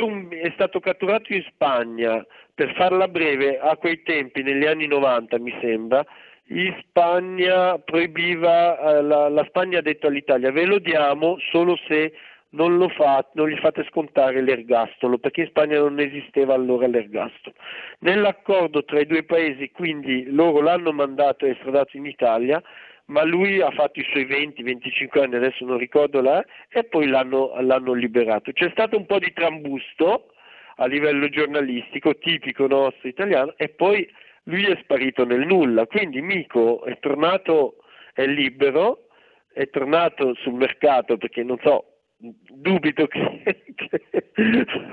Un, 0.00 0.28
è 0.30 0.50
stato 0.54 0.80
catturato 0.80 1.32
in 1.32 1.44
Spagna, 1.48 2.24
per 2.52 2.74
farla 2.74 3.06
breve, 3.06 3.58
a 3.58 3.76
quei 3.76 4.02
tempi, 4.02 4.42
negli 4.42 4.66
anni 4.66 4.86
90 4.88 5.38
mi 5.38 5.56
sembra, 5.60 6.04
in 6.48 6.74
Spagna 6.80 7.78
proibiva, 7.78 8.78
eh, 8.78 9.02
la, 9.02 9.28
la 9.28 9.44
Spagna 9.44 9.78
ha 9.78 9.82
detto 9.82 10.06
all'Italia 10.06 10.52
ve 10.52 10.64
lo 10.64 10.78
diamo 10.78 11.38
solo 11.50 11.76
se 11.88 12.12
non, 12.50 12.88
fa, 12.90 13.28
non, 13.34 13.48
gli 13.48 13.58
fate 13.58 13.84
scontare 13.88 14.40
l'ergastolo, 14.40 15.18
perché 15.18 15.42
in 15.42 15.46
Spagna 15.48 15.78
non 15.78 15.98
esisteva 15.98 16.54
allora 16.54 16.86
l'ergastolo. 16.86 17.54
Nell'accordo 18.00 18.84
tra 18.84 19.00
i 19.00 19.06
due 19.06 19.24
paesi, 19.24 19.70
quindi 19.70 20.30
loro 20.30 20.60
l'hanno 20.60 20.92
mandato 20.92 21.44
e 21.44 21.50
estradato 21.50 21.96
in 21.96 22.06
Italia, 22.06 22.62
ma 23.06 23.24
lui 23.24 23.60
ha 23.60 23.70
fatto 23.70 24.00
i 24.00 24.06
suoi 24.10 24.24
20-25 24.24 25.22
anni, 25.22 25.36
adesso 25.36 25.64
non 25.64 25.78
ricordo 25.78 26.20
là, 26.20 26.44
e 26.68 26.84
poi 26.84 27.06
l'hanno, 27.06 27.52
l'hanno 27.60 27.92
liberato. 27.92 28.52
C'è 28.52 28.70
stato 28.70 28.96
un 28.96 29.06
po' 29.06 29.18
di 29.18 29.32
trambusto 29.32 30.32
a 30.76 30.86
livello 30.86 31.28
giornalistico, 31.28 32.16
tipico 32.16 32.66
nostro 32.66 33.08
italiano, 33.08 33.54
e 33.56 33.68
poi 33.68 34.08
lui 34.44 34.64
è 34.64 34.78
sparito 34.82 35.24
nel 35.24 35.46
nulla, 35.46 35.86
quindi 35.86 36.20
Mico 36.20 36.84
è 36.84 36.98
tornato, 36.98 37.76
è 38.12 38.26
libero, 38.26 39.08
è 39.52 39.68
tornato 39.70 40.34
sul 40.34 40.54
mercato 40.54 41.16
perché 41.16 41.42
non 41.42 41.58
so, 41.62 41.95
dubito 42.18 43.06
che, 43.06 43.42
che, 43.74 44.02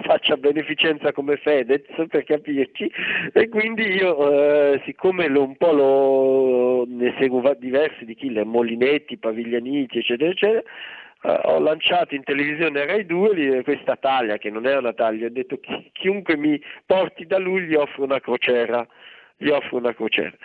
faccia 0.04 0.36
beneficenza 0.36 1.12
come 1.12 1.38
Fedez 1.38 1.84
per 2.08 2.24
capirci. 2.24 2.92
E 3.32 3.50
quindi 3.50 3.84
io 3.84 4.74
eh, 4.74 4.82
siccome 4.86 5.28
lo, 5.28 5.44
un 5.44 5.56
po' 5.56 5.72
lo, 5.72 6.86
ne 6.88 7.16
seguo 7.20 7.42
diversi 7.58 8.06
di 8.06 8.16
killer, 8.16 8.46
Molinetti, 8.46 9.18
Paviglianiti 9.18 10.00
eccetera 10.00 10.32
eccetera 10.32 10.64
eh, 11.24 11.40
ho 11.44 11.60
lanciato 11.60 12.16
in 12.16 12.24
televisione 12.24 12.86
Rai 12.86 13.06
2 13.06 13.64
questa 13.64 13.96
taglia 13.96 14.38
che 14.38 14.50
non 14.50 14.68
è 14.68 14.76
una 14.76 14.94
taglia 14.94 15.28
ho 15.28 15.30
detto 15.30 15.58
chi, 15.58 15.90
chiunque 15.94 16.36
mi 16.36 16.62
porti 16.86 17.26
da 17.26 17.38
lui 17.38 17.62
gli 17.62 17.76
offro 17.76 18.04
una 18.04 18.20
crociera 18.20 18.86
gli 19.38 19.48
offro 19.48 19.78
una 19.78 19.94
crociera 19.94 20.36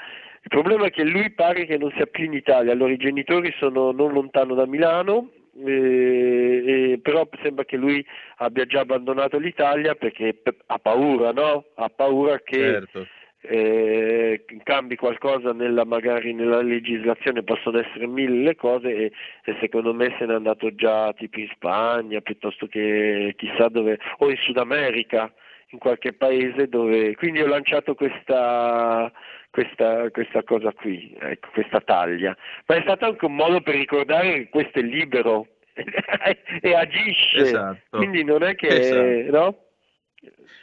il 0.41 0.49
problema 0.49 0.87
è 0.87 0.91
che 0.91 1.03
lui 1.03 1.31
pare 1.33 1.66
che 1.66 1.76
non 1.76 1.91
sia 1.97 2.07
più 2.07 2.24
in 2.24 2.33
Italia 2.33 2.72
allora 2.72 2.93
i 2.93 2.97
genitori 2.97 3.53
sono 3.59 3.91
non 3.91 4.12
lontano 4.12 4.55
da 4.55 4.66
Milano 4.66 5.31
eh, 5.64 6.98
però 7.02 7.28
sembra 7.42 7.64
che 7.64 7.76
lui 7.76 8.04
abbia 8.36 8.64
già 8.64 8.80
abbandonato 8.80 9.38
l'Italia 9.38 9.94
perché 9.94 10.40
ha 10.66 10.78
paura, 10.78 11.32
no? 11.32 11.64
Ha 11.74 11.88
paura 11.88 12.38
che 12.40 12.59
certo. 12.59 13.06
eh, 13.40 14.44
cambi 14.62 14.96
qualcosa 14.96 15.52
nella, 15.52 15.84
magari 15.84 16.32
nella 16.32 16.62
legislazione, 16.62 17.42
possono 17.42 17.78
essere 17.78 18.06
mille 18.06 18.42
le 18.42 18.56
cose 18.56 18.94
e, 18.94 19.12
e, 19.44 19.56
secondo 19.61 19.94
me 19.94 20.14
se 20.18 20.26
n'è 20.26 20.34
andato 20.34 20.74
già 20.74 21.12
tipo 21.14 21.40
in 21.40 21.48
Spagna 21.54 22.20
piuttosto 22.20 22.66
che 22.66 23.34
chissà 23.36 23.68
dove, 23.68 23.98
o 24.18 24.30
in 24.30 24.36
Sud 24.36 24.59
America, 24.59 25.32
in 25.70 25.78
qualche 25.78 26.12
paese 26.12 26.68
dove... 26.68 27.14
Quindi 27.16 27.42
ho 27.42 27.46
lanciato 27.46 27.94
questa 27.94 29.11
questa, 29.59 30.09
questa 30.11 30.42
cosa 30.44 30.72
qui, 30.72 31.16
ecco, 31.18 31.48
questa 31.52 31.80
taglia. 31.80 32.36
Ma 32.66 32.76
è 32.76 32.82
stato 32.82 33.06
anche 33.06 33.24
un 33.24 33.34
modo 33.34 33.61
per 33.61 33.74
ricordare 33.74 34.32
che 34.34 34.48
questo 34.50 34.78
è 34.78 34.82
libero 34.82 35.48
e 35.74 36.74
agisce, 36.74 37.38
esatto. 37.38 37.96
quindi 37.96 38.22
non 38.22 38.44
è 38.44 38.54
che... 38.54 38.68
Esatto. 38.68 39.36
No? 39.36 39.62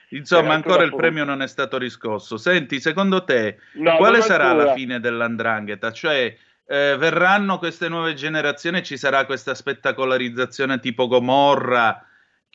Insomma, 0.10 0.54
ancora 0.54 0.84
il 0.84 0.96
premio 0.96 1.26
non 1.26 1.42
è 1.42 1.48
stato 1.48 1.78
riscosso. 1.78 2.38
Senti, 2.38 2.80
secondo 2.80 3.26
te, 3.26 3.58
no, 3.74 3.98
quale 3.98 4.22
sarà 4.22 4.52
ancora. 4.52 4.66
la 4.66 4.74
fine 4.74 5.00
dell'andrangheta? 5.02 5.92
Cioè, 5.92 6.34
eh, 6.68 6.96
verranno 6.98 7.58
queste 7.58 7.90
nuove 7.90 8.14
generazioni, 8.14 8.82
ci 8.82 8.96
sarà 8.96 9.26
questa 9.26 9.54
spettacolarizzazione 9.54 10.80
tipo 10.80 11.08
Gomorra, 11.08 12.02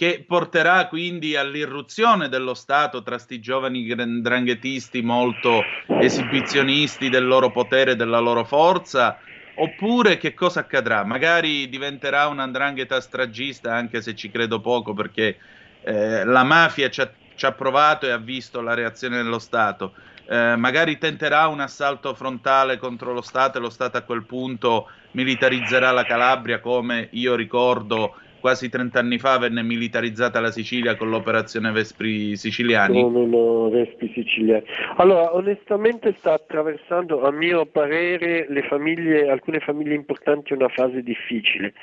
che 0.01 0.25
porterà 0.27 0.87
quindi 0.87 1.37
all'irruzione 1.37 2.31
dello 2.31 2.55
Stato 2.55 3.03
tra 3.03 3.19
sti 3.19 3.39
giovani 3.39 3.85
dranghetisti 4.23 5.03
molto 5.03 5.63
esibizionisti 5.89 7.11
del 7.11 7.27
loro 7.27 7.51
potere 7.51 7.91
e 7.91 7.97
della 7.97 8.19
loro 8.19 8.45
forza, 8.45 9.19
oppure 9.57 10.17
che 10.17 10.33
cosa 10.33 10.61
accadrà? 10.61 11.05
Magari 11.05 11.69
diventerà 11.69 12.29
un'andrangheta 12.29 12.99
stragista, 12.99 13.75
anche 13.75 14.01
se 14.01 14.15
ci 14.15 14.31
credo 14.31 14.63
poco, 14.63 14.95
perché 14.95 15.37
eh, 15.83 16.25
la 16.25 16.45
mafia 16.45 16.89
ci 16.89 17.03
ha, 17.03 17.13
ci 17.35 17.45
ha, 17.45 17.53
provato 17.53 18.07
e 18.07 18.11
ha 18.11 18.17
visto 18.17 18.63
la 18.63 18.73
reazione 18.73 19.19
dello 19.19 19.39
Stato. 19.39 19.93
Eh, 20.27 20.57
magari 20.57 20.97
tenterà 20.97 21.47
un 21.49 21.61
assalto 21.61 22.15
frontale 22.15 22.79
contro 22.79 23.13
lo 23.13 23.21
Stato 23.21 23.59
e 23.59 23.61
lo 23.61 23.69
Stato 23.69 23.99
a 23.99 24.03
quel 24.03 24.25
punto 24.25 24.89
militarizzerà 25.11 25.91
la 25.91 26.07
Calabria 26.07 26.59
come 26.61 27.09
io 27.11 27.35
ricordo 27.35 28.15
quasi 28.41 28.69
30 28.69 28.99
anni 28.99 29.19
fa 29.19 29.39
venne 29.39 29.63
militarizzata 29.63 30.41
la 30.41 30.51
Sicilia 30.51 30.97
con 30.97 31.11
l'operazione 31.11 31.71
Vespri 31.71 32.37
Siciliani? 32.37 33.01
No, 33.01 33.09
no, 33.11 33.27
no, 33.27 33.69
Vespi 33.69 34.11
siciliani. 34.13 34.65
Allora, 34.97 35.35
onestamente 35.35 36.15
sta 36.19 36.33
attraversando, 36.33 37.23
a 37.25 37.31
mio 37.31 37.67
parere, 37.67 38.47
famiglie, 38.69 39.29
alcune 39.31 39.61
famiglie 39.61 39.95
importanti 39.95 40.53
una 40.53 40.69
fase 40.69 41.03
difficile. 41.03 41.75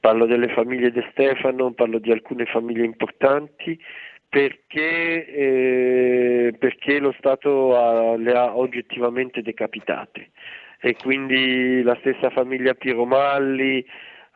Parlo 0.00 0.26
delle 0.26 0.48
famiglie 0.48 0.90
De 0.90 1.06
Stefano, 1.10 1.72
parlo 1.72 1.98
di 1.98 2.10
alcune 2.10 2.46
famiglie 2.46 2.84
importanti 2.84 3.78
perché, 4.28 5.26
eh, 5.26 6.54
perché 6.58 6.98
lo 6.98 7.14
Stato 7.18 7.76
ha- 7.76 8.16
le 8.16 8.32
ha 8.32 8.56
oggettivamente 8.56 9.40
decapitate 9.40 10.30
e 10.80 10.94
quindi 10.96 11.82
la 11.82 11.96
stessa 12.00 12.30
famiglia 12.30 12.74
Piromalli 12.74 13.84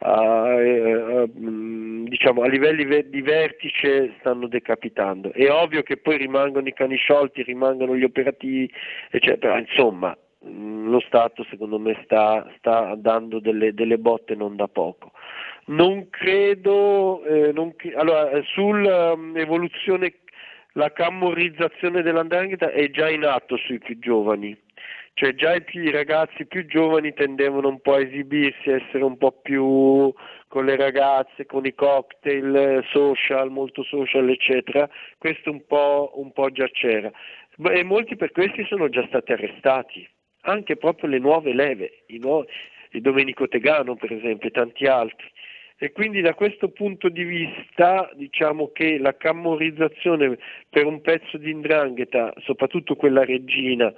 a, 0.02 0.60
eh, 0.60 1.26
mh, 1.26 2.04
diciamo, 2.08 2.42
a 2.42 2.48
livelli 2.48 2.84
ve- 2.84 3.08
di 3.08 3.20
vertice 3.22 4.14
stanno 4.20 4.46
decapitando. 4.46 5.32
È 5.32 5.50
ovvio 5.50 5.82
che 5.82 5.96
poi 5.96 6.16
rimangono 6.16 6.66
i 6.68 6.72
cani 6.72 6.96
sciolti, 6.96 7.42
rimangono 7.42 7.96
gli 7.96 8.04
operativi, 8.04 8.70
eccetera. 9.10 9.58
Insomma, 9.58 10.16
mh, 10.40 10.88
lo 10.88 11.00
Stato 11.00 11.44
secondo 11.50 11.78
me 11.78 12.00
sta, 12.04 12.46
sta 12.58 12.94
dando 12.96 13.40
delle, 13.40 13.74
delle 13.74 13.98
botte 13.98 14.34
non 14.34 14.56
da 14.56 14.68
poco. 14.68 15.12
Non 15.66 16.08
credo, 16.08 17.22
eh, 17.24 17.52
non 17.52 17.74
allora, 17.96 18.30
sull'evoluzione, 18.42 20.14
la 20.72 20.90
camorrizzazione 20.92 22.02
dell'andrangheta 22.02 22.70
è 22.70 22.90
già 22.90 23.08
in 23.08 23.24
atto 23.24 23.56
sui 23.56 23.78
più 23.78 23.98
giovani 23.98 24.56
cioè 25.14 25.34
già 25.34 25.54
i, 25.54 25.64
i 25.72 25.90
ragazzi 25.90 26.46
più 26.46 26.66
giovani 26.66 27.12
tendevano 27.12 27.68
un 27.68 27.80
po' 27.80 27.94
a 27.94 28.00
esibirsi, 28.00 28.70
a 28.70 28.76
essere 28.76 29.04
un 29.04 29.18
po' 29.18 29.32
più 29.32 30.12
con 30.48 30.64
le 30.64 30.76
ragazze, 30.76 31.46
con 31.46 31.66
i 31.66 31.74
cocktail, 31.74 32.84
social, 32.90 33.50
molto 33.50 33.82
social, 33.82 34.28
eccetera. 34.30 34.88
Questo 35.18 35.50
un 35.50 35.66
po', 35.66 36.12
un 36.14 36.32
po' 36.32 36.50
già 36.50 36.66
c'era. 36.68 37.10
E 37.70 37.82
molti 37.84 38.16
per 38.16 38.32
questi 38.32 38.64
sono 38.64 38.88
già 38.88 39.04
stati 39.08 39.32
arrestati, 39.32 40.08
anche 40.42 40.76
proprio 40.76 41.10
le 41.10 41.18
nuove 41.18 41.52
leve, 41.52 42.04
i, 42.06 42.18
nuovi, 42.18 42.48
il 42.92 43.02
Domenico 43.02 43.46
Tegano 43.46 43.96
per 43.96 44.12
esempio 44.12 44.48
e 44.48 44.52
tanti 44.52 44.86
altri. 44.86 45.30
E 45.82 45.92
quindi 45.92 46.20
da 46.20 46.34
questo 46.34 46.68
punto 46.70 47.08
di 47.08 47.24
vista 47.24 48.10
diciamo 48.14 48.70
che 48.72 48.98
la 48.98 49.16
camorrizzazione 49.16 50.36
per 50.68 50.84
un 50.84 51.00
pezzo 51.00 51.38
di 51.38 51.50
indrangheta, 51.50 52.34
soprattutto 52.44 52.96
quella 52.96 53.24
regina, 53.24 53.92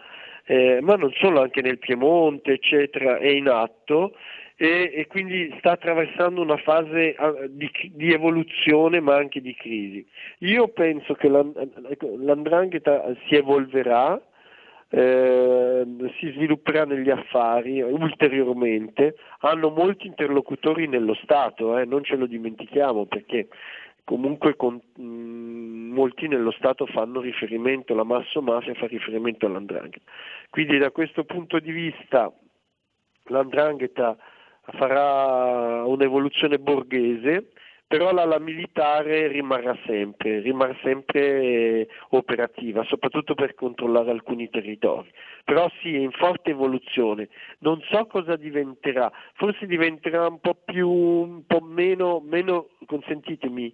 eh, 0.44 0.80
ma 0.80 0.94
non 0.96 1.12
solo, 1.12 1.40
anche 1.40 1.62
nel 1.62 1.78
Piemonte, 1.78 2.52
eccetera, 2.52 3.18
è 3.18 3.28
in 3.28 3.48
atto 3.48 4.14
e, 4.56 4.92
e 4.94 5.06
quindi 5.06 5.52
sta 5.58 5.72
attraversando 5.72 6.40
una 6.40 6.56
fase 6.56 7.14
ah, 7.16 7.34
di, 7.48 7.70
di 7.94 8.12
evoluzione 8.12 9.00
ma 9.00 9.16
anche 9.16 9.40
di 9.40 9.54
crisi. 9.54 10.06
Io 10.40 10.68
penso 10.68 11.14
che 11.14 11.28
l'an- 11.28 11.52
l'andrangheta 12.18 13.12
si 13.26 13.34
evolverà, 13.34 14.20
eh, 14.88 15.84
si 16.18 16.30
svilupperà 16.32 16.84
negli 16.84 17.10
affari 17.10 17.80
ulteriormente, 17.80 19.16
hanno 19.40 19.70
molti 19.70 20.06
interlocutori 20.06 20.86
nello 20.86 21.14
Stato, 21.14 21.78
eh, 21.78 21.84
non 21.84 22.04
ce 22.04 22.16
lo 22.16 22.26
dimentichiamo 22.26 23.06
perché 23.06 23.48
comunque 24.04 24.56
con, 24.56 24.80
mh, 24.96 25.02
molti 25.92 26.28
nello 26.28 26.50
Stato 26.52 26.86
fanno 26.86 27.20
riferimento, 27.20 27.94
la 27.94 28.04
Masso 28.04 28.42
Mafia 28.42 28.74
fa 28.74 28.86
riferimento 28.86 29.46
all'andrangheta. 29.46 30.10
Quindi 30.50 30.78
da 30.78 30.90
questo 30.90 31.24
punto 31.24 31.58
di 31.58 31.70
vista 31.70 32.32
l'andrangheta 33.24 34.16
farà 34.62 35.84
un'evoluzione 35.84 36.58
borghese, 36.58 37.52
però 37.92 38.10
la, 38.10 38.24
la 38.24 38.38
militare 38.38 39.26
rimarrà 39.26 39.76
sempre, 39.84 40.40
rimarrà 40.40 40.74
sempre 40.82 41.20
eh, 41.20 41.88
operativa, 42.12 42.82
soprattutto 42.84 43.34
per 43.34 43.54
controllare 43.54 44.10
alcuni 44.10 44.48
territori. 44.48 45.12
Però 45.44 45.70
sì, 45.82 45.94
è 45.94 45.98
in 45.98 46.12
forte 46.12 46.52
evoluzione. 46.52 47.28
Non 47.58 47.82
so 47.90 48.06
cosa 48.06 48.36
diventerà, 48.36 49.12
forse 49.34 49.66
diventerà 49.66 50.26
un 50.26 50.40
po' 50.40 50.54
più, 50.64 50.88
un 50.88 51.44
po' 51.46 51.60
meno, 51.60 52.22
meno 52.24 52.68
consentitemi, 52.86 53.70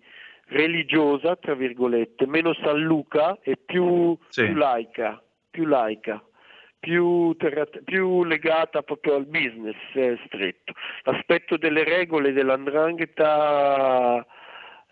religiosa, 0.46 1.36
tra 1.36 1.54
virgolette, 1.54 2.26
meno 2.26 2.54
San 2.54 2.80
Luca 2.80 3.38
e 3.40 3.56
più, 3.56 4.18
Sì. 4.30 4.46
più 4.46 4.54
laica, 4.54 5.22
più 5.48 5.64
laica. 5.64 6.20
Più, 6.80 7.36
più 7.84 8.24
legata 8.24 8.82
proprio 8.82 9.16
al 9.16 9.26
business 9.26 9.76
eh, 9.94 10.18
stretto. 10.26 10.72
L'aspetto 11.02 11.56
delle 11.56 11.82
regole 11.82 12.32
dell'andrangheta, 12.32 14.24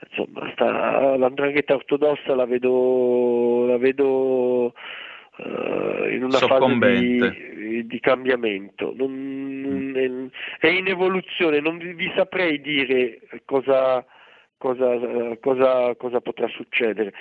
insomma, 0.09 0.51
sta- 0.53 1.16
l'andrangheta 1.16 1.74
ortodossa 1.74 2.34
la 2.34 2.45
vedo, 2.45 3.66
la 3.66 3.78
vedo 3.78 4.74
eh, 5.37 6.14
in 6.14 6.24
una 6.24 6.39
fase 6.39 6.64
di, 7.55 7.87
di 7.87 8.01
cambiamento. 8.01 8.93
Non- 8.97 10.30
è 10.59 10.66
in 10.66 10.89
evoluzione, 10.89 11.61
non 11.61 11.78
vi, 11.78 11.93
vi 11.93 12.11
saprei 12.16 12.61
dire 12.61 13.20
cosa, 13.45 14.05
cosa, 14.57 15.37
cosa- 15.41 15.95
cosa 15.97 16.20
potrà 16.20 16.49
succedere. 16.49 17.12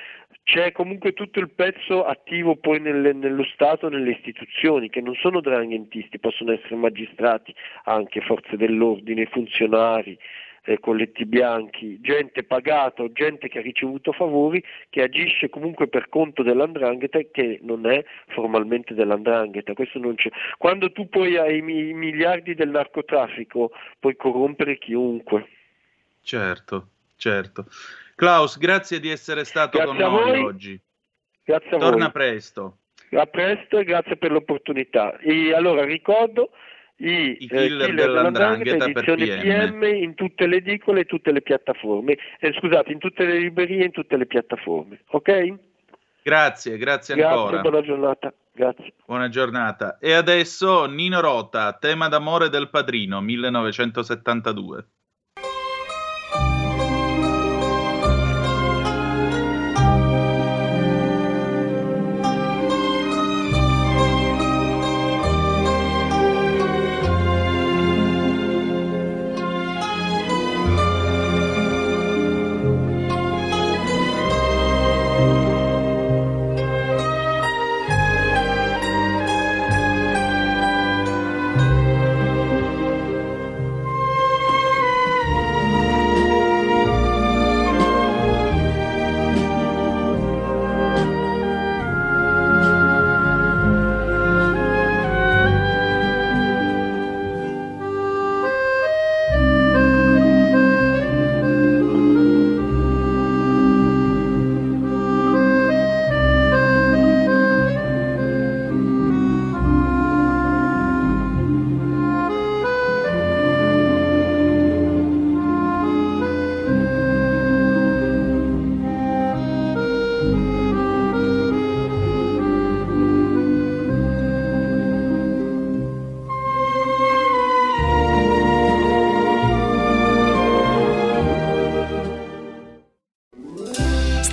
C'è 0.45 0.71
comunque 0.73 1.13
tutto 1.13 1.39
il 1.39 1.49
pezzo 1.49 2.05
attivo 2.05 2.55
poi 2.55 2.79
nelle- 2.79 3.13
nello 3.13 3.43
Stato, 3.45 3.89
nelle 3.89 4.11
istituzioni, 4.11 4.91
che 4.91 5.01
non 5.01 5.15
sono 5.15 5.41
dranghentisti, 5.41 6.19
possono 6.19 6.51
essere 6.51 6.75
magistrati, 6.75 7.53
anche 7.85 8.21
forze 8.21 8.55
dell'ordine, 8.55 9.25
funzionari, 9.25 10.15
eh, 10.65 10.79
colletti 10.79 11.25
bianchi, 11.25 11.99
gente 11.99 12.43
pagata 12.43 13.01
o 13.01 13.11
gente 13.11 13.47
che 13.47 13.57
ha 13.57 13.63
ricevuto 13.63 14.11
favori, 14.11 14.63
che 14.91 15.01
agisce 15.01 15.49
comunque 15.49 15.87
per 15.87 16.09
conto 16.09 16.43
dell'andrangheta 16.43 17.17
e 17.17 17.31
che 17.31 17.57
non 17.63 17.87
è 17.87 18.05
formalmente 18.27 18.93
dell'andrangheta. 18.93 19.73
Quando 20.59 20.91
tu 20.91 21.09
poi 21.09 21.37
hai 21.37 21.57
i 21.57 21.61
miliardi 21.93 22.53
del 22.53 22.69
narcotraffico, 22.69 23.71
puoi 23.99 24.15
corrompere 24.15 24.77
chiunque. 24.77 25.47
Certo, 26.21 26.87
certo. 27.15 27.65
Klaus, 28.15 28.57
grazie 28.57 28.99
di 28.99 29.09
essere 29.09 29.43
stato 29.43 29.77
Grazie 29.77 30.03
con 30.03 30.11
noi 30.11 30.39
oggi. 30.41 30.81
Grazie 31.43 31.75
a 31.75 31.79
Torna 31.79 32.03
voi. 32.05 32.11
presto. 32.11 32.77
A 33.11 33.25
presto 33.25 33.77
e 33.77 33.83
grazie 33.83 34.17
per 34.17 34.31
l'opportunità. 34.31 35.17
E 35.19 35.53
allora 35.53 35.83
ricordo 35.85 36.49
i, 36.97 37.37
I 37.39 37.45
eh, 37.45 37.47
killer 37.47 37.93
dell'Andrangheta 37.93 38.85
per 38.91 39.09
edizione 39.09 39.25
PM. 39.25 39.79
PM 39.79 39.83
in 39.83 40.13
tutte 40.15 40.47
le 40.47 40.55
edicole 40.57 41.01
e 41.01 41.05
tutte 41.05 41.31
le 41.31 41.41
piattaforme. 41.41 42.17
Eh, 42.39 42.53
scusate, 42.53 42.91
in 42.91 42.99
tutte 42.99 43.25
le 43.25 43.37
librerie 43.37 43.81
e 43.81 43.85
in 43.85 43.91
tutte 43.91 44.17
le 44.17 44.25
piattaforme. 44.25 45.01
Ok? 45.07 45.53
Grazie, 46.23 46.77
grazie 46.77 47.15
Grazie, 47.15 47.37
ancora. 47.37 47.61
buona 47.61 47.81
giornata. 47.81 48.33
Grazie. 48.51 48.93
Buona 49.05 49.29
giornata. 49.29 49.97
E 49.99 50.13
adesso 50.13 50.85
Nino 50.85 51.19
Rota, 51.19 51.73
tema 51.73 52.07
d'amore 52.07 52.49
del 52.49 52.69
padrino, 52.69 53.21
1972. 53.21 54.87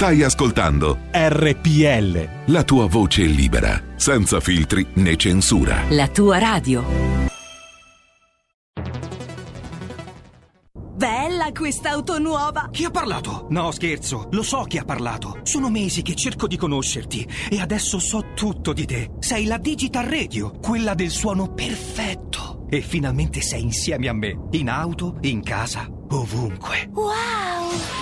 Stai 0.03 0.25
ascoltando 0.25 0.99
RPL. 1.13 2.29
la 2.47 2.65
tua 2.65 2.87
voce 2.89 3.23
libera, 3.23 3.81
senza 3.95 4.41
filtri 4.41 4.85
né 4.95 5.15
censura. 5.15 5.85
La 5.91 6.09
tua 6.09 6.39
radio. 6.39 6.85
Bella 10.97 11.53
quest'auto 11.53 12.19
nuova! 12.19 12.69
Chi 12.73 12.83
ha 12.83 12.91
parlato? 12.91 13.47
No, 13.51 13.71
scherzo, 13.71 14.27
lo 14.33 14.43
so 14.43 14.65
chi 14.65 14.79
ha 14.79 14.85
parlato. 14.85 15.39
Sono 15.45 15.71
mesi 15.71 16.03
che 16.03 16.17
cerco 16.17 16.49
di 16.49 16.57
conoscerti 16.57 17.25
e 17.49 17.61
adesso 17.61 18.01
so 18.01 18.33
tutto 18.35 18.73
di 18.73 18.85
te. 18.85 19.13
Sei 19.21 19.45
la 19.45 19.59
Digital 19.59 20.07
Radio, 20.07 20.51
quella 20.59 20.95
del 20.95 21.11
suono 21.11 21.55
perfetto. 21.55 22.67
E 22.69 22.81
finalmente 22.81 23.41
sei 23.41 23.63
insieme 23.63 24.09
a 24.09 24.13
me, 24.13 24.37
in 24.51 24.69
auto, 24.69 25.19
in 25.21 25.45
casa, 25.45 25.89
ovunque. 26.09 26.91
Wow! 26.93 28.02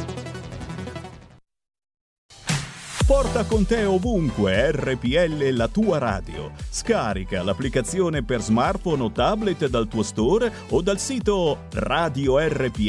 Porta 3.05 3.45
con 3.45 3.65
te 3.65 3.83
ovunque 3.83 4.71
RPL 4.71 5.49
la 5.55 5.67
tua 5.67 5.97
radio. 5.97 6.51
Scarica 6.69 7.43
l'applicazione 7.43 8.23
per 8.23 8.41
smartphone 8.41 9.03
o 9.03 9.11
tablet 9.11 9.67
dal 9.67 9.87
tuo 9.87 10.03
store 10.03 10.51
o 10.69 10.81
dal 10.81 10.99
sito 10.99 11.65
radiorpl.it. 11.71 12.79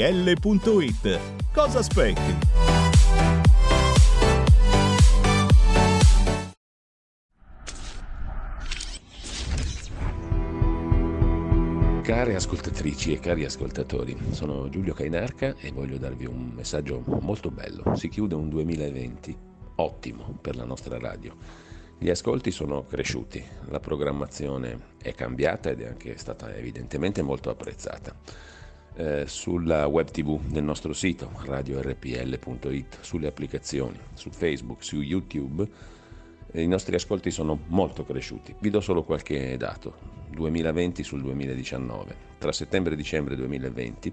Cosa 1.52 1.78
aspetti? 1.78 2.38
Care 12.02 12.34
ascoltatrici 12.34 13.12
e 13.12 13.18
cari 13.20 13.44
ascoltatori, 13.44 14.16
sono 14.30 14.68
Giulio 14.68 14.92
Cainarca 14.92 15.54
e 15.58 15.72
voglio 15.72 15.98
darvi 15.98 16.26
un 16.26 16.50
messaggio 16.54 17.02
molto 17.20 17.50
bello. 17.50 17.94
Si 17.96 18.08
chiude 18.08 18.34
un 18.34 18.48
2020 18.48 19.50
ottimo 19.76 20.36
per 20.40 20.56
la 20.56 20.64
nostra 20.64 20.98
radio. 20.98 21.36
Gli 21.98 22.10
ascolti 22.10 22.50
sono 22.50 22.84
cresciuti, 22.84 23.42
la 23.68 23.78
programmazione 23.78 24.96
è 25.00 25.12
cambiata 25.14 25.70
ed 25.70 25.82
è 25.82 25.86
anche 25.86 26.16
stata 26.18 26.52
evidentemente 26.54 27.22
molto 27.22 27.48
apprezzata. 27.48 28.12
Eh, 28.94 29.24
sulla 29.26 29.86
web 29.86 30.10
tv 30.10 30.40
del 30.46 30.64
nostro 30.64 30.92
sito 30.92 31.30
radiorpl.it, 31.44 32.98
sulle 33.00 33.28
applicazioni, 33.28 33.98
su 34.14 34.30
Facebook, 34.30 34.82
su 34.82 35.00
YouTube, 35.00 35.66
i 36.54 36.66
nostri 36.66 36.94
ascolti 36.94 37.30
sono 37.30 37.58
molto 37.68 38.04
cresciuti. 38.04 38.54
Vi 38.58 38.68
do 38.68 38.80
solo 38.80 39.04
qualche 39.04 39.56
dato. 39.56 40.20
2020 40.32 41.02
sul 41.02 41.22
2019. 41.22 42.30
Tra 42.38 42.52
settembre 42.52 42.94
e 42.94 42.96
dicembre 42.96 43.36
2020 43.36 44.12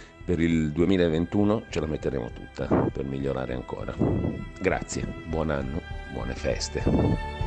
Per 0.23 0.39
il 0.39 0.71
2021 0.71 1.63
ce 1.69 1.79
la 1.79 1.87
metteremo 1.87 2.29
tutta 2.31 2.67
per 2.91 3.05
migliorare 3.05 3.53
ancora. 3.53 3.95
Grazie, 4.59 5.05
buon 5.27 5.49
anno, 5.49 5.81
buone 6.13 6.33
feste. 6.33 7.39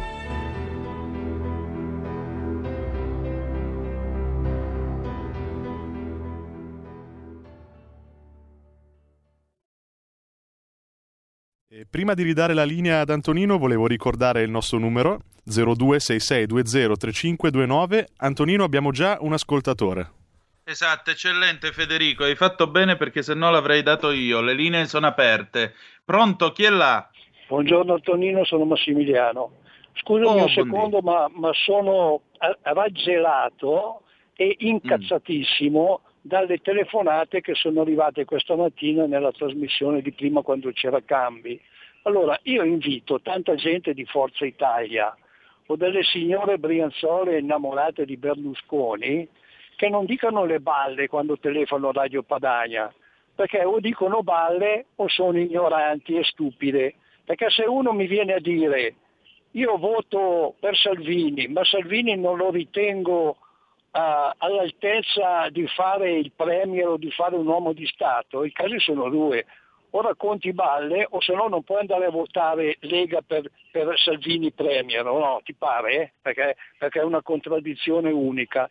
Prima 11.91 12.15
di 12.15 12.23
ridare 12.23 12.55
la 12.55 12.65
linea 12.65 13.01
ad 13.01 13.11
Antonino 13.11 13.57
volevo 13.57 13.87
ricordare 13.87 14.43
il 14.43 14.51
nostro 14.51 14.79
numero 14.79 15.21
0266203529. 15.49 18.05
Antonino 18.17 18.65
abbiamo 18.65 18.91
già 18.91 19.17
un 19.21 19.33
ascoltatore. 19.33 20.24
Esatto, 20.67 21.11
eccellente 21.11 21.73
Federico, 21.73 22.25
hai 22.25 22.37
fatto 22.37 22.67
bene 22.69 22.97
perché 22.97 23.21
se 23.21 23.35
no 23.35 23.51
l'avrei 23.51 23.83
dato 23.83 24.11
io, 24.11 24.41
le 24.41 24.55
linee 24.55 24.87
sono 24.87 25.07
aperte. 25.07 25.75
Pronto, 26.03 26.53
chi 26.53 26.65
è 26.65 26.71
là? 26.71 27.07
Buongiorno 27.49 27.93
Antonino, 27.93 28.47
sono 28.47 28.65
Massimiliano. 28.65 29.57
Scusami 29.93 30.41
Oh, 30.41 30.45
un 30.45 30.49
secondo, 30.49 31.01
ma, 31.03 31.31
ma 31.35 31.51
sono 31.53 32.23
raggelato 32.63 34.05
e 34.35 34.57
incazzatissimo 34.59 36.01
dalle 36.23 36.57
telefonate 36.57 37.43
che 37.43 37.55
sono 37.55 37.83
arrivate 37.83 38.25
questa 38.25 38.57
mattina 38.57 39.05
nella 39.05 39.33
trasmissione 39.33 40.01
di 40.01 40.13
prima 40.13 40.41
quando 40.41 40.73
c'era 40.73 41.03
Cambi. 41.03 41.61
Allora, 42.05 42.41
io 42.45 42.65
invito 42.65 43.21
tanta 43.21 43.55
gente 43.55 43.93
di 43.93 44.07
Forza 44.07 44.47
Italia 44.47 45.15
o 45.67 45.77
delle 45.77 46.05
signore 46.05 46.57
brianzole 46.57 47.39
innamorate 47.39 48.07
di 48.07 48.17
Berlusconi 48.17 49.29
che 49.85 49.91
non 49.91 50.07
dicano 50.07 50.47
le 50.47 50.61
balle 50.61 51.09
quando 51.09 51.39
telefono 51.39 51.93
Radio 51.93 52.23
Padania, 52.23 52.91
perché 53.35 53.63
o 53.65 53.81
dicono 53.81 54.23
balle 54.23 54.87
o 54.97 55.09
sono 55.09 55.39
ignoranti 55.39 56.17
e 56.17 56.25
stupide. 56.25 56.95
Perché 57.23 57.51
se 57.51 57.65
uno 57.65 57.93
mi 57.93 58.07
viene 58.07 58.33
a 58.33 58.41
dire 58.41 58.95
io 59.53 59.77
voto 59.77 60.55
per 60.59 60.75
Salvini, 60.75 61.49
ma 61.49 61.63
Salvini 61.65 62.17
non 62.17 62.39
lo 62.39 62.51
ritengo 62.51 63.37
eh, 63.93 64.31
all'altezza 64.39 65.51
di 65.51 65.67
fare 65.67 66.13
il 66.13 66.33
premier 66.35 66.89
o 66.89 66.97
di 66.97 67.11
fare 67.11 67.37
un 67.37 67.47
uomo 67.47 67.75
di 67.75 67.87
Stato, 67.87 68.43
i 68.43 68.53
casi 68.53 68.79
sono 68.79 69.11
due. 69.11 69.45
O 69.91 70.01
racconti 70.01 70.53
balle 70.53 71.07
o 71.09 71.21
se 71.21 71.35
no 71.35 71.47
non 71.47 71.63
puoi 71.63 71.81
andare 71.81 72.07
a 72.07 72.11
votare 72.11 72.79
Lega 72.81 73.21
per, 73.25 73.49
per 73.71 73.97
Salvini 73.99 74.51
premier, 74.51 75.05
no? 75.05 75.41
Ti 75.45 75.55
pare? 75.55 75.95
eh? 75.95 76.13
Perché, 76.21 76.57
perché 76.79 77.01
è 77.01 77.05
una 77.05 77.23
contraddizione 77.23 78.11
unica. 78.11 78.69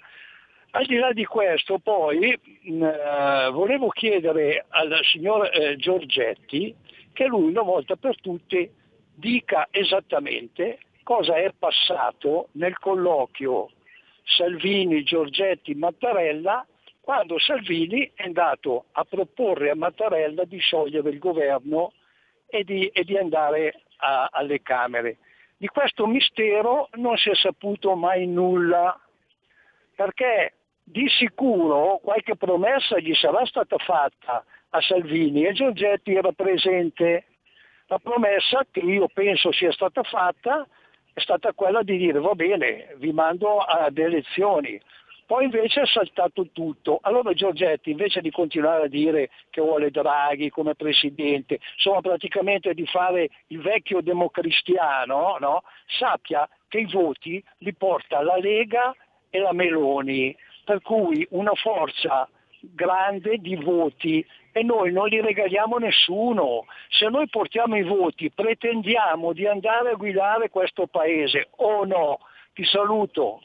Al 0.76 0.86
di 0.86 0.96
là 0.98 1.14
di 1.14 1.24
questo 1.24 1.78
poi 1.78 2.36
mh, 2.64 2.84
eh, 2.84 3.50
volevo 3.52 3.90
chiedere 3.90 4.66
al 4.70 5.00
signor 5.04 5.48
eh, 5.54 5.76
Giorgetti 5.76 6.74
che 7.14 7.28
lui 7.28 7.50
una 7.50 7.62
volta 7.62 7.96
per 7.96 8.20
tutte 8.20 8.72
dica 9.14 9.68
esattamente 9.70 10.80
cosa 11.04 11.36
è 11.36 11.54
passato 11.56 12.48
nel 12.54 12.76
colloquio 12.80 13.70
Salvini, 14.24 15.04
Giorgetti, 15.04 15.76
Mattarella 15.76 16.66
quando 17.02 17.38
Salvini 17.38 18.10
è 18.16 18.24
andato 18.24 18.86
a 18.94 19.04
proporre 19.04 19.70
a 19.70 19.76
Mattarella 19.76 20.44
di 20.46 20.58
sciogliere 20.58 21.12
il 21.12 21.20
governo 21.20 21.94
e 22.48 22.64
di, 22.64 22.88
e 22.88 23.04
di 23.04 23.16
andare 23.16 23.82
a- 23.98 24.30
alle 24.32 24.64
Camere. 24.64 25.18
Di 25.56 25.68
questo 25.68 26.08
mistero 26.08 26.90
non 26.94 27.16
si 27.18 27.30
è 27.30 27.36
saputo 27.36 27.96
mai 27.96 28.26
nulla, 28.26 29.00
perché 29.96 30.54
di 30.84 31.08
sicuro 31.10 32.00
qualche 32.04 32.36
promessa 32.36 33.00
gli 33.00 33.14
sarà 33.14 33.46
stata 33.46 33.78
fatta 33.78 34.44
a 34.70 34.82
Salvini 34.82 35.46
e 35.46 35.54
Giorgetti 35.54 36.14
era 36.14 36.32
presente. 36.32 37.26
La 37.88 38.00
promessa 38.00 38.66
che 38.70 38.80
io 38.80 39.08
penso 39.14 39.52
sia 39.52 39.72
stata 39.72 40.04
fatta 40.04 40.68
è 41.14 41.20
stata 41.20 41.54
quella 41.54 41.84
di 41.84 41.98
dire 41.98 42.20
va 42.20 42.34
bene, 42.34 42.96
vi 42.98 43.12
mando 43.14 43.60
ad 43.60 43.98
elezioni. 43.98 44.80
Poi 45.26 45.46
invece 45.46 45.82
è 45.82 45.86
saltato 45.86 46.50
tutto. 46.52 47.00
Allora 47.02 47.34
Giorgetti 47.34 47.92
invece 47.92 48.20
di 48.20 48.30
continuare 48.30 48.86
a 48.86 48.90
dire 48.90 49.30
che 49.50 49.62
vuole 49.62 49.90
Draghi 49.90 50.50
come 50.50 50.76
presidente, 50.76 51.60
insomma 51.76 52.02
praticamente 52.02 52.74
di 52.74 52.86
fare 52.86 53.30
il 53.48 53.62
vecchio 53.62 54.02
democristiano, 54.02 55.38
no? 55.40 55.64
sappia 55.88 56.48
che 56.68 56.80
i 56.80 56.92
voti 56.92 57.42
li 57.60 57.74
porta 57.74 58.22
la 58.22 58.38
Lega 58.38 58.94
e 59.30 59.40
la 59.40 59.54
Meloni, 59.54 60.36
per 60.64 60.82
cui 60.82 61.26
una 61.32 61.54
forza 61.56 62.28
grande 62.60 63.38
di 63.38 63.56
voti 63.56 64.26
e 64.52 64.64
noi 64.64 64.92
non 64.92 65.08
li 65.08 65.20
regaliamo 65.20 65.78
a 65.78 65.80
nessuno. 65.80 66.66
Se 66.90 67.08
noi 67.10 67.28
portiamo 67.28 67.76
i 67.76 67.84
voti 67.84 68.32
pretendiamo 68.32 69.34
di 69.34 69.48
andare 69.48 69.92
a 69.92 69.96
guidare 69.96 70.50
questo 70.50 70.88
paese 70.88 71.50
o 71.58 71.86
no? 71.86 72.20
Ti 72.54 72.64
saluto. 72.66 73.42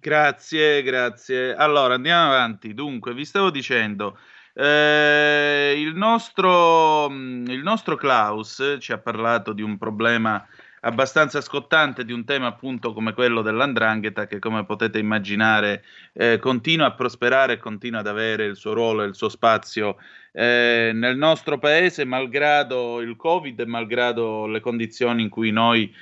Grazie, 0.00 0.82
grazie. 0.82 1.54
Allora 1.54 1.94
andiamo 1.94 2.32
avanti. 2.32 2.74
Dunque, 2.74 3.14
vi 3.14 3.24
stavo 3.24 3.50
dicendo, 3.50 4.18
eh, 4.54 5.74
il, 5.76 5.94
nostro, 5.94 7.06
il 7.06 7.60
nostro 7.62 7.96
Klaus 7.96 8.76
ci 8.80 8.92
ha 8.92 8.98
parlato 8.98 9.52
di 9.52 9.62
un 9.62 9.78
problema 9.78 10.46
abbastanza 10.80 11.40
scottante 11.40 12.04
di 12.04 12.12
un 12.12 12.24
tema 12.24 12.46
appunto 12.46 12.92
come 12.92 13.12
quello 13.12 13.42
dell'andrangheta 13.42 14.26
che 14.26 14.38
come 14.38 14.64
potete 14.64 14.98
immaginare 14.98 15.84
eh, 16.12 16.38
continua 16.38 16.86
a 16.86 16.94
prosperare 16.94 17.54
e 17.54 17.58
continua 17.58 18.00
ad 18.00 18.06
avere 18.06 18.44
il 18.44 18.56
suo 18.56 18.74
ruolo 18.74 19.02
e 19.02 19.06
il 19.06 19.14
suo 19.14 19.28
spazio 19.28 19.96
eh, 20.32 20.92
nel 20.94 21.16
nostro 21.16 21.58
paese 21.58 22.04
malgrado 22.04 23.00
il 23.00 23.16
covid 23.16 23.58
e 23.58 23.66
malgrado 23.66 24.46
le 24.46 24.60
condizioni 24.60 25.22
in 25.22 25.28
cui 25.28 25.50
noi 25.50 25.92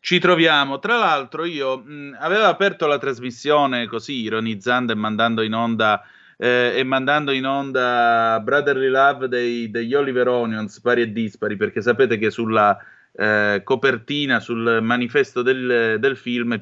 ci 0.00 0.18
troviamo. 0.18 0.78
Tra 0.80 0.96
l'altro 0.98 1.44
io 1.44 1.78
mh, 1.78 2.16
avevo 2.18 2.44
aperto 2.44 2.86
la 2.86 2.98
trasmissione 2.98 3.86
così 3.86 4.22
ironizzando 4.22 4.92
e 4.92 4.96
mandando 4.96 5.42
in 5.42 5.54
onda 5.54 6.02
eh, 6.36 6.72
e 6.76 6.82
mandando 6.82 7.30
in 7.30 7.46
onda 7.46 8.40
Brotherly 8.42 8.88
Love 8.88 9.28
dei, 9.28 9.70
degli 9.70 9.94
Oliver 9.94 10.26
Onions 10.26 10.80
pari 10.80 11.02
e 11.02 11.12
dispari 11.12 11.56
perché 11.56 11.80
sapete 11.80 12.18
che 12.18 12.30
sulla 12.30 12.76
eh, 13.12 13.60
copertina, 13.64 14.40
sul 14.40 14.80
manifesto 14.82 15.42
del, 15.42 15.96
del 15.98 16.16
film 16.16 16.58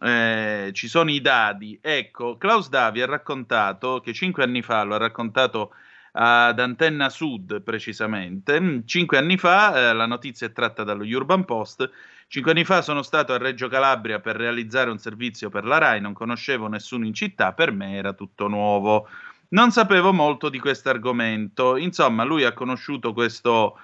eh, 0.00 0.70
ci 0.72 0.88
sono 0.88 1.10
i 1.10 1.20
dadi. 1.20 1.78
Ecco, 1.80 2.36
Klaus 2.36 2.68
Davi 2.68 3.02
ha 3.02 3.06
raccontato 3.06 4.00
che 4.00 4.12
cinque 4.12 4.44
anni 4.44 4.62
fa, 4.62 4.82
lo 4.82 4.94
ha 4.94 4.98
raccontato 4.98 5.72
ad 6.12 6.58
Antenna 6.58 7.10
Sud 7.10 7.62
precisamente, 7.62 8.82
cinque 8.86 9.18
anni 9.18 9.36
fa, 9.36 9.90
eh, 9.90 9.94
la 9.94 10.06
notizia 10.06 10.46
è 10.46 10.52
tratta 10.52 10.82
dallo 10.82 11.04
Urban 11.04 11.44
Post, 11.44 11.88
cinque 12.28 12.52
anni 12.52 12.64
fa 12.64 12.82
sono 12.82 13.02
stato 13.02 13.32
a 13.32 13.38
Reggio 13.38 13.68
Calabria 13.68 14.18
per 14.18 14.36
realizzare 14.36 14.90
un 14.90 14.98
servizio 14.98 15.48
per 15.48 15.64
la 15.64 15.78
RAI, 15.78 16.00
non 16.00 16.14
conoscevo 16.14 16.66
nessuno 16.66 17.04
in 17.04 17.14
città, 17.14 17.52
per 17.52 17.72
me 17.72 17.94
era 17.94 18.14
tutto 18.14 18.48
nuovo. 18.48 19.08
Non 19.50 19.70
sapevo 19.70 20.12
molto 20.12 20.48
di 20.48 20.58
questo 20.58 20.90
argomento, 20.90 21.76
insomma 21.76 22.24
lui 22.24 22.44
ha 22.44 22.52
conosciuto 22.52 23.12
questo 23.12 23.78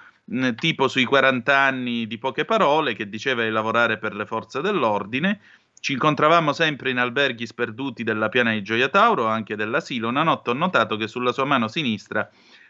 tipo 0.55 0.87
sui 0.87 1.05
40 1.05 1.57
anni 1.57 2.07
di 2.07 2.17
poche 2.17 2.45
parole 2.45 2.93
che 2.93 3.07
diceva 3.07 3.43
di 3.43 3.49
lavorare 3.49 3.97
per 3.97 4.15
le 4.15 4.25
forze 4.25 4.61
dell'ordine. 4.61 5.39
Ci 5.79 5.93
incontravamo 5.93 6.51
sempre 6.51 6.89
in 6.89 6.97
alberghi 6.97 7.45
sperduti 7.45 8.03
della 8.03 8.29
piana 8.29 8.51
di 8.53 8.63
Gioia 8.63 8.89
Tauro, 8.89 9.27
anche 9.27 9.55
dell'asilo. 9.55 10.07
Una 10.07 10.23
notte 10.23 10.49
ho 10.49 10.53
notato 10.53 10.97
che 10.97 11.07
sulla 11.07 11.31
sua 11.31 11.45
mano 11.45 11.67
sinistra, 11.67 12.27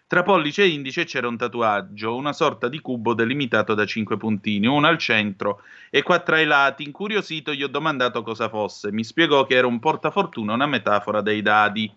tra 0.08 0.22
pollice 0.22 0.62
e 0.62 0.68
indice, 0.68 1.06
c'era 1.06 1.28
un 1.28 1.36
tatuaggio, 1.36 2.16
una 2.16 2.32
sorta 2.32 2.68
di 2.68 2.80
cubo 2.80 3.16
delimitato 3.16 3.74
da 3.74 3.86
cinque 3.86 4.18
puntini, 4.18 4.68
uno 4.68 4.86
al 4.86 5.00
centro 5.00 5.62
e 5.90 6.04
quattro 6.04 6.36
ai 6.36 6.46
lati. 6.46 6.84
Incuriosito, 6.84 7.54
gli 7.54 7.64
ho 7.64 7.68
domandato 7.68 8.22
cosa 8.22 8.48
fosse. 8.48 8.92
Mi 8.92 9.04
spiegò 9.04 9.46
che 9.46 9.56
era 9.56 9.66
un 9.66 9.80
portafortuna, 9.80 10.54
una 10.54 10.68
metafora 10.68 11.22
dei 11.22 11.42
dadi. 11.42 11.92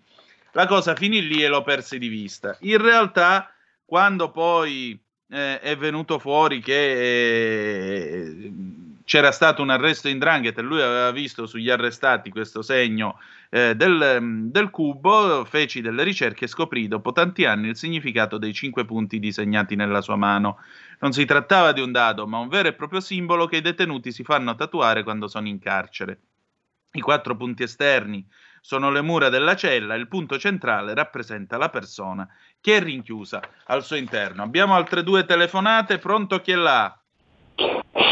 La 0.53 0.65
cosa 0.65 0.95
finì 0.95 1.21
lì 1.27 1.43
e 1.43 1.49
l'ho 1.49 1.61
persi 1.61 1.99
di 1.99 2.07
vista. 2.07 2.57
In 2.61 2.81
realtà, 2.81 3.53
quando 3.85 4.31
poi 4.31 4.99
eh, 5.29 5.59
è 5.59 5.77
venuto 5.77 6.19
fuori 6.19 6.59
che 6.59 8.11
eh, 8.11 8.53
c'era 9.03 9.31
stato 9.31 9.61
un 9.61 9.69
arresto 9.69 10.07
in 10.07 10.19
Drangheta 10.19 10.61
e 10.61 10.63
lui 10.63 10.81
aveva 10.81 11.11
visto 11.11 11.45
sugli 11.45 11.69
arrestati 11.69 12.29
questo 12.29 12.61
segno 12.61 13.19
eh, 13.49 13.75
del, 13.75 14.47
del, 14.51 14.69
cubo, 14.69 15.43
feci 15.45 15.81
delle 15.81 16.03
ricerche 16.03 16.45
e 16.45 16.47
scoprì 16.47 16.87
dopo 16.87 17.11
tanti 17.11 17.45
anni 17.45 17.69
il 17.69 17.75
significato 17.75 18.37
dei 18.37 18.53
cinque 18.53 18.85
punti 18.85 19.19
disegnati 19.19 19.75
nella 19.75 20.01
sua 20.01 20.15
mano. 20.15 20.57
Non 20.99 21.11
si 21.13 21.25
trattava 21.25 21.71
di 21.71 21.81
un 21.81 21.91
dado, 21.91 22.27
ma 22.27 22.37
un 22.37 22.49
vero 22.49 22.67
e 22.67 22.73
proprio 22.73 22.99
simbolo 22.99 23.47
che 23.47 23.57
i 23.57 23.61
detenuti 23.61 24.11
si 24.11 24.23
fanno 24.23 24.53
tatuare 24.55 25.03
quando 25.03 25.27
sono 25.27 25.47
in 25.47 25.59
carcere. 25.59 26.19
I 26.91 27.01
quattro 27.01 27.35
punti 27.35 27.63
esterni 27.63 28.23
sono 28.61 28.89
le 28.91 29.01
mura 29.01 29.29
della 29.29 29.55
cella, 29.55 29.95
il 29.95 30.07
punto 30.07 30.37
centrale 30.37 30.93
rappresenta 30.93 31.57
la 31.57 31.69
persona 31.69 32.27
che 32.61 32.77
è 32.77 32.81
rinchiusa 32.81 33.41
al 33.65 33.83
suo 33.83 33.95
interno. 33.95 34.43
Abbiamo 34.43 34.75
altre 34.75 35.03
due 35.03 35.25
telefonate, 35.25 35.97
pronto 35.97 36.39
chi 36.39 36.51
è 36.51 36.55
là? 36.55 36.97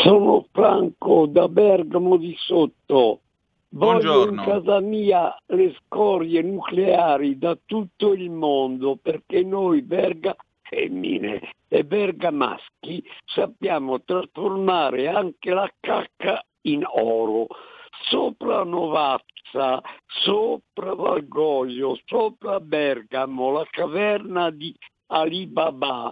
Sono 0.03 0.45
Franco 0.51 1.25
da 1.27 1.47
Bergamo 1.47 2.17
di 2.17 2.35
Sotto. 2.37 3.21
Voglio 3.69 4.29
in 4.29 4.41
casa 4.45 4.79
mia 4.79 5.35
le 5.47 5.75
scorie 5.79 6.41
nucleari 6.41 7.37
da 7.37 7.57
tutto 7.65 8.13
il 8.13 8.29
mondo 8.29 8.95
perché 8.95 9.43
noi 9.43 9.81
verga 9.81 10.35
femmine 10.61 11.41
e 11.67 11.83
verga 11.83 12.31
maschi 12.31 13.03
sappiamo 13.25 14.01
trasformare 14.03 15.09
anche 15.09 15.51
la 15.51 15.69
cacca 15.79 16.43
in 16.61 16.83
oro. 16.85 17.47
Sopra 18.09 18.63
Novata 18.63 19.23
Piazza, 19.51 19.81
sopra 20.05 20.93
Valgoglio, 20.93 21.99
sopra 22.05 22.59
Bergamo, 22.59 23.51
la 23.51 23.65
caverna 23.69 24.49
di 24.49 24.75
Alibaba 25.07 26.11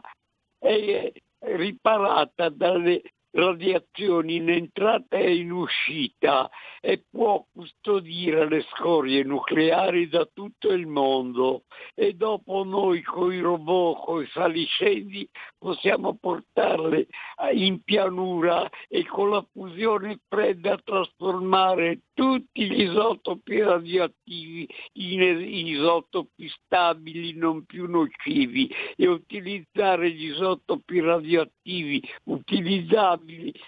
è 0.57 1.11
riparata 1.39 2.49
dalle 2.49 3.01
radiazioni 3.35 4.35
in 4.35 4.49
entrata 4.49 5.17
e 5.17 5.35
in 5.35 5.51
uscita 5.51 6.49
e 6.79 7.03
può 7.09 7.45
custodire 7.51 8.47
le 8.47 8.65
scorie 8.73 9.23
nucleari 9.23 10.07
da 10.07 10.27
tutto 10.31 10.69
il 10.69 10.87
mondo. 10.87 11.63
E 11.93 12.13
dopo 12.13 12.63
noi 12.63 13.01
con 13.01 13.33
i 13.33 13.39
robot, 13.39 14.05
con 14.05 14.23
i 14.23 14.27
saliscendi 14.27 15.27
possiamo 15.57 16.15
portarle 16.15 17.07
in 17.53 17.81
pianura 17.83 18.69
e 18.87 19.05
con 19.05 19.31
la 19.31 19.45
fusione 19.51 20.19
fredda 20.27 20.77
trasformare 20.83 22.01
tutti 22.13 22.69
gli 22.69 22.83
isotopi 22.83 23.59
radioattivi 23.59 24.67
in 24.93 25.21
isotopi 25.21 26.47
stabili 26.47 27.33
non 27.33 27.65
più 27.65 27.89
nocivi 27.89 28.71
e 28.95 29.07
utilizzare 29.07 30.11
gli 30.11 30.29
isotopi 30.29 30.99
radioattivi 31.01 32.01
utilizzabili 32.25 33.24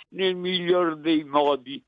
nel 0.10 0.36
miglior 0.36 0.98
dei 0.98 1.24
modi 1.24 1.84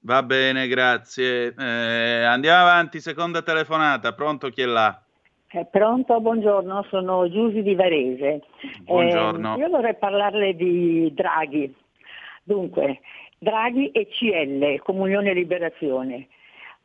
Va 0.00 0.22
bene, 0.22 0.68
grazie. 0.68 1.52
Eh, 1.58 2.22
andiamo 2.24 2.62
avanti, 2.62 3.00
seconda 3.00 3.42
telefonata. 3.42 4.14
Pronto 4.14 4.48
chi 4.48 4.62
è 4.62 4.64
là? 4.64 5.02
Eh, 5.50 5.66
pronto, 5.66 6.20
buongiorno, 6.20 6.86
sono 6.88 7.28
Giusi 7.28 7.62
di 7.62 7.74
Varese. 7.74 8.42
Buongiorno. 8.84 9.56
Eh, 9.56 9.58
io 9.58 9.68
vorrei 9.68 9.96
parlarle 9.96 10.54
di 10.54 11.12
Draghi. 11.12 11.74
Dunque, 12.44 13.00
Draghi 13.38 13.90
e 13.90 14.06
CL, 14.08 14.80
Comunione 14.82 15.30
e 15.30 15.34
Liberazione. 15.34 16.28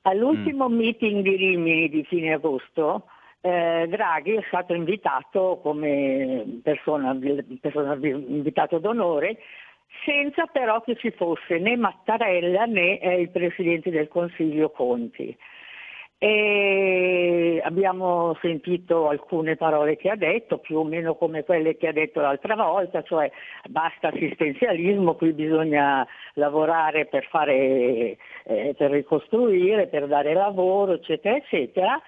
All'ultimo 0.02 0.68
mm. 0.68 0.76
meeting 0.76 1.24
di 1.24 1.36
Rimini 1.36 1.89
di 1.89 2.04
fine 2.04 2.34
agosto, 2.34 3.06
eh, 3.46 3.88
Draghi 3.89 4.36
è 4.36 4.44
stato 4.48 4.74
invitato 4.74 5.60
come 5.62 6.62
persona, 6.64 7.18
persona 7.60 7.94
invitato 8.02 8.78
d'onore 8.80 9.38
senza 10.06 10.46
però 10.46 10.82
che 10.82 10.96
ci 10.96 11.12
fosse 11.12 11.60
né 11.60 11.76
Mattarella 11.76 12.64
né 12.64 13.00
eh, 13.00 13.20
il 13.20 13.30
Presidente 13.30 13.91
del 13.91 14.08
Consiglio 14.08 14.70
Conti. 14.70 15.36
E 16.18 17.60
abbiamo 17.66 18.38
sentito 18.39 19.10
alcune 19.10 19.58
parole 19.58 19.98
che 19.98 20.10
ha 20.10 20.16
detto, 20.16 20.60
più 20.60 20.78
o 20.78 20.86
meno 20.86 21.16
come 21.16 21.44
quelle 21.44 21.76
che 21.76 21.89
ha 21.89 21.91
detto 21.91 22.22
l'altra 22.22 22.56
volta, 22.56 23.04
cioè 23.04 23.30
basta 23.68 24.08
assistenzialismo, 24.08 25.16
qui 25.16 25.34
bisogna 25.34 26.08
lavorare 26.36 27.08
per, 27.08 27.26
fare, 27.26 28.18
eh, 28.46 28.74
per 28.78 28.91
ricostruire, 28.91 29.88
per 29.88 30.08
dare 30.08 30.34
lavoro, 30.34 30.94
eccetera, 30.94 31.36
eccetera 31.36 32.02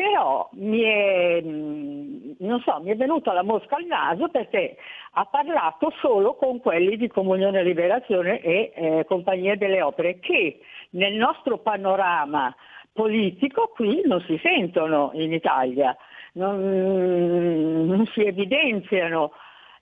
però 0.00 0.48
mi 0.52 0.80
è, 0.80 1.42
mm, 1.42 2.56
so, 2.64 2.80
mi 2.82 2.90
è, 2.90 2.96
venuta 2.96 3.34
la 3.34 3.42
mosca 3.42 3.76
al 3.76 3.84
naso 3.84 4.28
perché 4.28 4.78
ha 5.12 5.26
parlato 5.26 5.92
solo 6.00 6.36
con 6.36 6.58
quelli 6.58 6.96
di 6.96 7.08
Comunione 7.08 7.60
e 7.60 7.64
Liberazione 7.64 8.40
e 8.40 8.72
eh, 8.74 9.04
Compagnia 9.04 9.56
delle 9.56 9.82
Opere 9.82 10.18
che 10.18 10.60
nel 10.92 11.12
nostro 11.12 11.58
panorama 11.58 12.54
politico 12.94 13.72
qui 13.74 14.00
non 14.06 14.22
si 14.22 14.40
sentono 14.42 15.10
in 15.12 15.34
Italia, 15.34 15.94
non, 16.32 17.84
non 17.84 18.06
si 18.06 18.24
evidenziano. 18.24 19.32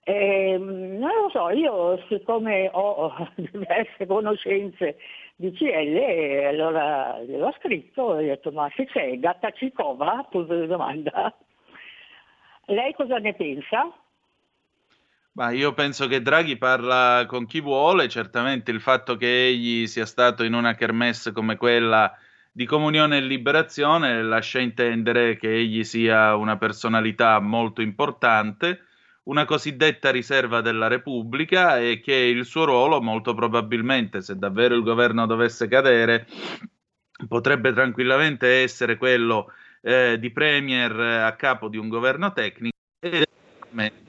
Eh, 0.02 0.56
non 0.58 1.10
lo 1.22 1.28
so, 1.30 1.50
io 1.50 2.02
siccome 2.08 2.68
ho 2.72 3.14
diverse 3.36 4.04
conoscenze 4.04 4.96
di 5.40 5.52
CL, 5.52 6.46
allora 6.46 7.20
gliel'ho 7.20 7.54
scritto 7.60 8.18
e 8.18 8.24
ho 8.24 8.26
detto 8.26 8.50
ma 8.50 8.68
che 8.70 8.86
c'è, 8.86 9.16
Gatta 9.20 9.52
Cicova? 9.52 10.26
Punto 10.28 10.58
di 10.58 10.66
domanda. 10.66 11.32
Lei 12.66 12.92
cosa 12.92 13.18
ne 13.18 13.34
pensa? 13.34 13.88
Ma 15.32 15.50
io 15.52 15.72
penso 15.74 16.08
che 16.08 16.22
Draghi 16.22 16.58
parla 16.58 17.24
con 17.28 17.46
chi 17.46 17.60
vuole, 17.60 18.08
certamente 18.08 18.72
il 18.72 18.80
fatto 18.80 19.14
che 19.14 19.46
egli 19.46 19.86
sia 19.86 20.06
stato 20.06 20.42
in 20.42 20.54
una 20.54 20.74
kermesse 20.74 21.30
come 21.30 21.56
quella 21.56 22.12
di 22.50 22.66
Comunione 22.66 23.18
e 23.18 23.20
Liberazione 23.20 24.20
lascia 24.24 24.58
intendere 24.58 25.36
che 25.36 25.54
egli 25.54 25.84
sia 25.84 26.34
una 26.34 26.56
personalità 26.58 27.38
molto 27.38 27.80
importante, 27.80 28.87
una 29.28 29.44
cosiddetta 29.44 30.10
riserva 30.10 30.60
della 30.60 30.88
Repubblica 30.88 31.78
e 31.78 32.00
che 32.00 32.14
il 32.14 32.44
suo 32.44 32.64
ruolo 32.64 33.00
molto 33.00 33.34
probabilmente, 33.34 34.20
se 34.22 34.36
davvero 34.36 34.74
il 34.74 34.82
governo 34.82 35.26
dovesse 35.26 35.68
cadere, 35.68 36.26
potrebbe 37.26 37.72
tranquillamente 37.72 38.62
essere 38.62 38.96
quello 38.96 39.52
eh, 39.82 40.18
di 40.18 40.30
premier 40.30 40.98
a 40.98 41.32
capo 41.36 41.68
di 41.68 41.76
un 41.76 41.88
governo 41.88 42.32
tecnico 42.32 42.76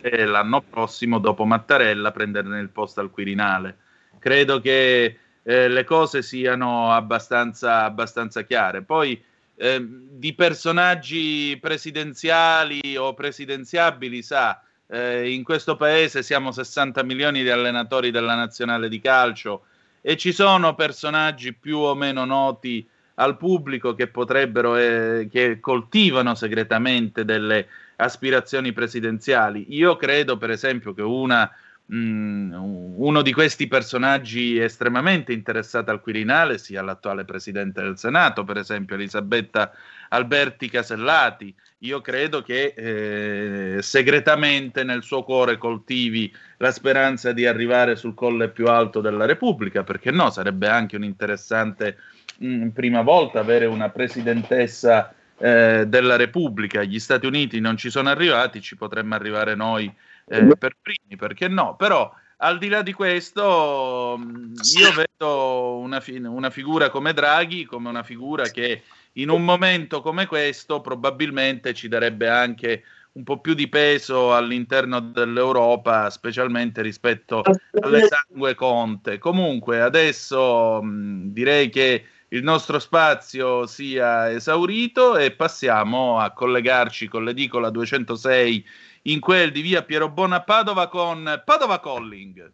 e 0.02 0.26
l'anno 0.26 0.62
prossimo, 0.62 1.20
dopo 1.20 1.44
Mattarella, 1.44 2.12
prenderne 2.12 2.60
il 2.62 2.70
posto 2.70 3.02
al 3.02 3.12
Quirinale. 3.12 3.78
Credo 4.20 4.62
che 4.62 5.18
eh, 5.44 5.68
le 5.68 5.84
cose 5.84 6.22
siano 6.22 6.94
abbastanza, 6.94 7.84
abbastanza 7.84 8.44
chiare. 8.44 8.84
Poi 8.84 9.22
eh, 9.56 9.86
di 9.86 10.34
personaggi 10.34 11.58
presidenziali 11.60 12.96
o 12.96 13.14
presidenziabili, 13.14 14.22
sa, 14.24 14.62
eh, 14.92 15.32
in 15.32 15.44
questo 15.44 15.76
paese 15.76 16.24
siamo 16.24 16.52
60 16.52 17.04
milioni 17.04 17.44
di 17.44 17.50
allenatori 17.50 18.10
della 18.10 18.36
nazionale 18.36 18.90
di 18.90 19.00
calcio 19.00 19.66
e 20.02 20.18
ci 20.18 20.32
sono 20.32 20.76
personaggi 20.76 21.54
più 21.54 21.78
o 21.78 21.94
meno 21.94 22.26
noti 22.26 22.88
al 23.16 23.38
pubblico 23.38 23.94
che 23.94 24.08
potrebbero, 24.08 24.78
eh, 24.78 25.28
che 25.30 25.60
coltivano 25.60 26.36
segretamente 26.36 27.26
delle 27.26 27.68
aspirazioni 27.98 28.72
presidenziali. 28.72 29.66
Io 29.76 29.96
credo, 29.98 30.38
per 30.38 30.52
esempio, 30.52 30.94
che 30.94 31.02
una, 31.02 31.52
mh, 31.90 31.96
mm, 31.96 32.54
uno 32.98 33.22
di 33.22 33.34
questi 33.34 33.68
personaggi 33.68 34.58
estremamente 34.58 35.34
interessato 35.34 35.92
al 35.92 36.02
Quirinale 36.02 36.58
sia 36.58 36.82
l'attuale 36.82 37.26
presidente 37.26 37.82
del 37.82 37.98
Senato, 37.98 38.44
per 38.44 38.58
esempio 38.58 38.96
Elisabetta 38.96 39.72
Alberti 40.10 40.70
Casellati. 40.70 41.54
Io 41.80 42.02
credo 42.02 42.42
che 42.42 42.74
eh, 42.76 43.82
segretamente 43.82 44.84
nel 44.84 45.04
suo 45.04 45.24
cuore 45.24 45.58
coltivi 45.58 46.34
la 46.58 46.72
speranza 46.72 47.32
di 47.32 47.46
arrivare 47.46 47.96
sul 47.96 48.14
colle 48.14 48.50
più 48.50 48.68
alto 48.68 49.02
della 49.02 49.26
Repubblica, 49.26 49.84
perché 49.84 50.12
no, 50.12 50.30
sarebbe 50.30 50.68
anche 50.68 50.98
un'interessante 50.98 51.98
mh, 52.38 52.48
mm, 52.48 52.68
prima 52.70 53.02
volta 53.02 53.40
avere 53.40 53.66
una 53.66 53.90
presidentessa 53.90 55.14
eh, 55.38 55.86
della 55.88 56.18
Repubblica, 56.18 56.84
gli 56.84 57.00
Stati 57.00 57.26
Uniti 57.26 57.62
non 57.62 57.78
ci 57.78 57.90
sono 57.90 58.10
arrivati, 58.10 58.62
ci 58.62 58.76
potremmo 58.76 59.16
arrivare 59.16 59.56
noi 59.56 59.92
eh, 60.30 60.58
per 60.58 60.78
primi, 60.82 61.16
perché 61.18 61.48
no? 61.48 61.76
Però 61.76 62.14
al 62.38 62.58
di 62.58 62.70
là 62.70 62.82
di 62.82 62.94
questo, 62.94 64.16
mm, 64.18 64.54
io 64.78 64.92
vedo 64.94 65.78
una, 65.78 66.00
fi- 66.00 66.18
una, 66.18 66.50
figura 66.50 66.90
come 66.90 67.14
Draghi 67.14 67.66
come 67.66 67.90
una 67.90 68.04
figura 68.04 68.44
che 68.50 68.84
in 69.14 69.30
un 69.30 69.44
momento 69.44 70.02
come 70.02 70.26
questo 70.26 70.80
probabilmente 70.82 71.74
ci 71.74 71.88
darebbe 71.88 72.30
anche 72.30 72.84
un 73.12 73.24
po' 73.24 73.40
più 73.40 73.54
di 73.54 73.68
peso 73.68 74.34
all'interno 74.36 75.00
dell'Europa, 75.00 76.10
specialmente 76.10 76.82
rispetto 76.82 77.44
alle 77.82 78.08
sangue 78.08 78.56
Conte. 78.56 79.18
Comunque, 79.18 79.82
adesso 79.82 80.82
mh, 80.82 80.88
mm, 80.88 81.28
direi 81.32 81.70
che 81.70 82.06
il 82.30 82.44
nostro 82.44 82.78
spazio 82.78 83.66
sia 83.66 84.32
esaurito 84.32 85.18
e 85.18 85.32
passiamo 85.32 86.20
a 86.20 86.32
collegarci 86.32 87.08
con 87.08 87.24
l'edicola 87.24 87.72
206 87.72 88.66
in 89.04 89.20
quel 89.20 89.52
di 89.52 89.62
via 89.62 89.84
Piero 89.84 90.10
Bona 90.10 90.42
Padova 90.42 90.88
con 90.88 91.42
Padova 91.46 91.80
Calling. 91.80 92.54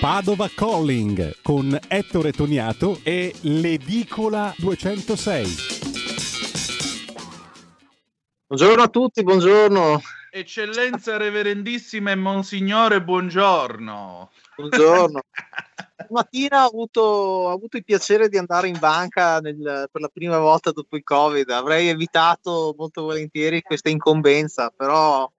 Padova 0.00 0.48
Calling 0.54 1.40
con 1.42 1.78
Ettore 1.88 2.32
Toniato 2.32 3.00
e 3.02 3.34
l'edicola 3.42 4.54
206. 4.56 5.74
Buongiorno 8.46 8.82
a 8.82 8.88
tutti, 8.88 9.22
buongiorno. 9.22 10.00
Eccellenza 10.30 11.16
reverendissima 11.16 12.10
e 12.10 12.14
monsignore, 12.14 13.02
buongiorno. 13.02 14.30
Buongiorno. 14.56 15.20
Stamattina 16.06 16.64
ho 16.64 16.68
avuto, 16.68 17.00
ho 17.00 17.50
avuto, 17.50 17.76
il 17.76 17.84
piacere 17.84 18.28
di 18.28 18.38
andare 18.38 18.68
in 18.68 18.78
banca 18.78 19.38
nel, 19.40 19.88
per 19.90 20.00
la 20.00 20.08
prima 20.08 20.38
volta 20.38 20.72
dopo 20.72 20.96
il 20.96 21.02
Covid. 21.02 21.50
Avrei 21.50 21.88
evitato 21.88 22.74
molto 22.76 23.02
volentieri 23.02 23.60
questa 23.60 23.90
incombenza, 23.90 24.72
però 24.74 25.30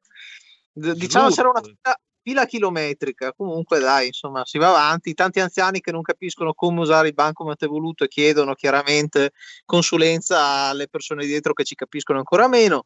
diciamo 0.71 1.29
c'era 1.29 1.49
una 1.49 1.61
fila, 1.61 1.99
fila, 2.21 2.45
chilometrica. 2.45 3.33
Comunque, 3.33 3.79
dai, 3.79 4.07
insomma, 4.07 4.45
si 4.45 4.59
va 4.59 4.69
avanti. 4.69 5.15
Tanti 5.15 5.39
anziani 5.39 5.79
che 5.79 5.91
non 5.91 6.01
capiscono 6.03 6.53
come 6.53 6.81
usare 6.81 7.07
il 7.07 7.13
bancomat 7.15 7.63
evoluto 7.63 8.03
e 8.03 8.07
chiedono 8.07 8.53
chiaramente 8.53 9.31
consulenza 9.65 10.39
alle 10.69 10.87
persone 10.87 11.25
dietro 11.25 11.53
che 11.53 11.63
ci 11.63 11.75
capiscono 11.75 12.19
ancora 12.19 12.47
meno 12.47 12.85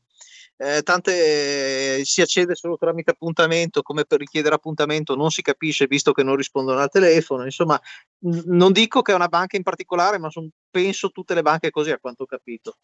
eh, 0.62 0.84
tante 0.84 1.97
eh, 1.97 2.05
si 2.05 2.22
accede 2.22 2.53
solo 2.53 2.78
tramite 2.78 3.12
appuntamento, 3.12 3.82
come 3.82 4.05
per 4.05 4.20
richiedere 4.20 4.53
appuntamento 4.53 5.16
non 5.16 5.32
si 5.32 5.41
capisce 5.41 5.88
visto 5.88 6.12
che 6.12 6.24
non 6.24 6.36
rispondono 6.36 6.80
al 6.80 6.89
telefono, 6.89 7.45
insomma 7.45 7.82
n- 8.26 8.43
non 8.45 8.72
dico 8.72 9.01
che 9.01 9.12
è 9.12 9.16
una 9.16 9.28
banca 9.28 9.57
in 9.57 9.64
particolare, 9.64 10.20
ma 10.20 10.30
son, 10.30 10.47
penso 10.70 11.09
tutte 11.09 11.34
le 11.34 11.41
banche 11.41 11.72
così 11.72 11.89
a 11.89 11.97
quanto 11.97 12.24
ho 12.24 12.28
capito. 12.28 12.76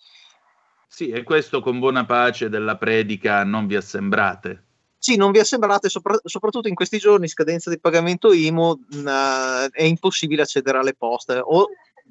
Sì, 0.88 1.10
e 1.10 1.22
questo 1.22 1.62
con 1.62 1.78
buona 1.78 2.06
pace 2.06 2.50
della 2.50 2.78
predica 2.78 3.44
non 3.44 3.68
vi 3.68 3.76
assembrate. 3.76 4.64
Sì, 4.98 5.16
non 5.16 5.32
vi 5.32 5.40
assembrate, 5.40 5.90
sopra- 5.90 6.20
soprattutto 6.24 6.68
in 6.68 6.74
questi 6.74 6.98
giorni, 6.98 7.28
scadenza 7.28 7.70
di 7.70 7.80
pagamento 7.80 8.34
IMU, 8.34 8.80
mh, 8.90 9.68
è 9.70 9.84
impossibile 9.84 10.42
accedere 10.42 10.80
alle 10.80 10.96
poste 10.96 11.40
o 11.44 11.68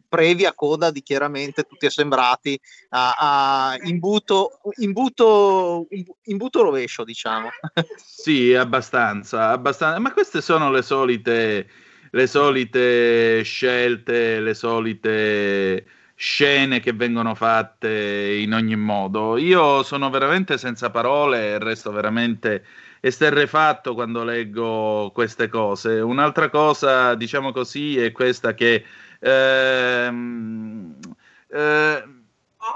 previa 0.09 0.55
coda 0.55 0.91
di 0.91 1.03
chiaramente 1.03 1.65
tutti 1.65 1.87
assembrati 1.87 2.59
a, 2.91 3.17
a 3.19 3.77
imbuto, 3.83 4.61
imbuto, 4.79 5.87
imbuto 6.25 6.63
rovescio, 6.63 7.05
diciamo. 7.05 7.49
Sì, 7.97 8.55
abbastanza, 8.55 9.51
abbastanza. 9.51 10.01
Ma 10.01 10.13
queste 10.13 10.41
sono 10.41 10.71
le 10.71 10.83
solite, 10.83 11.69
le 12.11 12.27
solite 12.27 13.43
scelte, 13.43 14.41
le 14.41 14.55
solite 14.55 15.87
scene 16.17 16.81
che 16.81 16.93
vengono 16.93 17.35
fatte 17.35 18.37
in 18.41 18.53
ogni 18.55 18.75
modo. 18.75 19.37
Io 19.37 19.83
sono 19.83 20.11
veramente 20.11 20.59
senza 20.59 20.91
parole 20.91 21.51
e 21.51 21.59
resto 21.59 21.93
veramente 21.93 22.65
esterrefatto 23.01 23.95
quando 23.95 24.25
leggo 24.25 25.11
queste 25.13 25.49
cose. 25.49 26.01
Un'altra 26.01 26.49
cosa, 26.49 27.15
diciamo 27.15 27.53
così, 27.53 27.99
è 27.99 28.11
questa 28.13 28.55
che 28.55 28.85
Ehm, 29.21 30.99
eh, 31.49 32.05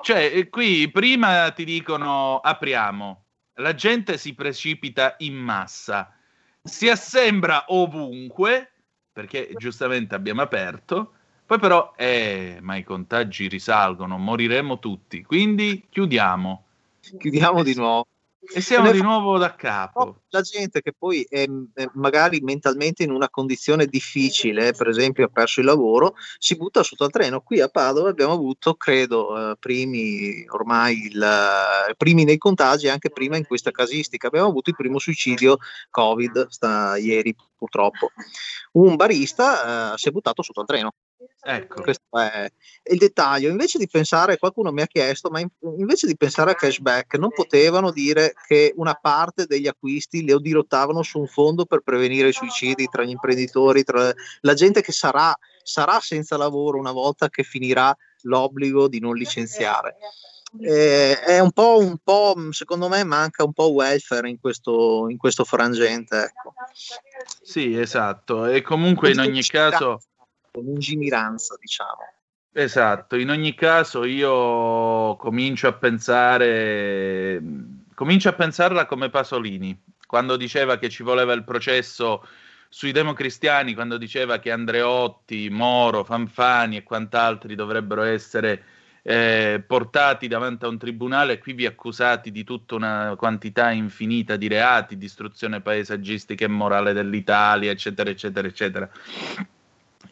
cioè, 0.03 0.49
qui 0.49 0.91
prima 0.91 1.51
ti 1.51 1.65
dicono 1.65 2.39
apriamo, 2.39 3.25
la 3.55 3.75
gente 3.75 4.17
si 4.19 4.35
precipita 4.35 5.15
in 5.19 5.35
massa, 5.35 6.15
si 6.63 6.89
assembra 6.89 7.65
ovunque, 7.69 8.73
perché 9.13 9.51
giustamente 9.57 10.15
abbiamo 10.15 10.43
aperto, 10.43 11.15
poi 11.45 11.59
però, 11.59 11.93
eh, 11.97 12.59
ma 12.61 12.77
i 12.77 12.85
contagi 12.85 13.49
risalgono, 13.49 14.17
moriremo 14.19 14.79
tutti, 14.79 15.23
quindi 15.23 15.85
chiudiamo. 15.91 16.65
Chiudiamo 17.19 17.63
di 17.63 17.75
nuovo. 17.75 18.07
E 18.43 18.63
siamo 18.63 18.91
di 18.91 19.03
nuovo 19.03 19.37
da 19.37 19.55
capo. 19.55 20.23
La 20.31 20.41
gente 20.41 20.81
che 20.81 20.95
poi 20.97 21.27
è, 21.29 21.47
è, 21.75 21.89
magari 21.93 22.41
mentalmente 22.41 23.03
in 23.03 23.11
una 23.11 23.29
condizione 23.29 23.85
difficile, 23.85 24.73
per 24.73 24.89
esempio 24.89 25.27
ha 25.27 25.29
perso 25.29 25.61
il 25.61 25.67
lavoro, 25.67 26.15
si 26.39 26.57
butta 26.57 26.83
sotto 26.83 27.05
al 27.05 27.11
treno. 27.11 27.43
Qui 27.43 27.61
a 27.61 27.69
Padova 27.69 28.09
abbiamo 28.09 28.33
avuto, 28.33 28.75
credo, 28.75 29.51
eh, 29.51 29.57
primi 29.59 30.47
ormai 30.49 31.09
il, 31.11 31.23
eh, 31.23 31.95
primi 31.97 32.25
nei 32.25 32.39
contagi, 32.39 32.89
anche 32.89 33.11
prima 33.11 33.37
in 33.37 33.47
questa 33.47 33.71
casistica. 33.71 34.29
Abbiamo 34.29 34.49
avuto 34.49 34.71
il 34.71 34.77
primo 34.77 34.99
suicidio 34.99 35.59
Covid, 35.91 36.47
sta 36.49 36.97
ieri 36.97 37.37
purtroppo. 37.55 38.11
Un 38.73 38.97
barista 38.97 39.93
eh, 39.93 39.99
si 39.99 40.09
è 40.09 40.13
buttato 40.13 40.43
sotto 40.43 40.61
al 40.61 40.67
treno. 40.67 40.95
Ecco. 41.43 41.83
Questo 41.83 42.19
è 42.19 42.51
il 42.91 42.99
dettaglio. 42.99 43.51
Invece 43.51 43.79
di 43.79 43.89
pensare, 43.89 44.39
qualcuno 44.39 44.73
mi 44.73 44.83
ha 44.83 44.87
chiesto, 44.87 45.31
ma 45.31 45.41
in, 45.41 45.49
invece 45.79 46.07
di 46.07 46.17
pensare 46.17 46.53
a 46.53 46.55
cashback, 46.55 47.17
non 47.17 47.31
potevano 47.31 47.91
dire 47.91 48.35
che 48.47 48.73
una 48.77 48.95
parte 48.95 49.47
degli 49.47 49.67
acquisti 49.67 50.25
le 50.25 50.37
dirottavano 50.39 51.03
su 51.03 51.19
un 51.19 51.27
fondo 51.27 51.65
per 51.65 51.81
prevenire 51.81 52.29
i 52.29 52.33
suicidi 52.33 52.87
tra 52.87 53.03
gli 53.05 53.11
imprenditori, 53.11 53.85
tra 53.85 54.13
la 54.41 54.55
gente 54.55 54.81
che 54.81 54.93
sarà, 54.93 55.37
sarà 55.63 55.99
senza 56.01 56.37
lavoro 56.37 56.79
una 56.79 56.93
volta 56.93 57.29
che 57.29 57.43
finirà 57.43 57.95
l'obbligo 58.23 58.89
di 58.89 59.01
non 59.01 59.15
licenziare. 59.15 59.97
Eh, 60.61 61.21
è 61.21 61.39
un 61.39 61.53
po', 61.53 61.79
un 61.79 61.99
po', 62.03 62.35
secondo 62.51 62.89
me 62.89 63.05
manca 63.05 63.45
un 63.45 63.53
po' 63.53 63.71
welfare 63.71 64.29
in 64.29 64.41
questo, 64.41 65.07
in 65.09 65.17
questo 65.17 65.45
frangente. 65.45 66.25
Ecco. 66.25 66.55
Sì, 67.41 67.79
esatto. 67.79 68.47
E 68.47 68.61
comunque 68.61 69.11
in 69.11 69.21
ogni 69.21 69.43
caso 69.43 70.01
lungimiranza, 70.59 71.57
diciamo. 71.61 72.19
Esatto, 72.53 73.17
in 73.17 73.31
ogni 73.31 73.55
caso 73.55 74.05
io 74.05 75.15
comincio 75.17 75.69
a 75.69 75.73
pensare, 75.73 77.41
comincio 77.95 78.29
a 78.29 78.33
pensarla 78.33 78.87
come 78.87 79.09
Pasolini. 79.09 79.81
quando 80.07 80.37
diceva 80.37 80.77
che 80.77 80.89
ci 80.89 81.05
voleva 81.05 81.33
il 81.35 81.45
processo 81.45 82.27
sui 82.69 82.91
democristiani, 82.91 83.75
quando 83.75 83.97
diceva 83.97 84.41
che 84.41 84.51
Andreotti, 84.51 85.49
Moro, 85.51 86.03
Fanfani 86.03 86.79
e 86.79 86.83
quant'altri 86.83 87.55
dovrebbero 87.55 88.03
essere 88.03 88.65
eh, 89.03 89.63
portati 89.65 90.27
davanti 90.27 90.65
a 90.65 90.69
un 90.69 90.79
tribunale 90.79 91.35
e 91.35 91.39
qui 91.39 91.53
vi 91.53 91.67
accusati 91.67 92.33
di 92.33 92.43
tutta 92.43 92.75
una 92.75 93.15
quantità 93.17 93.71
infinita 93.71 94.35
di 94.35 94.49
reati, 94.49 94.99
distruzione 94.99 95.61
paesaggistica 95.61 96.45
e 96.45 96.49
morale 96.49 96.93
dell'Italia, 96.93 97.71
eccetera, 97.71 98.11
eccetera, 98.11 98.49
eccetera. 98.49 98.91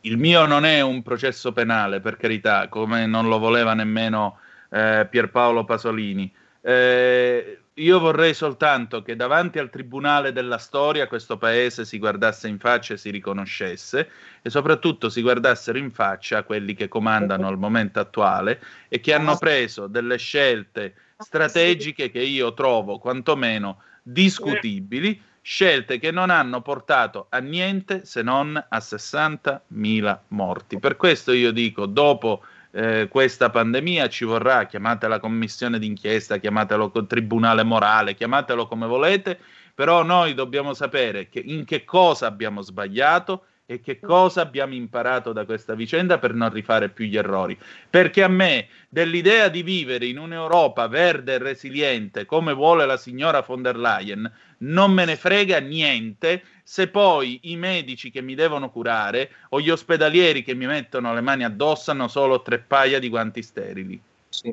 Il 0.03 0.16
mio 0.16 0.46
non 0.46 0.64
è 0.64 0.80
un 0.80 1.03
processo 1.03 1.53
penale, 1.53 2.01
per 2.01 2.16
carità, 2.16 2.68
come 2.68 3.07
non 3.07 3.28
lo 3.28 3.38
voleva 3.38 3.74
nemmeno 3.74 4.38
eh, 4.70 5.07
Pierpaolo 5.11 5.64
Pasolini. 5.64 6.32
Eh, 6.61 7.59
io 7.78 8.01
vorrei 8.01 8.34
soltanto 8.34 9.03
che 9.03 9.14
davanti 9.14 9.59
al 9.59 9.70
tribunale 9.70 10.32
della 10.32 10.59
storia 10.59 11.07
questo 11.07 11.38
paese 11.38 11.84
si 11.84 11.99
guardasse 11.99 12.49
in 12.49 12.59
faccia 12.59 12.94
e 12.94 12.96
si 12.96 13.11
riconoscesse 13.11 14.11
e 14.42 14.51
soprattutto 14.51 15.09
si 15.09 15.22
guardassero 15.22 15.78
in 15.78 15.92
faccia 15.92 16.42
quelli 16.42 16.74
che 16.74 16.88
comandano 16.88 17.46
al 17.46 17.59
momento 17.59 18.01
attuale 18.01 18.61
e 18.88 19.01
che 19.01 19.14
hanno 19.14 19.36
preso 19.36 19.86
delle 19.86 20.18
scelte 20.18 20.94
strategiche 21.16 22.11
che 22.11 22.20
io 22.20 22.53
trovo 22.53 22.99
quantomeno 22.99 23.82
discutibili, 24.03 25.20
scelte 25.49 25.99
che 25.99 26.11
non 26.11 26.28
hanno 26.28 26.61
portato 26.61 27.28
a 27.30 27.38
niente 27.38 28.05
se 28.05 28.20
non 28.20 28.55
a 28.55 28.76
60.000 28.76 30.18
morti. 30.28 30.78
Per 30.78 30.96
questo 30.96 31.32
io 31.32 31.53
dico, 31.53 31.86
dopo 31.86 32.42
eh, 32.70 33.09
questa 33.09 33.49
pandemia 33.49 34.11
ci 34.11 34.26
vorrà, 34.26 34.66
chiamatela 34.66 35.18
commissione 35.18 35.78
d'inchiesta, 35.78 36.36
chiamatelo 36.36 36.92
tribunale 37.07 37.62
morale, 37.62 38.14
chiamatelo 38.14 38.66
come 38.66 38.86
volete, 38.86 39.38
però 39.74 40.03
noi 40.03 40.34
dobbiamo 40.34 40.74
sapere 40.74 41.30
che 41.30 41.40
in 41.42 41.64
che 41.64 41.82
cosa 41.82 42.26
abbiamo 42.26 42.61
sbagliato 42.61 43.44
e 43.70 43.80
che 43.80 44.01
cosa 44.01 44.40
abbiamo 44.40 44.72
imparato 44.74 45.32
da 45.32 45.44
questa 45.44 45.74
vicenda 45.74 46.18
per 46.18 46.32
non 46.32 46.51
rifare 46.51 46.88
più 46.88 47.05
gli 47.05 47.16
errori. 47.16 47.57
Perché 47.88 48.22
a 48.22 48.28
me 48.28 48.68
dell'idea 48.88 49.49
di 49.49 49.62
vivere 49.62 50.07
in 50.07 50.18
un'Europa 50.18 50.86
verde 50.88 51.34
e 51.34 51.38
resiliente 51.38 52.24
come 52.24 52.55
vuole 52.55 52.86
la 52.86 52.96
signora 52.96 53.42
von 53.42 53.61
der 53.61 53.76
Leyen 53.76 54.30
non 54.59 54.92
me 54.92 55.04
ne 55.04 55.16
frega 55.16 55.59
niente 55.61 56.42
se 56.62 56.88
poi 56.88 57.40
i 57.44 57.56
medici 57.56 58.11
che 58.11 58.20
mi 58.20 58.34
devono 58.34 58.70
curare 58.70 59.30
o 59.50 59.61
gli 59.61 59.70
ospedalieri 59.70 60.42
che 60.42 60.54
mi 60.54 60.66
mettono 60.66 61.14
le 61.14 61.20
mani 61.20 61.44
addosso 61.44 61.90
hanno 61.90 62.09
solo 62.09 62.42
tre 62.42 62.59
paia 62.59 62.98
di 62.98 63.09
guanti 63.09 63.42
sterili. 63.42 64.00
Sì. 64.28 64.52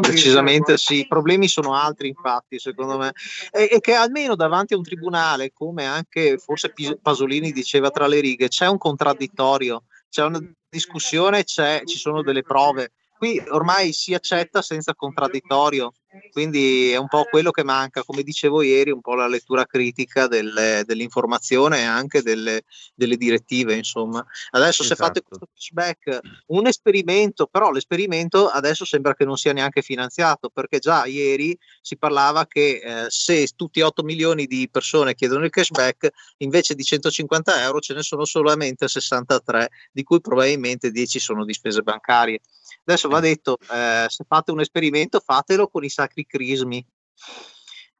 Decisamente 0.00 0.78
sì, 0.78 1.00
i 1.00 1.06
problemi 1.06 1.48
sono 1.48 1.74
altri 1.74 2.08
infatti 2.08 2.58
secondo 2.58 2.96
me 2.96 3.12
e, 3.50 3.68
e, 3.72 3.80
che 3.80 3.92
almeno 3.92 4.34
davanti 4.36 4.72
a 4.72 4.78
un 4.78 4.82
tribunale 4.82 5.52
come 5.52 5.84
anche 5.84 6.38
forse 6.38 6.72
Pasolini 7.00 7.52
diceva 7.52 7.90
tra 7.90 8.06
le 8.06 8.20
righe 8.20 8.48
c'è 8.48 8.66
un 8.66 8.78
contraddittorio, 8.78 9.82
c'è 10.08 10.24
una 10.24 10.40
discussione, 10.66 11.44
c'è, 11.44 11.82
ci 11.84 11.98
sono 11.98 12.22
delle 12.22 12.42
prove 12.42 12.92
qui 13.24 13.42
ormai 13.48 13.94
si 13.94 14.12
accetta 14.12 14.60
senza 14.60 14.94
contraddittorio, 14.94 15.94
quindi 16.30 16.90
è 16.90 16.96
un 16.96 17.08
po' 17.08 17.24
quello 17.24 17.50
che 17.50 17.64
manca, 17.64 18.04
come 18.04 18.22
dicevo 18.22 18.60
ieri, 18.60 18.90
un 18.90 19.00
po' 19.00 19.14
la 19.14 19.26
lettura 19.26 19.64
critica 19.64 20.26
delle, 20.26 20.82
dell'informazione 20.84 21.80
e 21.80 21.84
anche 21.84 22.20
delle, 22.20 22.64
delle, 22.94 23.16
direttive, 23.16 23.74
insomma. 23.74 24.24
Adesso 24.50 24.82
esatto. 24.82 24.84
se 24.84 24.94
fate 24.94 25.22
questo 25.22 25.48
pushback, 25.52 26.20
un 26.48 26.66
esperimento, 26.66 27.46
però 27.46 27.70
l'esperimento 27.70 28.48
adesso 28.48 28.84
sembra 28.84 29.14
che 29.14 29.24
non 29.24 29.38
sia 29.38 29.54
neanche 29.54 29.80
finanziato, 29.80 30.50
perché 30.50 30.78
già 30.78 31.06
ieri 31.06 31.58
si 31.80 31.96
parlava 31.96 32.46
che 32.46 32.80
eh, 32.84 33.06
se 33.08 33.48
tutti 33.56 33.80
8 33.80 34.02
milioni 34.02 34.46
di 34.46 34.68
persone 34.70 35.14
chiedono 35.14 35.44
il 35.44 35.50
cashback, 35.50 36.10
invece 36.38 36.74
di 36.74 36.84
150 36.84 37.62
euro 37.62 37.80
ce 37.80 37.94
ne 37.94 38.02
sono 38.02 38.26
solamente 38.26 38.86
63, 38.86 39.70
di 39.92 40.02
cui 40.02 40.20
probabilmente 40.20 40.90
10 40.90 41.18
sono 41.18 41.44
di 41.46 41.54
spese 41.54 41.80
bancarie. 41.80 42.40
Adesso 42.86 43.08
va 43.08 43.20
detto, 43.20 43.58
eh, 43.72 44.06
se 44.08 44.24
fate 44.28 44.50
un 44.50 44.60
esperimento, 44.60 45.20
fatelo 45.20 45.68
con 45.68 45.84
i 45.84 45.88
sacri 45.88 46.26
crismi. 46.26 46.84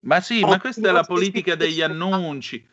Ma 0.00 0.20
sì, 0.20 0.42
oh, 0.42 0.48
ma 0.48 0.60
questa 0.60 0.88
è 0.88 0.92
la 0.92 1.04
politica 1.04 1.54
degli 1.54 1.80
annunci. 1.80 2.72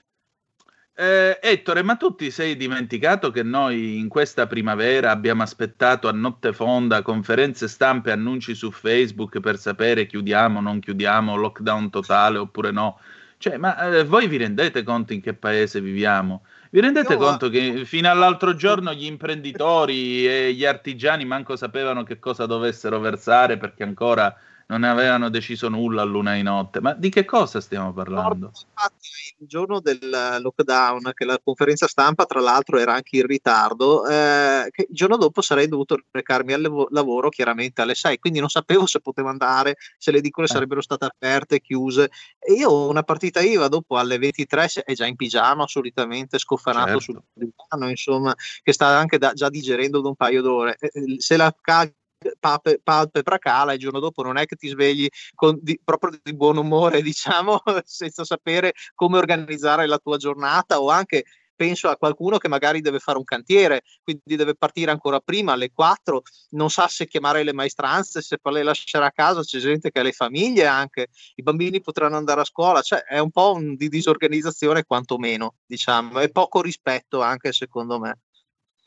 Eh, 0.93 1.39
Ettore, 1.41 1.83
ma 1.83 1.95
tu 1.95 2.13
ti 2.15 2.29
sei 2.29 2.57
dimenticato 2.57 3.31
che 3.31 3.43
noi 3.43 3.97
in 3.97 4.09
questa 4.09 4.45
primavera 4.45 5.09
abbiamo 5.09 5.41
aspettato 5.41 6.09
a 6.09 6.11
notte 6.11 6.51
fonda 6.51 7.01
conferenze 7.01 7.69
stampe 7.69 8.11
annunci 8.11 8.53
su 8.53 8.71
Facebook 8.71 9.39
per 9.39 9.57
sapere 9.57 10.05
chiudiamo, 10.05 10.59
non 10.59 10.79
chiudiamo, 10.79 11.35
lockdown 11.35 11.89
totale 11.89 12.37
oppure 12.37 12.71
no? 12.71 12.99
Cioè, 13.37 13.57
ma 13.57 13.75
eh, 13.87 14.03
voi 14.03 14.27
vi 14.27 14.37
rendete 14.37 14.83
conto 14.83 15.13
in 15.13 15.21
che 15.21 15.33
paese 15.33 15.79
viviamo? 15.79 16.43
Vi 16.73 16.79
rendete 16.79 17.13
Io, 17.13 17.19
conto 17.19 17.49
che 17.49 17.83
fino 17.83 18.09
all'altro 18.09 18.55
giorno 18.55 18.93
gli 18.93 19.03
imprenditori 19.03 20.25
e 20.25 20.53
gli 20.53 20.63
artigiani 20.63 21.25
manco 21.25 21.57
sapevano 21.57 22.03
che 22.03 22.17
cosa 22.17 22.45
dovessero 22.45 22.97
versare 23.01 23.57
perché 23.57 23.83
ancora 23.83 24.33
non 24.71 24.85
avevano 24.85 25.29
deciso 25.29 25.67
nulla 25.67 26.01
a 26.01 26.05
luna 26.05 26.35
di 26.35 26.43
notte. 26.43 26.79
Ma 26.79 26.93
di 26.93 27.09
che 27.09 27.25
cosa 27.25 27.59
stiamo 27.59 27.91
parlando? 27.91 28.51
Infatti, 28.53 29.09
il 29.39 29.47
giorno 29.47 29.81
del 29.81 29.99
lockdown, 30.41 31.11
che 31.13 31.25
la 31.25 31.37
conferenza 31.43 31.87
stampa, 31.87 32.25
tra 32.25 32.39
l'altro, 32.39 32.77
era 32.77 32.93
anche 32.93 33.17
in 33.17 33.25
ritardo, 33.25 34.07
eh, 34.07 34.69
che 34.71 34.85
il 34.87 34.95
giorno 34.95 35.17
dopo 35.17 35.41
sarei 35.41 35.67
dovuto 35.67 35.97
recarmi 36.09 36.53
al 36.53 36.61
levo- 36.61 36.87
lavoro 36.91 37.27
chiaramente 37.27 37.81
alle 37.81 37.95
6, 37.95 38.17
quindi 38.19 38.39
non 38.39 38.47
sapevo 38.47 38.85
se 38.85 39.01
potevo 39.01 39.27
andare, 39.27 39.75
se 39.97 40.11
le 40.11 40.19
edicole 40.19 40.47
eh. 40.47 40.49
sarebbero 40.49 40.81
state 40.81 41.03
aperte, 41.03 41.59
chiuse. 41.59 42.09
E 42.39 42.53
io 42.53 42.87
una 42.87 43.03
partita 43.03 43.41
IVA 43.41 43.67
dopo 43.67 43.97
alle 43.97 44.17
23 44.17 44.83
è 44.85 44.93
già 44.93 45.05
in 45.05 45.17
pigiama, 45.17 45.67
solitamente 45.67 46.39
scofanato 46.39 46.99
certo. 46.99 46.99
sul 47.01 47.21
divano, 47.33 47.89
insomma, 47.89 48.33
che 48.63 48.71
sta 48.71 48.87
anche 48.87 49.17
da, 49.17 49.33
già 49.33 49.49
digerendo 49.49 49.99
da 49.99 50.07
un 50.07 50.15
paio 50.15 50.41
d'ore. 50.41 50.77
Se 51.17 51.35
la 51.35 51.53
calcolo 51.59 51.99
palpebra 52.83 53.37
cala 53.37 53.71
e 53.71 53.75
il 53.75 53.79
giorno 53.79 53.99
dopo 53.99 54.23
non 54.23 54.37
è 54.37 54.45
che 54.45 54.55
ti 54.55 54.67
svegli 54.67 55.07
con, 55.33 55.57
di, 55.61 55.79
proprio 55.83 56.19
di 56.21 56.35
buon 56.35 56.57
umore, 56.57 57.01
diciamo, 57.03 57.61
senza 57.83 58.23
sapere 58.23 58.73
come 58.93 59.17
organizzare 59.17 59.87
la 59.87 59.97
tua 59.97 60.17
giornata 60.17 60.79
o 60.79 60.89
anche 60.89 61.23
penso 61.61 61.89
a 61.89 61.95
qualcuno 61.95 62.39
che 62.39 62.47
magari 62.47 62.81
deve 62.81 62.97
fare 62.97 63.19
un 63.19 63.23
cantiere, 63.23 63.83
quindi 64.01 64.35
deve 64.35 64.55
partire 64.55 64.89
ancora 64.89 65.19
prima 65.19 65.51
alle 65.51 65.71
4, 65.71 66.23
non 66.51 66.71
sa 66.71 66.87
se 66.87 67.05
chiamare 67.05 67.43
le 67.43 67.53
maestranze, 67.53 68.23
se 68.23 68.39
farle 68.41 68.63
lasciare 68.63 69.05
a 69.05 69.11
casa, 69.11 69.41
c'è 69.43 69.59
gente 69.59 69.91
che 69.91 69.99
ha 69.99 70.01
le 70.01 70.11
famiglie 70.11 70.65
anche, 70.65 71.09
i 71.35 71.43
bambini 71.43 71.79
potranno 71.79 72.17
andare 72.17 72.41
a 72.41 72.45
scuola, 72.45 72.81
cioè 72.81 73.01
è 73.01 73.19
un 73.19 73.29
po' 73.29 73.53
un, 73.53 73.75
di 73.75 73.89
disorganizzazione 73.89 74.85
quantomeno, 74.85 75.57
diciamo, 75.63 76.19
e 76.19 76.31
poco 76.31 76.63
rispetto 76.63 77.21
anche 77.21 77.51
secondo 77.53 77.99
me. 77.99 78.21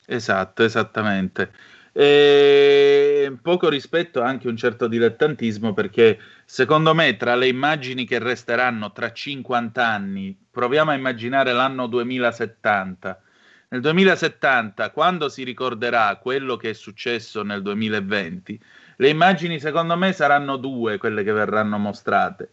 Esatto, 0.05 0.63
esattamente. 0.63 1.53
E 1.97 3.37
poco 3.41 3.69
rispetto 3.69 4.21
anche 4.21 4.49
un 4.49 4.57
certo 4.57 4.87
dilettantismo 4.89 5.73
perché 5.73 6.19
secondo 6.43 6.93
me 6.93 7.15
tra 7.15 7.35
le 7.35 7.47
immagini 7.47 8.05
che 8.05 8.19
resteranno 8.19 8.91
tra 8.91 9.13
50 9.13 9.87
anni, 9.87 10.37
proviamo 10.51 10.91
a 10.91 10.95
immaginare 10.95 11.53
l'anno 11.53 11.87
2070. 11.87 13.21
Nel 13.69 13.79
2070, 13.79 14.89
quando 14.89 15.29
si 15.29 15.45
ricorderà 15.45 16.13
quello 16.17 16.57
che 16.57 16.71
è 16.71 16.73
successo 16.73 17.43
nel 17.43 17.61
2020, 17.61 18.59
le 18.97 19.07
immagini 19.07 19.57
secondo 19.61 19.95
me 19.95 20.11
saranno 20.11 20.57
due 20.57 20.97
quelle 20.97 21.23
che 21.23 21.31
verranno 21.31 21.77
mostrate. 21.77 22.49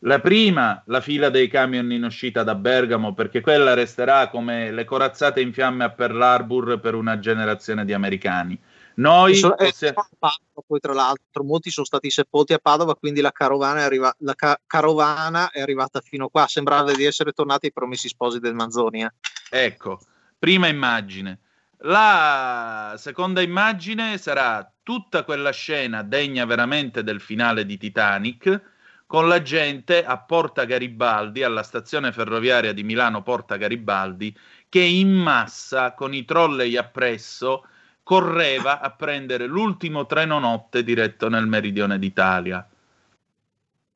La 0.00 0.18
prima, 0.18 0.82
la 0.86 1.00
fila 1.00 1.28
dei 1.28 1.46
camion 1.46 1.92
in 1.92 2.02
uscita 2.02 2.42
da 2.42 2.56
Bergamo, 2.56 3.14
perché 3.14 3.40
quella 3.40 3.74
resterà 3.74 4.28
come 4.28 4.72
le 4.72 4.84
corazzate 4.84 5.40
in 5.40 5.52
fiamme 5.52 5.84
a 5.84 5.90
Pearl 5.90 6.20
Harbor 6.20 6.80
per 6.80 6.94
una 6.94 7.20
generazione 7.20 7.84
di 7.84 7.92
americani. 7.92 8.58
Noi 9.00 9.34
sono, 9.34 9.54
possiamo... 9.54 10.06
Padova, 10.18 10.62
poi 10.66 10.78
tra 10.78 10.92
l'altro 10.92 11.42
molti 11.42 11.70
sono 11.70 11.86
stati 11.86 12.10
sepolti 12.10 12.52
a 12.52 12.58
Padova, 12.58 12.94
quindi 12.94 13.22
la 13.22 13.32
carovana, 13.32 13.80
è, 13.80 13.82
arriva... 13.84 14.14
la 14.18 14.34
ca- 14.34 14.60
carovana 14.66 15.50
è 15.50 15.60
arrivata 15.60 16.00
fino 16.00 16.28
qua, 16.28 16.46
sembrava 16.46 16.92
di 16.92 17.04
essere 17.04 17.32
tornati 17.32 17.66
i 17.66 17.72
promessi 17.72 18.08
sposi 18.08 18.38
del 18.38 18.54
Manzonia. 18.54 19.12
Ecco, 19.48 20.00
prima 20.38 20.68
immagine. 20.68 21.38
La 21.84 22.94
seconda 22.98 23.40
immagine 23.40 24.18
sarà 24.18 24.70
tutta 24.82 25.24
quella 25.24 25.50
scena 25.50 26.02
degna 26.02 26.44
veramente 26.44 27.02
del 27.02 27.22
finale 27.22 27.64
di 27.64 27.78
Titanic, 27.78 28.60
con 29.06 29.28
la 29.28 29.40
gente 29.40 30.04
a 30.04 30.18
Porta 30.18 30.64
Garibaldi, 30.64 31.42
alla 31.42 31.62
stazione 31.62 32.12
ferroviaria 32.12 32.74
di 32.74 32.82
Milano 32.82 33.22
Porta 33.22 33.56
Garibaldi, 33.56 34.36
che 34.68 34.82
in 34.82 35.10
massa, 35.10 35.94
con 35.94 36.12
i 36.12 36.26
trolley 36.26 36.76
appresso, 36.76 37.64
correva 38.10 38.80
a 38.80 38.90
prendere 38.90 39.46
l'ultimo 39.46 40.04
treno 40.04 40.40
notte 40.40 40.82
diretto 40.82 41.28
nel 41.28 41.46
meridione 41.46 41.96
d'Italia. 41.96 42.68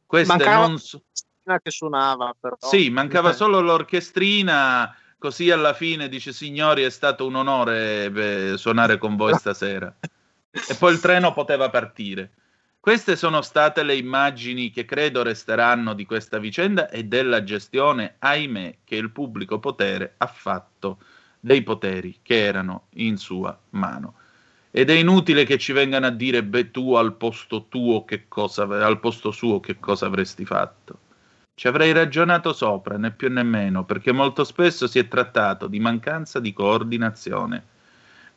Queste 0.07 0.37
mancava 0.37 0.67
non 0.69 0.79
so... 0.79 1.03
che 1.43 1.71
suonava 1.73 2.33
però. 2.39 2.55
Sì, 2.61 2.91
mancava 2.91 3.33
solo 3.33 3.59
l'orchestrina, 3.59 4.97
così 5.19 5.51
alla 5.51 5.75
fine 5.75 6.09
dice 6.09 6.33
signori 6.33 6.85
è 6.85 6.91
stato 6.91 7.27
un 7.27 7.35
onore 7.35 8.09
beh, 8.09 8.55
suonare 8.57 8.99
con 8.99 9.17
voi 9.17 9.35
stasera. 9.35 9.93
e 9.99 10.77
poi 10.79 10.93
il 10.93 11.01
treno 11.01 11.33
poteva 11.33 11.69
partire. 11.69 12.35
Queste 12.79 13.17
sono 13.17 13.43
state 13.43 13.83
le 13.83 13.97
immagini 13.97 14.71
che 14.71 14.85
credo 14.85 15.25
resteranno 15.25 15.93
di 15.93 16.07
questa 16.07 16.39
vicenda 16.39 16.89
e 16.89 17.03
della 17.03 17.43
gestione, 17.43 18.15
ahimè, 18.21 18.77
che 18.85 18.95
il 18.95 19.11
pubblico 19.11 19.59
potere 19.59 20.15
ha 20.19 20.27
fatto 20.29 20.99
dei 21.45 21.63
poteri 21.63 22.21
che 22.23 22.43
erano 22.43 22.87
in 22.95 23.19
sua 23.19 23.57
mano. 23.71 24.15
Ed 24.71 24.89
è 24.89 24.95
inutile 24.95 25.45
che 25.45 25.59
ci 25.59 25.73
vengano 25.73 26.07
a 26.07 26.11
dire, 26.11 26.43
beh, 26.43 26.71
tu 26.71 26.95
al 26.95 27.15
posto 27.17 27.67
tuo 27.69 28.07
che 28.07 28.25
cosa, 28.29 28.63
al 28.63 28.99
posto 28.99 29.31
suo 29.31 29.61
che 29.61 29.79
cosa 29.79 30.07
avresti 30.07 30.47
fatto. 30.47 30.99
Ci 31.55 31.69
avrei 31.69 31.93
ragionato 31.93 32.55
sopra, 32.55 32.97
né 32.97 33.11
più 33.11 33.31
né 33.31 33.43
meno, 33.43 33.85
perché 33.85 34.11
molto 34.11 34.43
spesso 34.43 34.87
si 34.87 34.99
è 34.99 35.07
trattato 35.07 35.67
di 35.67 35.79
mancanza 35.79 36.41
di 36.41 36.53
coordinazione 36.55 37.63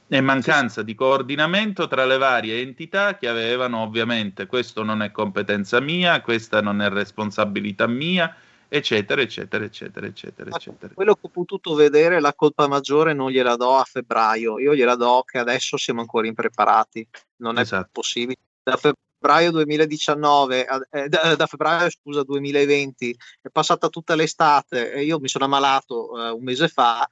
e 0.10 0.22
mancanza 0.22 0.84
di 0.84 0.94
coordinamento 0.94 1.88
tra 1.88 2.06
le 2.06 2.18
varie 2.18 2.60
entità 2.60 3.18
che 3.18 3.28
avevano 3.28 3.80
ovviamente 3.80 4.46
questo 4.48 4.84
non 4.84 5.02
è 5.02 5.12
competenza 5.12 5.80
mia, 5.80 6.22
questa 6.22 6.62
non 6.62 6.82
è 6.82 6.90
responsabilità 6.90 7.88
mia, 7.88 8.36
eccetera, 8.70 9.22
eccetera, 9.22 9.64
eccetera, 9.64 10.06
eccetera, 10.06 10.50
eccetera. 10.50 10.94
Quello 10.94 11.14
che 11.16 11.22
ho 11.24 11.30
potuto 11.30 11.74
vedere, 11.74 12.20
la 12.20 12.34
colpa 12.34 12.68
maggiore 12.68 13.14
non 13.14 13.32
gliela 13.32 13.56
do 13.56 13.76
a 13.76 13.84
febbraio, 13.84 14.60
io 14.60 14.76
gliela 14.76 14.96
do 14.96 15.24
che 15.26 15.38
adesso 15.38 15.78
siamo 15.78 16.02
ancora 16.02 16.28
impreparati, 16.28 17.08
non 17.38 17.58
è 17.58 17.62
esatto. 17.62 17.90
possibile. 17.92 18.40
Da 18.64 18.78
febbraio 18.78 19.52
2019, 19.52 20.68
eh, 20.92 21.08
da, 21.10 21.36
da, 21.36 21.46
febbraio 21.46 21.90
scusa 21.90 22.24
2020, 22.24 23.18
è 23.42 23.50
passata 23.50 23.90
tutta 23.90 24.16
l'estate 24.16 24.92
e 24.92 25.04
io 25.04 25.20
mi 25.20 25.28
sono 25.28 25.46
ammalato 25.46 26.28
eh, 26.28 26.30
un 26.32 26.44
mese 26.44 26.68
fa 26.68 27.08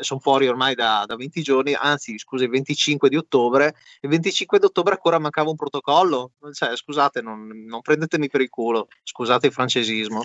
sono 0.00 0.20
fuori 0.20 0.48
ormai 0.48 0.74
da, 0.74 1.04
da, 1.06 1.16
20 1.16 1.42
giorni, 1.42 1.74
anzi 1.74 2.18
scusa 2.18 2.44
il 2.44 2.50
25 2.50 3.08
di 3.08 3.16
ottobre, 3.16 3.74
il 4.00 4.10
25 4.10 4.58
di 4.58 4.64
ottobre 4.64 4.94
ancora 4.94 5.18
mancava 5.18 5.50
un 5.50 5.56
protocollo, 5.56 6.32
cioè, 6.52 6.76
scusate 6.76 7.22
non, 7.22 7.46
non 7.46 7.80
prendetemi 7.80 8.28
per 8.28 8.40
il 8.40 8.50
culo, 8.50 8.88
scusate 9.02 9.46
il 9.46 9.52
francesismo. 9.52 10.24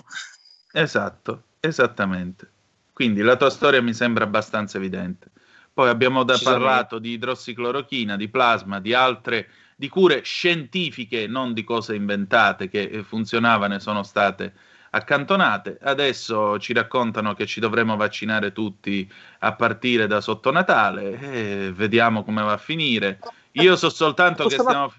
Esatto, 0.72 1.42
esattamente. 1.60 2.48
Quindi 2.92 3.22
la 3.22 3.36
tua 3.36 3.50
storia 3.50 3.80
mi 3.80 3.94
sembra 3.94 4.24
abbastanza 4.24 4.76
evidente. 4.78 5.30
Poi 5.72 5.88
abbiamo 5.88 6.22
da 6.24 6.38
parlato 6.42 6.98
di 6.98 7.12
idrossiclorochina, 7.12 8.16
di 8.16 8.28
plasma, 8.28 8.80
di 8.80 8.92
altre 8.92 9.48
di 9.80 9.88
cure 9.88 10.20
scientifiche, 10.22 11.26
non 11.26 11.54
di 11.54 11.64
cose 11.64 11.94
inventate 11.94 12.68
che 12.68 13.02
funzionavano 13.02 13.76
e 13.76 13.80
sono 13.80 14.02
state 14.02 14.52
accantonate. 14.90 15.78
Adesso 15.80 16.58
ci 16.58 16.74
raccontano 16.74 17.32
che 17.32 17.46
ci 17.46 17.60
dovremo 17.60 17.96
vaccinare 17.96 18.52
tutti 18.52 19.10
a 19.38 19.54
partire 19.54 20.06
da 20.06 20.20
sotto 20.20 20.50
Natale 20.50 21.18
e 21.18 21.72
vediamo 21.72 22.24
come 22.24 22.42
va 22.42 22.52
a 22.52 22.58
finire. 22.58 23.20
Io 23.52 23.74
so 23.76 23.88
soltanto 23.88 24.46
che 24.48 24.58
stiamo 24.58 24.92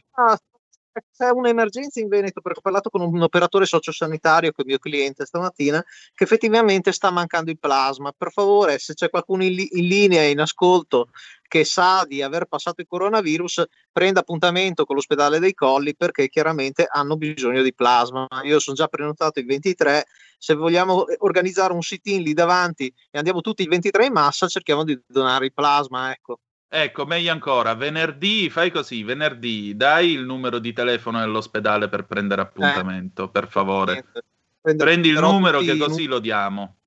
c'è 1.11 1.29
un'emergenza 1.29 1.99
in 1.99 2.07
Veneto 2.07 2.41
perché 2.41 2.59
ho 2.59 2.61
parlato 2.61 2.89
con 2.89 3.01
un 3.01 3.21
operatore 3.21 3.65
sociosanitario 3.65 4.51
che 4.51 4.57
è 4.57 4.61
il 4.61 4.67
mio 4.67 4.77
cliente 4.77 5.25
stamattina 5.25 5.83
che 6.13 6.23
effettivamente 6.23 6.91
sta 6.91 7.11
mancando 7.11 7.51
il 7.51 7.59
plasma 7.59 8.11
per 8.15 8.31
favore 8.31 8.77
se 8.79 8.93
c'è 8.93 9.09
qualcuno 9.09 9.43
in, 9.43 9.53
li- 9.53 9.69
in 9.77 9.87
linea 9.87 10.23
in 10.23 10.39
ascolto 10.39 11.09
che 11.51 11.65
sa 11.65 12.05
di 12.07 12.21
aver 12.21 12.45
passato 12.45 12.79
il 12.79 12.87
coronavirus 12.87 13.65
prenda 13.91 14.21
appuntamento 14.21 14.85
con 14.85 14.95
l'ospedale 14.95 15.37
dei 15.37 15.53
Colli 15.53 15.97
perché 15.97 16.29
chiaramente 16.29 16.87
hanno 16.89 17.17
bisogno 17.17 17.61
di 17.61 17.73
plasma. 17.73 18.25
Io 18.43 18.57
sono 18.59 18.77
già 18.77 18.87
prenotato 18.87 19.39
il 19.39 19.45
23, 19.45 20.05
se 20.37 20.53
vogliamo 20.53 21.03
organizzare 21.17 21.73
un 21.73 21.81
sit-in 21.81 22.21
lì 22.21 22.33
davanti 22.33 22.85
e 23.09 23.17
andiamo 23.17 23.41
tutti 23.41 23.63
il 23.63 23.67
23 23.67 24.05
in 24.05 24.13
massa, 24.13 24.47
cerchiamo 24.47 24.85
di 24.85 24.97
donare 25.05 25.43
il 25.43 25.53
plasma, 25.53 26.11
ecco. 26.13 26.39
Ecco, 26.73 27.05
meglio 27.05 27.33
ancora, 27.33 27.73
venerdì 27.73 28.49
fai 28.49 28.71
così, 28.71 29.03
venerdì 29.03 29.75
dai 29.75 30.11
il 30.11 30.23
numero 30.23 30.57
di 30.57 30.71
telefono 30.71 31.19
dell'ospedale 31.19 31.89
per 31.89 32.05
prendere 32.05 32.41
appuntamento, 32.41 33.25
eh, 33.25 33.29
per 33.29 33.49
favore. 33.49 34.05
Prendi 34.61 35.09
il 35.09 35.19
numero 35.19 35.59
che 35.59 35.75
così 35.77 36.05
lo 36.05 36.19
diamo 36.19 36.77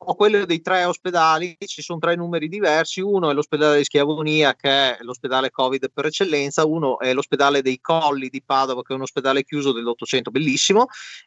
ho 0.00 0.14
quello 0.14 0.44
dei 0.44 0.60
tre 0.60 0.84
ospedali, 0.84 1.56
ci 1.66 1.82
sono 1.82 1.98
tre 1.98 2.14
numeri 2.14 2.48
diversi, 2.48 3.00
uno 3.00 3.30
è 3.30 3.34
l'ospedale 3.34 3.78
di 3.78 3.84
Schiavonia 3.84 4.54
che 4.54 4.68
è 4.70 4.98
l'ospedale 5.00 5.50
Covid 5.50 5.90
per 5.92 6.06
eccellenza, 6.06 6.64
uno 6.64 7.00
è 7.00 7.12
l'ospedale 7.12 7.62
dei 7.62 7.80
Colli 7.80 8.28
di 8.28 8.42
Padova 8.42 8.82
che 8.82 8.92
è 8.92 8.96
un 8.96 9.02
ospedale 9.02 9.44
chiuso 9.44 9.72
dell'Ottocento 9.72 10.30
bellissimo 10.30 10.86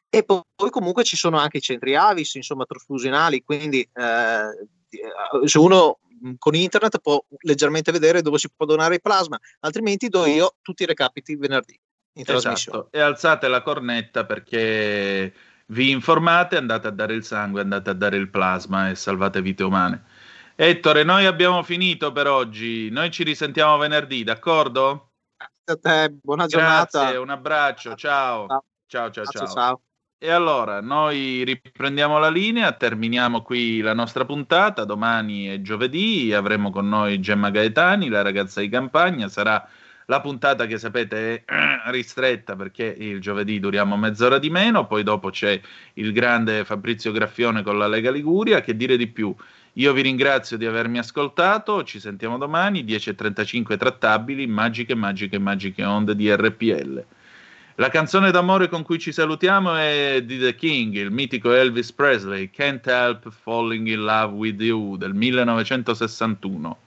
e 0.10 0.24
poi, 0.24 0.42
poi 0.56 0.70
comunque 0.70 1.04
ci 1.04 1.18
sono 1.18 1.38
anche 1.38 1.58
i 1.58 1.62
centri 1.62 1.96
Avis, 1.96 2.34
insomma 2.36 2.66
trasfusionali, 2.66 3.44
quindi 3.44 3.82
eh, 3.82 4.68
se 5.46 5.58
uno 5.58 6.00
con 6.38 6.56
internet 6.56 7.00
può 7.00 7.24
leggermente 7.40 7.92
vedere 7.92 8.22
dove 8.22 8.38
si 8.38 8.50
può 8.56 8.66
donare 8.66 8.96
il 8.96 9.02
plasma, 9.02 9.40
altrimenti 9.62 10.08
do 10.08 10.26
io 10.26 10.56
tutti 10.62 10.84
i 10.84 10.86
recapiti 10.86 11.36
venerdì 11.36 11.80
in 12.14 12.24
esatto. 12.24 12.40
trasmissione. 12.40 12.88
E 12.92 13.00
alzate 13.00 13.48
la 13.48 13.62
cornetta 13.62 14.26
perché 14.26 15.34
vi 15.68 15.90
informate, 15.90 16.58
andate 16.58 16.88
a 16.88 16.92
dare 16.92 17.14
il 17.14 17.24
sangue, 17.24 17.62
andate 17.62 17.90
a 17.90 17.94
dare 17.94 18.18
il 18.18 18.30
plasma 18.30 18.90
e 18.90 18.96
salvate 18.96 19.42
vite 19.42 19.64
umane. 19.64 20.04
Ettore, 20.56 21.04
noi 21.04 21.26
abbiamo 21.26 21.64
finito 21.64 22.12
per 22.12 22.28
oggi, 22.28 22.90
noi 22.92 23.10
ci 23.10 23.24
risentiamo 23.24 23.78
venerdì, 23.78 24.24
d'accordo? 24.24 25.14
Grazie 25.64 25.90
a 25.90 26.08
te, 26.08 26.18
buona 26.22 26.46
giornata. 26.46 27.00
Grazie, 27.00 27.18
un 27.18 27.30
abbraccio, 27.30 27.96
ciao. 27.96 28.46
Ciao, 28.86 29.10
ciao, 29.10 29.26
ciao. 29.26 29.48
ciao. 29.48 29.82
E 30.24 30.30
allora, 30.30 30.82
noi 30.82 31.44
riprendiamo 31.44 32.20
la 32.20 32.30
linea, 32.30 32.74
terminiamo 32.74 33.42
qui 33.42 33.80
la 33.82 33.96
nostra 33.96 34.24
puntata, 34.24 34.84
domani 34.86 35.48
è 35.48 35.62
giovedì, 35.62 36.32
avremo 36.32 36.70
con 36.70 36.88
noi 36.88 37.20
Gemma 37.20 37.50
Gaetani, 37.50 38.08
la 38.08 38.22
ragazza 38.22 38.62
di 38.62 38.70
campagna, 38.70 39.28
sarà 39.30 39.68
la 40.06 40.22
puntata 40.22 40.68
che 40.68 40.78
sapete 40.78 41.44
è 41.44 41.44
ristretta 41.90 42.56
perché 42.56 42.84
il 42.86 43.20
giovedì 43.20 43.60
duriamo 43.60 43.98
mezz'ora 43.98 44.38
di 44.38 44.52
meno, 44.52 44.86
poi 44.86 45.02
dopo 45.02 45.32
c'è 45.32 45.60
il 45.94 46.12
grande 46.14 46.66
Fabrizio 46.66 47.12
Graffione 47.12 47.64
con 47.64 47.80
la 47.80 47.88
Lega 47.88 48.12
Liguria, 48.12 48.62
che 48.62 48.76
dire 48.76 48.98
di 48.98 49.08
più. 49.08 49.36
Io 49.74 49.92
vi 49.92 50.04
ringrazio 50.04 50.56
di 50.56 50.68
avermi 50.68 51.00
ascoltato, 51.00 51.84
ci 51.84 52.00
sentiamo 52.00 52.38
domani, 52.38 52.84
10.35 52.84 53.76
trattabili, 53.76 54.46
magiche, 54.46 54.94
magiche, 54.94 55.40
magiche 55.40 55.84
onde 55.84 56.16
di 56.16 56.32
RPL. 56.32 57.06
La 57.82 57.90
canzone 57.90 58.30
d'amore 58.30 58.70
con 58.70 58.84
cui 58.84 59.00
ci 59.00 59.12
salutiamo 59.12 59.76
è 59.76 60.22
di 60.24 60.38
The 60.38 60.54
King, 60.54 60.94
il 60.94 61.10
mitico 61.10 61.52
Elvis 61.52 61.92
Presley, 61.92 62.52
Can't 62.52 62.86
Help 62.86 63.32
Falling 63.32 63.88
in 63.88 64.04
Love 64.04 64.36
with 64.36 64.62
You 64.62 64.98
del 64.98 65.16
1961. 65.16 66.78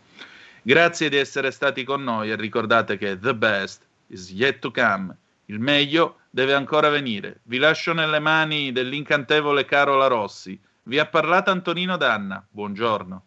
Grazie 0.62 1.08
di 1.08 1.16
essere 1.16 1.50
stati 1.50 1.82
con 1.82 2.04
noi 2.04 2.30
e 2.30 2.36
ricordate 2.36 2.96
che 2.96 3.18
the 3.18 3.34
best 3.34 3.84
is 4.06 4.30
yet 4.30 4.60
to 4.60 4.70
come. 4.70 5.16
Il 5.46 5.58
meglio 5.58 6.18
deve 6.30 6.54
ancora 6.54 6.90
venire. 6.90 7.40
Vi 7.42 7.58
lascio 7.58 7.92
nelle 7.92 8.20
mani 8.20 8.70
dell'incantevole 8.70 9.64
Carola 9.64 10.06
Rossi. 10.06 10.56
Vi 10.84 10.98
ha 11.00 11.06
parlato 11.06 11.50
Antonino 11.50 11.96
Danna. 11.96 12.40
Buongiorno. 12.48 13.24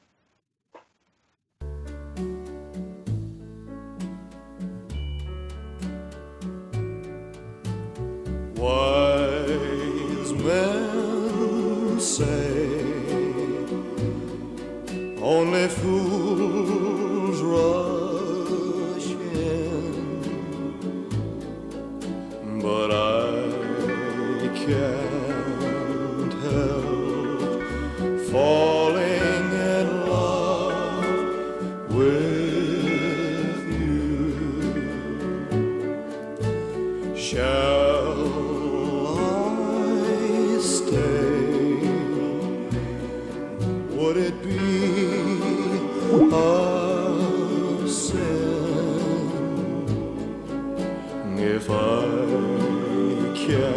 Wise 8.58 10.34
men 10.34 12.00
say 12.00 12.82
only 15.22 15.68
fools 15.68 17.40
rush 17.44 19.10
in, 19.36 20.20
but 22.60 22.90
I 22.92 24.48
can't 24.56 24.97
I 53.50 53.77